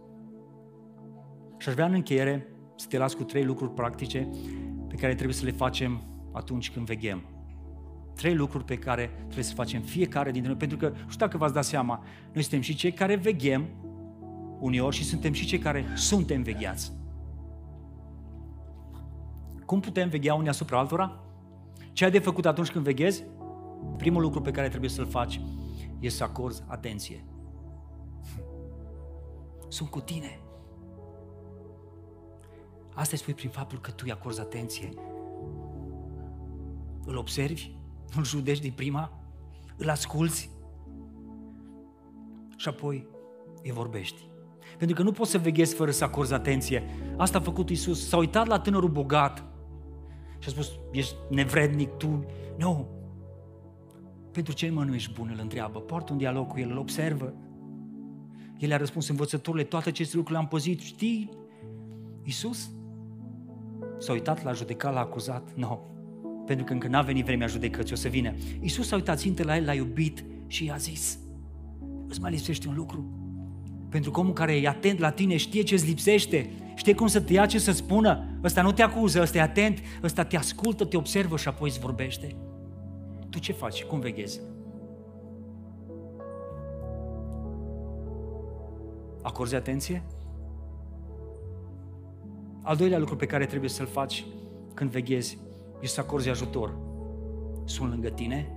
Și 1.57 1.67
aș 1.67 1.73
vrea 1.73 1.85
în 1.85 1.93
încheiere 1.93 2.47
să 2.75 2.87
te 2.87 2.97
las 2.97 3.13
cu 3.13 3.23
trei 3.23 3.43
lucruri 3.43 3.73
practice 3.73 4.29
pe 4.87 4.95
care 4.95 5.13
trebuie 5.13 5.35
să 5.35 5.45
le 5.45 5.51
facem 5.51 6.01
atunci 6.31 6.71
când 6.71 6.85
veghem. 6.85 7.21
Trei 8.15 8.35
lucruri 8.35 8.65
pe 8.65 8.77
care 8.77 9.11
trebuie 9.23 9.43
să 9.43 9.53
facem 9.53 9.81
fiecare 9.81 10.31
dintre 10.31 10.49
noi, 10.49 10.59
pentru 10.59 10.77
că, 10.77 10.87
nu 10.87 11.09
știu 11.09 11.25
dacă 11.25 11.37
v-ați 11.37 11.53
dat 11.53 11.63
seama, 11.63 12.03
noi 12.33 12.41
suntem 12.41 12.61
și 12.61 12.75
cei 12.75 12.91
care 12.91 13.15
veghem 13.15 13.67
uneori 14.59 14.95
și 14.95 15.03
suntem 15.03 15.33
și 15.33 15.45
cei 15.45 15.59
care 15.59 15.85
suntem 15.95 16.41
vegheați. 16.41 16.91
Cum 19.65 19.79
putem 19.79 20.09
veghea 20.09 20.33
unii 20.33 20.49
asupra 20.49 20.79
altora? 20.79 21.19
Ce 21.91 22.03
ai 22.03 22.11
de 22.11 22.19
făcut 22.19 22.45
atunci 22.45 22.71
când 22.71 22.83
veghezi? 22.83 23.23
Primul 23.97 24.21
lucru 24.21 24.41
pe 24.41 24.51
care 24.51 24.69
trebuie 24.69 24.89
să-l 24.89 25.07
faci 25.07 25.41
este 26.01 26.17
să 26.17 26.23
acorzi 26.23 26.63
atenție. 26.67 27.25
Sunt 29.67 29.89
cu 29.89 29.99
tine. 29.99 30.39
Asta 32.93 33.15
spui 33.15 33.33
prin 33.33 33.49
faptul 33.49 33.79
că 33.79 33.91
tu 33.91 34.03
îi 34.05 34.11
acorzi 34.11 34.39
atenție. 34.39 34.89
Îl 37.05 37.17
observi, 37.17 37.75
îl 38.15 38.23
judeci 38.23 38.59
din 38.59 38.71
prima, 38.71 39.11
îl 39.77 39.89
asculți 39.89 40.49
și 42.55 42.67
apoi 42.67 43.07
îi 43.63 43.71
vorbești. 43.71 44.29
Pentru 44.77 44.95
că 44.95 45.03
nu 45.03 45.11
poți 45.11 45.31
să 45.31 45.37
veghezi 45.37 45.75
fără 45.75 45.91
să 45.91 46.03
acorzi 46.03 46.33
atenție. 46.33 46.83
Asta 47.17 47.37
a 47.37 47.41
făcut 47.41 47.69
Isus. 47.69 48.07
S-a 48.07 48.17
uitat 48.17 48.47
la 48.47 48.59
tânărul 48.59 48.89
bogat 48.89 49.43
și 50.39 50.47
a 50.47 50.51
spus, 50.51 50.71
ești 50.91 51.15
nevrednic 51.29 51.89
tu. 51.89 52.07
Nu. 52.07 52.25
No. 52.57 53.00
Pentru 54.31 54.53
ce 54.53 54.69
mă 54.69 54.83
nu 54.83 54.93
ești 54.93 55.13
bun, 55.13 55.29
îl 55.33 55.39
întreabă. 55.41 55.79
Poartă 55.79 56.11
un 56.11 56.17
dialog 56.17 56.47
cu 56.47 56.59
el, 56.59 56.69
îl 56.69 56.77
observă. 56.77 57.33
El 58.57 58.73
a 58.73 58.77
răspuns, 58.77 59.07
învățătorile, 59.07 59.63
toate 59.63 59.89
aceste 59.89 60.15
lucruri 60.15 60.37
le-am 60.37 60.49
păzit. 60.49 60.79
Știi, 60.79 61.29
Isus 62.23 62.69
s-a 63.97 64.11
uitat 64.11 64.43
la 64.43 64.51
judecat, 64.51 64.93
l-a 64.93 64.99
acuzat. 64.99 65.53
Nu. 65.55 65.67
No. 65.67 65.79
Pentru 66.45 66.65
că 66.65 66.73
încă 66.73 66.87
n-a 66.87 67.01
venit 67.01 67.25
vremea 67.25 67.47
judecății, 67.47 67.93
o 67.93 67.97
să 67.97 68.07
vină. 68.07 68.33
Isus 68.61 68.87
s-a 68.87 68.95
uitat 68.95 69.19
țintă 69.19 69.43
la 69.43 69.55
el, 69.55 69.65
l-a 69.65 69.73
iubit 69.73 70.23
și 70.47 70.65
i-a 70.65 70.75
zis, 70.75 71.19
îți 72.07 72.21
mai 72.21 72.31
lipsește 72.31 72.67
un 72.67 72.75
lucru. 72.75 73.05
Pentru 73.89 74.11
că 74.11 74.19
omul 74.19 74.33
care 74.33 74.55
e 74.55 74.67
atent 74.67 74.99
la 74.99 75.09
tine 75.09 75.37
știe 75.37 75.61
ce 75.61 75.73
îți 75.73 75.85
lipsește, 75.85 76.49
știe 76.75 76.95
cum 76.95 77.07
să 77.07 77.21
te 77.21 77.33
ia 77.33 77.45
ce 77.45 77.59
să 77.59 77.71
spună. 77.71 78.39
Ăsta 78.43 78.61
nu 78.61 78.71
te 78.71 78.81
acuză, 78.81 79.21
ăsta 79.21 79.37
e 79.37 79.41
atent, 79.41 79.79
ăsta 80.03 80.23
te 80.23 80.37
ascultă, 80.37 80.85
te 80.85 80.97
observă 80.97 81.37
și 81.37 81.47
apoi 81.47 81.69
îți 81.69 81.79
vorbește. 81.79 82.35
Tu 83.31 83.39
ce 83.39 83.53
faci? 83.53 83.83
Cum 83.83 83.99
veghezi? 83.99 84.41
Acorzi 89.21 89.55
atenție? 89.55 90.03
Al 92.61 92.75
doilea 92.75 92.99
lucru 92.99 93.15
pe 93.15 93.25
care 93.25 93.45
trebuie 93.45 93.69
să-l 93.69 93.85
faci 93.85 94.25
când 94.73 94.89
veghezi 94.89 95.37
este 95.81 95.95
să 95.95 96.01
acorzi 96.01 96.29
ajutor. 96.29 96.77
Sunt 97.63 97.89
lângă 97.89 98.09
tine, 98.09 98.55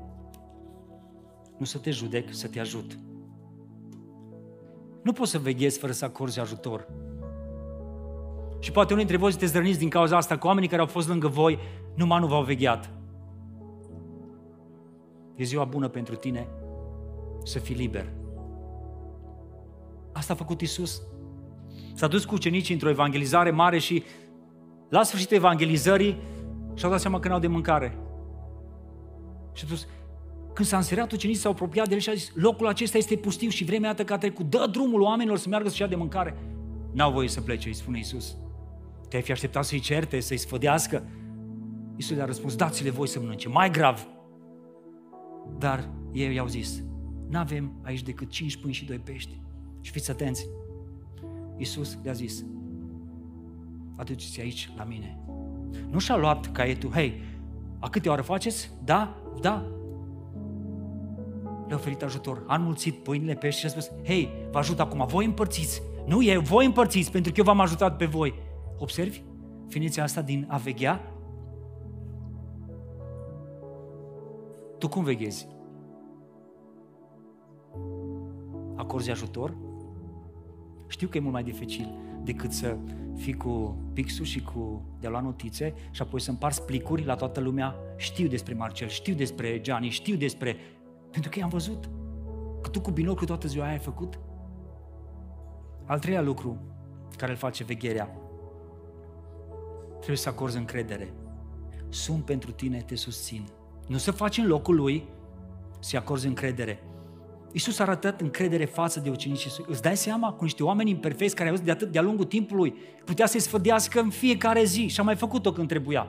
nu 1.59 1.65
să 1.65 1.79
te 1.79 1.91
judec, 1.91 2.35
să 2.35 2.49
te 2.49 2.61
ajut. 2.61 2.99
Nu 5.03 5.13
poți 5.13 5.31
să 5.31 5.39
veghezi 5.39 5.79
fără 5.79 5.93
să 5.93 6.05
acorzi 6.05 6.41
ajutor. 6.41 6.89
Și 8.59 8.73
poate 8.73 8.93
unii 8.93 9.05
dintre 9.05 9.23
voi 9.23 9.31
sunteți 9.31 9.53
zdrăniți 9.53 9.79
din 9.79 9.89
cauza 9.89 10.17
asta, 10.17 10.39
că 10.39 10.47
oamenii 10.47 10.69
care 10.69 10.81
au 10.81 10.87
fost 10.87 11.09
lângă 11.09 11.29
voi 11.29 11.59
numai 11.95 12.21
nu 12.21 12.27
v-au 12.27 12.43
vegheat. 12.43 12.91
E 15.35 15.45
ziua 15.45 15.65
bună 15.65 15.89
pentru 15.89 16.15
tine 16.15 16.49
să 17.45 17.59
fii 17.59 17.75
liber. 17.75 18.13
Asta 20.13 20.33
a 20.33 20.37
făcut 20.37 20.61
Isus. 20.61 21.03
S-a 21.95 22.07
dus 22.07 22.25
cu 22.25 22.35
ucenicii 22.35 22.75
într-o 22.75 22.89
evangelizare 22.89 23.51
mare 23.51 23.79
și 23.79 24.03
la 24.89 25.03
sfârșitul 25.03 25.37
evangelizării 25.37 26.19
și-au 26.75 26.91
dat 26.91 27.01
seama 27.01 27.21
că 27.21 27.29
n-au 27.29 27.39
de 27.39 27.47
mâncare. 27.47 27.99
Și 29.53 29.65
a 29.65 29.67
spus, 29.67 29.87
când 30.53 30.69
s-a 30.69 30.77
înseriat, 30.77 31.13
ucenicii 31.13 31.43
s-au 31.43 31.53
apropiat 31.53 31.89
de 31.89 31.95
el 31.95 32.01
și 32.01 32.11
a 32.11 32.15
zis, 32.15 32.31
locul 32.35 32.67
acesta 32.67 32.99
este 32.99 33.17
pustiu 33.17 33.49
și 33.49 33.65
vremea 33.65 33.89
iată 33.89 34.05
că 34.05 34.13
a 34.13 34.19
trecut, 34.19 34.51
dă 34.51 34.69
drumul 34.71 35.01
oamenilor 35.01 35.39
să 35.39 35.49
meargă 35.49 35.69
să 35.69 35.77
ia 35.81 35.87
de 35.87 35.97
mâncare. 35.97 36.37
N-au 36.93 37.13
voie 37.13 37.29
să 37.29 37.41
plece, 37.41 37.69
îi 37.69 37.75
spune 37.75 37.99
Isus. 37.99 38.37
Te-ai 39.09 39.23
fi 39.23 39.33
așteptat 39.33 39.65
să-i 39.65 39.79
certe, 39.79 40.21
să-i 40.21 40.37
sfădească? 40.37 41.03
Isus 41.97 42.17
le-a 42.17 42.25
răspuns, 42.25 42.57
dați-le 42.57 42.91
voi 42.91 43.09
să 43.09 43.21
mănânce. 43.21 43.49
Mai 43.49 43.71
grav, 43.71 44.07
dar 45.59 45.91
ei 46.13 46.35
i-au 46.35 46.47
zis, 46.47 46.83
nu 47.29 47.39
avem 47.39 47.73
aici 47.83 48.03
decât 48.03 48.29
cinci 48.29 48.57
pâini 48.57 48.75
și 48.75 48.85
doi 48.85 48.99
pești. 48.99 49.41
Și 49.81 49.93
fiți 49.93 50.11
atenți, 50.11 50.47
Iisus 51.57 51.99
le-a 52.03 52.13
zis, 52.13 52.45
aduceți 53.97 54.41
aici 54.41 54.71
la 54.77 54.85
mine. 54.85 55.19
Nu 55.91 55.99
și-a 55.99 56.17
luat 56.17 56.53
caietul, 56.53 56.91
hei, 56.91 57.21
a 57.79 57.89
câte 57.89 58.09
ore 58.09 58.23
faceți? 58.23 58.71
Da? 58.85 59.17
Da? 59.41 59.67
Le-a 61.69 61.77
oferit 61.77 62.03
ajutor, 62.03 62.45
a 62.47 62.55
înmulțit 62.55 62.95
pâinile, 62.95 63.35
pești 63.35 63.61
și 63.61 63.67
a 63.67 63.69
spus, 63.69 63.91
hei, 64.05 64.31
vă 64.51 64.59
ajut 64.59 64.81
acum, 64.81 65.07
voi 65.07 65.25
împărțiți. 65.25 65.83
Nu 66.07 66.23
e, 66.23 66.39
voi 66.39 66.67
împărțiți, 66.67 67.11
pentru 67.11 67.33
că 67.33 67.39
eu 67.39 67.45
v-am 67.45 67.61
ajutat 67.61 67.97
pe 67.97 68.07
voi. 68.07 68.35
Observi? 68.79 69.23
Finiția 69.69 70.03
asta 70.03 70.23
din 70.23 70.47
a 70.49 70.57
veghea 70.57 71.14
Tu 74.85 74.91
cum 74.91 75.05
veghezi? 75.05 75.49
Acorzi 78.75 79.11
ajutor? 79.11 79.57
Știu 80.87 81.09
că 81.09 81.17
e 81.17 81.21
mult 81.21 81.33
mai 81.33 81.43
dificil 81.43 81.99
decât 82.23 82.53
să 82.53 82.77
fii 83.17 83.35
cu 83.35 83.77
pixul 83.93 84.25
și 84.25 84.43
cu 84.43 84.83
de 85.01 85.09
la 85.09 85.21
notițe 85.21 85.75
și 85.91 86.03
apoi 86.03 86.21
să 86.21 86.31
împarți 86.31 86.63
plicuri 86.63 87.05
la 87.05 87.15
toată 87.15 87.41
lumea. 87.41 87.75
Știu 87.97 88.29
despre 88.29 88.55
Marcel, 88.55 88.89
știu 88.89 89.15
despre 89.15 89.61
Gianni, 89.61 89.89
știu 89.89 90.17
despre... 90.17 90.57
Pentru 91.11 91.31
că 91.31 91.39
i-am 91.39 91.49
văzut. 91.49 91.91
Că 92.61 92.69
tu 92.69 92.81
cu 92.81 92.91
binoclu 92.91 93.27
toată 93.27 93.49
ziua 93.49 93.65
aia 93.65 93.73
ai 93.73 93.79
făcut. 93.79 94.19
Al 95.85 95.99
treilea 95.99 96.23
lucru 96.23 96.59
care 97.17 97.31
îl 97.31 97.39
face 97.39 97.65
vegherea, 97.65 98.17
trebuie 99.97 100.17
să 100.17 100.29
acorzi 100.29 100.57
încredere. 100.57 101.13
Sunt 101.89 102.25
pentru 102.25 102.53
tine, 102.53 102.79
te 102.79 102.95
susțin. 102.95 103.45
Nu 103.87 103.97
să 103.97 104.11
faci 104.11 104.39
în 104.39 104.47
locul 104.47 104.75
lui, 104.75 105.05
să-i 105.81 105.99
acorzi 105.99 106.27
încredere. 106.27 106.83
Iisus 107.53 107.79
a 107.79 107.83
arătat 107.83 108.21
încredere 108.21 108.65
față 108.65 109.01
de 109.01 109.11
ucenicii 109.11 109.51
săi. 109.51 109.65
Îți 109.69 109.83
dai 109.83 109.97
seama 109.97 110.33
cu 110.33 110.45
niște 110.45 110.63
oameni 110.63 110.91
imperfecți 110.91 111.35
care 111.35 111.49
au 111.49 111.57
de 111.57 111.71
atât 111.71 111.93
de-a 111.93 112.03
lungul 112.03 112.25
timpului, 112.25 112.75
putea 113.05 113.27
să-i 113.27 113.41
sfădească 113.41 114.01
în 114.01 114.11
fiecare 114.11 114.65
zi 114.65 114.87
și 114.87 115.01
a 115.01 115.03
mai 115.03 115.17
făcut-o 115.17 115.53
când 115.53 115.69
trebuia. 115.69 116.07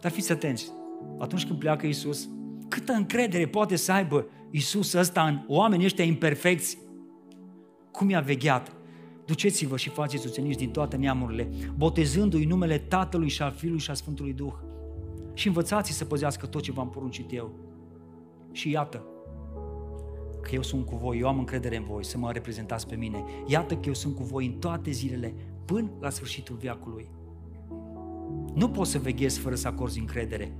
Dar 0.00 0.10
fiți 0.10 0.32
atenți, 0.32 0.70
atunci 1.18 1.46
când 1.46 1.58
pleacă 1.58 1.86
Iisus, 1.86 2.28
câtă 2.68 2.92
încredere 2.92 3.46
poate 3.46 3.76
să 3.76 3.92
aibă 3.92 4.26
Iisus 4.50 4.92
ăsta 4.92 5.22
în 5.22 5.44
oamenii 5.48 5.84
ăștia 5.84 6.04
imperfecți? 6.04 6.78
Cum 7.90 8.10
i-a 8.10 8.20
vegheat? 8.20 8.72
Duceți-vă 9.26 9.76
și 9.76 9.88
faceți 9.88 10.26
ucenici 10.26 10.56
din 10.56 10.70
toate 10.70 10.96
neamurile, 10.96 11.48
botezându-i 11.76 12.44
numele 12.44 12.78
Tatălui 12.78 13.28
și 13.28 13.42
al 13.42 13.52
Fiului 13.52 13.80
și 13.80 13.90
al 13.90 13.96
Sfântului 13.96 14.32
Duh 14.32 14.54
și 15.34 15.46
învățați 15.46 15.92
să 15.92 16.04
păzească 16.04 16.46
tot 16.46 16.62
ce 16.62 16.72
v-am 16.72 16.90
poruncit 16.90 17.32
eu. 17.32 17.50
Și 18.52 18.70
iată 18.70 19.04
că 20.42 20.54
eu 20.54 20.62
sunt 20.62 20.86
cu 20.86 20.96
voi, 20.96 21.18
eu 21.18 21.28
am 21.28 21.38
încredere 21.38 21.76
în 21.76 21.84
voi 21.84 22.04
să 22.04 22.18
mă 22.18 22.32
reprezentați 22.32 22.86
pe 22.88 22.96
mine. 22.96 23.24
Iată 23.46 23.74
că 23.74 23.86
eu 23.86 23.94
sunt 23.94 24.14
cu 24.14 24.22
voi 24.22 24.46
în 24.46 24.52
toate 24.52 24.90
zilele 24.90 25.34
până 25.64 25.90
la 26.00 26.10
sfârșitul 26.10 26.56
viacului. 26.56 27.08
Nu 28.54 28.68
poți 28.68 28.90
să 28.90 28.98
veghezi 28.98 29.38
fără 29.38 29.54
să 29.54 29.68
acorzi 29.68 29.98
încredere. 29.98 30.56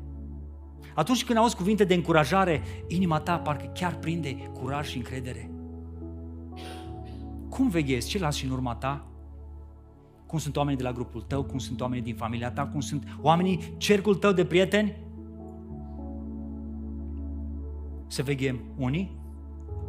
Atunci 0.94 1.24
când 1.24 1.38
auzi 1.38 1.56
cuvinte 1.56 1.84
de 1.84 1.94
încurajare, 1.94 2.62
inima 2.88 3.20
ta 3.20 3.38
parcă 3.38 3.70
chiar 3.74 3.98
prinde 3.98 4.34
curaj 4.34 4.88
și 4.88 4.96
încredere. 4.96 5.50
Cum 7.48 7.68
veghezi? 7.68 8.08
Ce 8.08 8.18
lași 8.18 8.44
în 8.44 8.50
urma 8.50 8.74
ta? 8.74 9.08
Cum 10.34 10.42
sunt 10.42 10.56
oamenii 10.56 10.78
de 10.78 10.84
la 10.84 10.92
grupul 10.92 11.20
tău, 11.20 11.42
cum 11.42 11.58
sunt 11.58 11.80
oamenii 11.80 12.04
din 12.04 12.14
familia 12.14 12.50
ta, 12.50 12.66
cum 12.66 12.80
sunt 12.80 13.16
oamenii, 13.20 13.74
cercul 13.76 14.14
tău 14.14 14.32
de 14.32 14.44
prieteni. 14.44 14.96
Să 18.06 18.22
veghem 18.22 18.60
unii. 18.78 19.18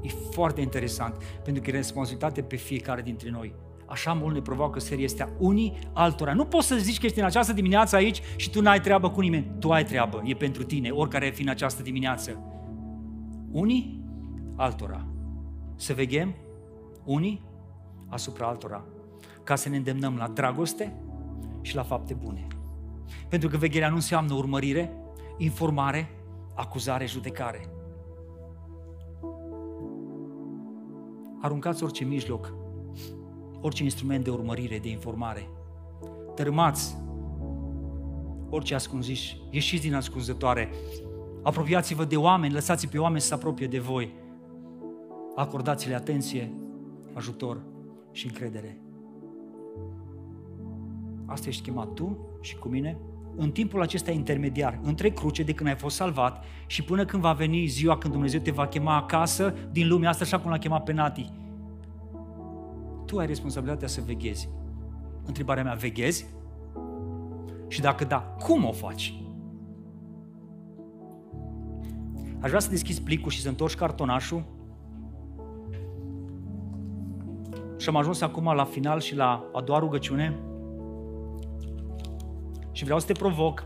E 0.01 0.07
foarte 0.07 0.61
interesant, 0.61 1.15
pentru 1.43 1.63
că 1.63 1.69
e 1.69 1.73
responsabilitate 1.73 2.41
pe 2.41 2.55
fiecare 2.55 3.01
dintre 3.01 3.29
noi. 3.29 3.55
Așa 3.85 4.13
mult 4.13 4.33
ne 4.33 4.41
provoacă 4.41 4.79
seria 4.79 5.05
astea 5.05 5.29
unii 5.39 5.73
altora. 5.93 6.33
Nu 6.33 6.45
poți 6.45 6.67
să 6.67 6.75
zici 6.75 6.99
că 6.99 7.05
ești 7.05 7.19
în 7.19 7.25
această 7.25 7.53
dimineață 7.53 7.95
aici 7.95 8.21
și 8.35 8.49
tu 8.49 8.61
n-ai 8.61 8.81
treabă 8.81 9.09
cu 9.09 9.21
nimeni. 9.21 9.51
Tu 9.59 9.71
ai 9.71 9.83
treabă, 9.83 10.21
e 10.25 10.33
pentru 10.33 10.63
tine, 10.63 10.89
oricare 10.89 11.25
ai 11.25 11.31
fi 11.31 11.41
în 11.41 11.49
această 11.49 11.81
dimineață. 11.81 12.43
Unii 13.51 14.03
altora. 14.55 15.07
Să 15.75 15.93
veghem 15.93 16.35
unii 17.03 17.41
asupra 18.07 18.47
altora 18.47 18.83
ca 19.45 19.55
să 19.55 19.69
ne 19.69 19.77
îndemnăm 19.77 20.15
la 20.15 20.27
dragoste 20.27 20.95
și 21.61 21.75
la 21.75 21.83
fapte 21.83 22.13
bune. 22.13 22.47
Pentru 23.29 23.49
că 23.49 23.57
vegherea 23.57 23.89
nu 23.89 23.95
înseamnă 23.95 24.33
urmărire, 24.33 24.91
informare, 25.37 26.09
acuzare, 26.55 27.05
judecare. 27.05 27.69
Aruncați 31.41 31.83
orice 31.83 32.03
mijloc, 32.03 32.53
orice 33.61 33.83
instrument 33.83 34.23
de 34.23 34.29
urmărire, 34.29 34.79
de 34.79 34.89
informare. 34.89 35.49
Tărâmați 36.35 36.95
orice 38.49 38.75
ascunziși, 38.75 39.41
ieșiți 39.49 39.83
din 39.83 39.95
ascunzătoare, 39.95 40.69
apropiați-vă 41.43 42.05
de 42.05 42.17
oameni, 42.17 42.53
lăsați 42.53 42.87
pe 42.87 42.97
oameni 42.97 43.21
să 43.21 43.27
se 43.27 43.33
apropie 43.33 43.67
de 43.67 43.79
voi. 43.79 44.13
Acordați-le 45.35 45.95
atenție, 45.95 46.51
ajutor 47.13 47.61
și 48.11 48.25
încredere. 48.25 48.84
Asta 51.25 51.47
ești 51.47 51.63
chemat 51.63 51.93
tu 51.93 52.17
și 52.41 52.55
cu 52.55 52.67
mine 52.67 52.97
în 53.35 53.51
timpul 53.51 53.81
acesta 53.81 54.11
intermediar, 54.11 54.79
între 54.81 55.09
cruce 55.09 55.43
de 55.43 55.53
când 55.53 55.69
ai 55.69 55.75
fost 55.75 55.95
salvat 55.95 56.43
și 56.67 56.83
până 56.83 57.05
când 57.05 57.21
va 57.21 57.33
veni 57.33 57.65
ziua 57.65 57.97
când 57.97 58.13
Dumnezeu 58.13 58.39
te 58.39 58.51
va 58.51 58.67
chema 58.67 58.95
acasă 58.95 59.53
din 59.71 59.87
lumea 59.87 60.09
asta, 60.09 60.23
așa 60.23 60.39
cum 60.39 60.51
l-a 60.51 60.57
chemat 60.57 60.83
pe 60.83 60.93
Nati. 60.93 61.31
Tu 63.05 63.17
ai 63.17 63.25
responsabilitatea 63.25 63.87
să 63.87 64.01
veghezi. 64.05 64.49
Întrebarea 65.25 65.63
mea, 65.63 65.73
veghezi? 65.73 66.25
Și 67.67 67.81
dacă 67.81 68.05
da, 68.05 68.17
cum 68.17 68.65
o 68.65 68.71
faci? 68.71 69.13
Aș 72.39 72.47
vrea 72.47 72.59
să 72.59 72.69
deschizi 72.69 73.01
plicul 73.01 73.31
și 73.31 73.41
să 73.41 73.49
întorci 73.49 73.75
cartonașul 73.75 74.43
Și 77.77 77.89
am 77.89 77.95
ajuns 77.95 78.21
acum 78.21 78.43
la 78.43 78.63
final 78.63 78.99
și 78.99 79.15
la 79.15 79.43
a 79.53 79.61
doua 79.61 79.79
rugăciune. 79.79 80.39
Și 82.75 82.83
vreau 82.83 82.99
să 82.99 83.05
te 83.05 83.13
provoc 83.13 83.65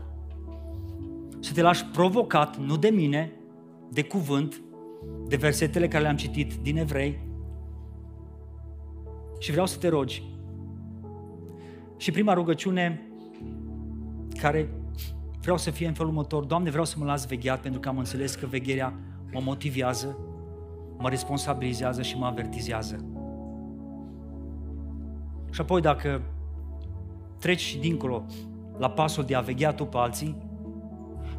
să 1.40 1.52
te 1.52 1.62
lași 1.62 1.84
provocat, 1.84 2.56
nu 2.56 2.76
de 2.76 2.88
mine, 2.88 3.32
de 3.90 4.04
cuvânt, 4.04 4.62
de 5.26 5.36
versetele 5.36 5.88
care 5.88 6.02
le-am 6.02 6.16
citit 6.16 6.54
din 6.54 6.76
evrei. 6.76 7.18
Și 9.38 9.50
vreau 9.50 9.66
să 9.66 9.78
te 9.78 9.88
rogi. 9.88 10.22
Și 11.96 12.10
prima 12.10 12.32
rugăciune 12.32 13.02
care 14.40 14.70
vreau 15.40 15.56
să 15.56 15.70
fie 15.70 15.86
în 15.86 15.92
felul 15.92 16.10
următor. 16.10 16.44
Doamne, 16.44 16.70
vreau 16.70 16.84
să 16.84 16.94
mă 16.98 17.04
las 17.04 17.26
vegheat 17.26 17.60
pentru 17.60 17.80
că 17.80 17.88
am 17.88 17.98
înțeles 17.98 18.34
că 18.34 18.46
vegherea 18.46 18.94
mă 19.32 19.40
motivează, 19.44 20.18
mă 20.98 21.08
responsabilizează 21.08 22.02
și 22.02 22.18
mă 22.18 22.26
avertizează. 22.26 23.04
Și 25.50 25.60
apoi 25.60 25.80
dacă 25.80 26.22
treci 27.38 27.60
și 27.60 27.78
dincolo 27.78 28.24
la 28.80 28.90
pasul 28.90 29.24
de 29.24 29.34
a 29.34 29.40
veghea 29.40 29.72
tu 29.72 29.84
pe 29.84 29.96
alții, 29.96 30.36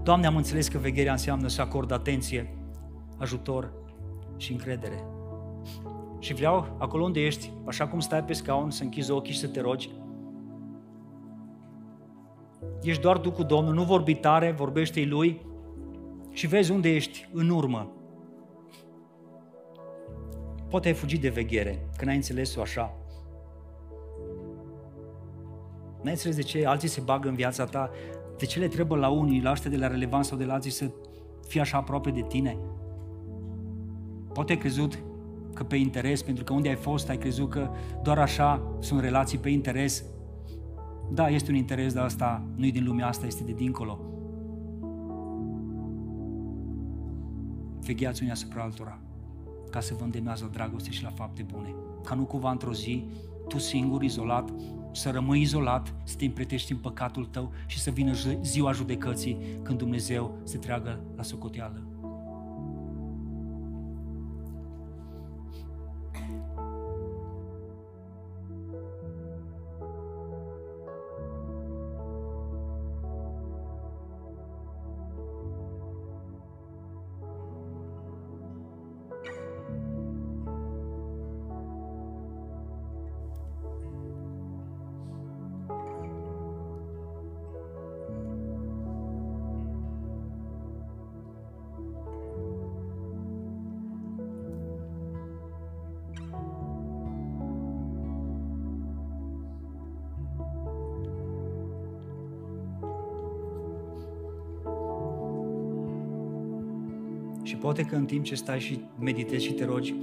Doamne, 0.04 0.28
am 0.28 0.36
înțeles 0.36 0.68
că 0.68 0.78
vegherea 0.78 1.12
înseamnă 1.12 1.48
să 1.48 1.62
acord 1.62 1.92
atenție, 1.92 2.58
ajutor 3.18 3.74
și 4.38 4.52
încredere. 4.52 5.04
Și 6.20 6.34
vreau, 6.34 6.76
acolo 6.78 7.04
unde 7.04 7.20
ești, 7.20 7.52
așa 7.66 7.88
cum 7.88 8.00
stai 8.00 8.24
pe 8.24 8.34
scaun, 8.34 8.70
să 8.70 8.84
închizi 8.84 9.12
ochii 9.12 9.34
și 9.34 9.40
să 9.40 9.48
te 9.48 9.62
rogi. 9.62 9.92
Ești 12.82 13.02
doar 13.02 13.18
tu 13.18 13.32
cu 13.32 13.44
Domnul, 13.44 13.74
nu 13.74 13.84
vorbi 13.84 14.16
tare, 14.16 14.52
vorbește-i 14.52 15.06
Lui 15.06 15.46
și 16.30 16.48
vezi 16.48 16.72
unde 16.72 16.90
ești 16.90 17.30
în 17.34 17.50
urmă. 17.50 17.92
Poate 20.70 20.88
ai 20.88 20.94
fugit 20.94 21.22
de 21.22 21.30
veghere, 21.30 21.90
când 21.98 22.10
ai 22.10 22.16
înțeles-o 22.16 22.62
așa. 22.62 23.01
N-ai 26.02 26.12
înțeles 26.12 26.36
de 26.36 26.42
ce 26.42 26.66
alții 26.66 26.88
se 26.88 27.02
bagă 27.02 27.28
în 27.28 27.36
viața 27.36 27.66
ta 27.66 27.90
de 28.42 28.48
ce 28.48 28.60
le 28.60 28.68
trebuie 28.68 29.00
la 29.00 29.10
unii, 29.10 29.42
la 29.42 29.52
ăștia 29.52 29.70
de 29.70 29.78
la 29.78 29.88
relevant 29.88 30.26
sau 30.26 30.38
de 30.38 30.46
la 30.46 30.54
alții 30.54 30.72
să 30.72 30.92
fie 31.48 31.62
așa 31.62 31.78
aproape 31.78 32.12
de 32.12 32.22
tine? 32.28 32.58
Poate 34.34 34.52
ai 34.52 34.58
crezut 34.58 35.00
că 35.54 35.64
pe 35.64 35.76
interes, 35.76 36.22
pentru 36.22 36.44
că 36.44 36.54
unde 36.54 36.70
ai 36.70 36.76
fost 36.76 37.10
ai 37.10 37.18
crezut 37.18 37.50
că 37.50 37.70
doar 38.04 38.20
așa 38.20 38.76
sunt 38.80 39.00
relații 39.00 39.38
pe 39.38 39.50
interes. 39.50 40.04
Da, 41.12 41.30
este 41.30 41.52
un 41.52 41.58
interes, 41.58 41.94
dar 41.94 42.04
asta 42.04 42.44
nu 42.56 42.66
e 42.66 42.72
din 42.72 42.84
lumea 42.84 43.08
asta, 43.08 43.26
este 43.26 43.44
de 43.44 43.52
dincolo. 43.52 44.00
Vegheați 47.80 48.22
unii 48.22 48.34
asupra 48.34 48.62
altora, 48.62 49.00
ca 49.70 49.80
să 49.80 49.94
vă 49.98 50.04
îndemnează 50.04 50.44
la 50.44 50.52
dragoste 50.52 50.90
și 50.90 51.04
la 51.04 51.10
fapte 51.10 51.46
bune. 51.52 51.76
Ca 52.04 52.16
nu 52.16 52.24
cumva 52.24 52.52
într-o 52.52 52.74
zi, 52.74 53.06
tu 53.48 53.58
singur, 53.58 54.04
izolat, 54.04 54.50
să 54.92 55.10
rămâi 55.10 55.42
izolat, 55.42 55.94
să 56.04 56.16
te 56.16 56.26
împretești 56.26 56.72
în 56.72 56.78
păcatul 56.78 57.26
tău 57.26 57.52
și 57.66 57.80
să 57.80 57.90
vină 57.90 58.14
ziua 58.42 58.72
judecății 58.72 59.38
când 59.64 59.78
Dumnezeu 59.78 60.38
se 60.44 60.58
treagă 60.58 61.00
la 61.16 61.24
socoteală. 61.24 61.91
Poate 107.62 107.84
că 107.84 107.96
în 107.96 108.06
timp 108.06 108.24
ce 108.24 108.36
stai 108.36 108.60
și 108.60 108.82
meditezi 109.00 109.46
și 109.46 109.54
te 109.54 109.66
rogi, 109.66 109.96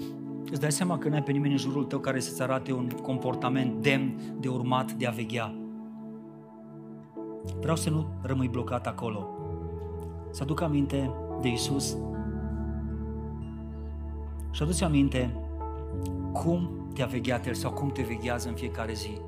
îți 0.50 0.60
dai 0.60 0.72
seama 0.72 0.98
că 0.98 1.08
n-ai 1.08 1.22
pe 1.22 1.32
nimeni 1.32 1.52
în 1.52 1.58
jurul 1.58 1.84
tău 1.84 1.98
care 1.98 2.20
să-ți 2.20 2.42
arate 2.42 2.72
un 2.72 2.88
comportament 2.88 3.82
demn 3.82 4.20
de 4.40 4.48
urmat, 4.48 4.92
de 4.92 5.06
a 5.06 5.10
veghea. 5.10 5.54
Vreau 7.60 7.76
să 7.76 7.90
nu 7.90 8.06
rămâi 8.22 8.48
blocat 8.48 8.86
acolo. 8.86 9.28
Să 10.30 10.42
aduc 10.42 10.60
aminte 10.60 11.10
de 11.40 11.48
Isus 11.48 11.96
și 14.50 14.62
aduți 14.62 14.84
aminte 14.84 15.34
cum 16.32 16.70
te-a 16.94 17.06
vegheat 17.06 17.46
El 17.46 17.54
sau 17.54 17.70
cum 17.70 17.90
te 17.90 18.02
veghează 18.02 18.48
în 18.48 18.54
fiecare 18.54 18.92
zi. 18.92 19.20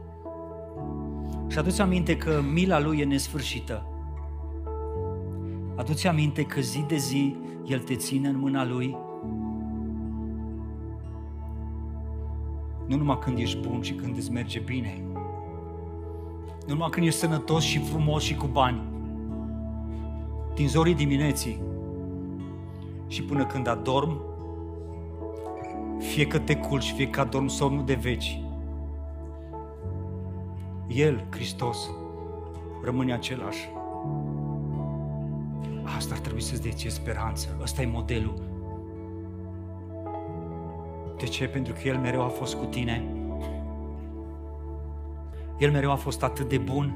Și 1.49 1.59
aduți 1.59 1.81
aminte 1.81 2.17
că 2.17 2.41
mila 2.53 2.81
Lui 2.81 2.99
e 2.99 3.05
nesfârșită. 3.05 3.90
Aduți 5.81 6.07
aminte 6.07 6.45
că 6.45 6.61
zi 6.61 6.85
de 6.87 6.97
zi 6.97 7.37
El 7.67 7.79
te 7.79 7.97
ține 7.97 8.29
în 8.29 8.39
mâna 8.39 8.65
Lui. 8.65 8.97
Nu 12.87 12.97
numai 12.97 13.19
când 13.19 13.39
ești 13.39 13.69
bun 13.69 13.83
și 13.83 13.93
când 13.93 14.17
îți 14.17 14.33
merge 14.33 14.59
bine. 14.59 15.03
Nu 16.67 16.73
numai 16.73 16.89
când 16.89 17.07
ești 17.07 17.19
sănătos 17.19 17.63
și 17.63 17.79
frumos 17.79 18.23
și 18.23 18.35
cu 18.35 18.47
bani. 18.47 18.83
Din 20.55 20.69
zorii 20.69 20.95
dimineții 20.95 21.63
și 23.07 23.23
până 23.23 23.47
când 23.47 23.67
adorm, 23.67 24.21
fie 25.99 26.27
că 26.27 26.39
te 26.39 26.57
culci, 26.57 26.93
fie 26.93 27.09
că 27.09 27.21
adorm 27.21 27.47
somnul 27.47 27.85
de 27.85 27.95
veci. 27.95 28.43
El, 30.89 31.27
Hristos, 31.31 31.91
rămâne 32.85 33.13
același. 33.13 33.69
Asta 35.97 36.15
ar 36.15 36.21
trebui 36.21 36.41
să-ți 36.41 36.63
dea 36.63 36.91
speranță. 36.91 37.57
Ăsta 37.63 37.83
e 37.83 37.87
modelul. 37.87 38.35
De 41.19 41.27
ce? 41.27 41.47
Pentru 41.47 41.73
că 41.73 41.89
El 41.89 41.99
mereu 41.99 42.23
a 42.23 42.29
fost 42.29 42.55
cu 42.55 42.65
tine. 42.65 43.05
El 45.59 45.71
mereu 45.71 45.91
a 45.91 45.95
fost 45.95 46.23
atât 46.23 46.49
de 46.49 46.59
bun. 46.59 46.95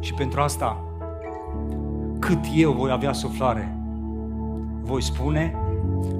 Și 0.00 0.14
pentru 0.14 0.40
asta, 0.40 0.84
cât 2.18 2.44
eu 2.54 2.72
voi 2.72 2.90
avea 2.90 3.12
suflare, 3.12 3.76
voi 4.82 5.02
spune, 5.02 5.54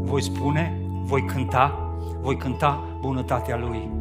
voi 0.02 0.22
spune, 0.22 0.80
voi 1.04 1.24
cânta, 1.24 1.94
voi 2.20 2.36
cânta 2.36 2.84
bunătatea 3.00 3.56
Lui. 3.56 3.95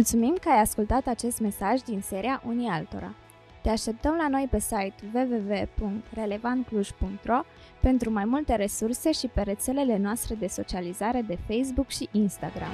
Mulțumim 0.00 0.36
că 0.40 0.48
ai 0.48 0.60
ascultat 0.60 1.06
acest 1.06 1.40
mesaj 1.40 1.80
din 1.80 2.00
seria 2.00 2.42
Unii 2.46 2.68
Altora. 2.68 3.14
Te 3.62 3.68
așteptăm 3.68 4.16
la 4.16 4.28
noi 4.28 4.46
pe 4.50 4.58
site 4.58 4.94
www.relevancluj.ro 5.12 7.40
pentru 7.80 8.10
mai 8.10 8.24
multe 8.24 8.54
resurse 8.54 9.12
și 9.12 9.26
pe 9.26 9.40
rețelele 9.40 9.96
noastre 9.96 10.34
de 10.34 10.46
socializare 10.46 11.24
de 11.26 11.38
Facebook 11.48 11.88
și 11.88 12.08
Instagram. 12.12 12.72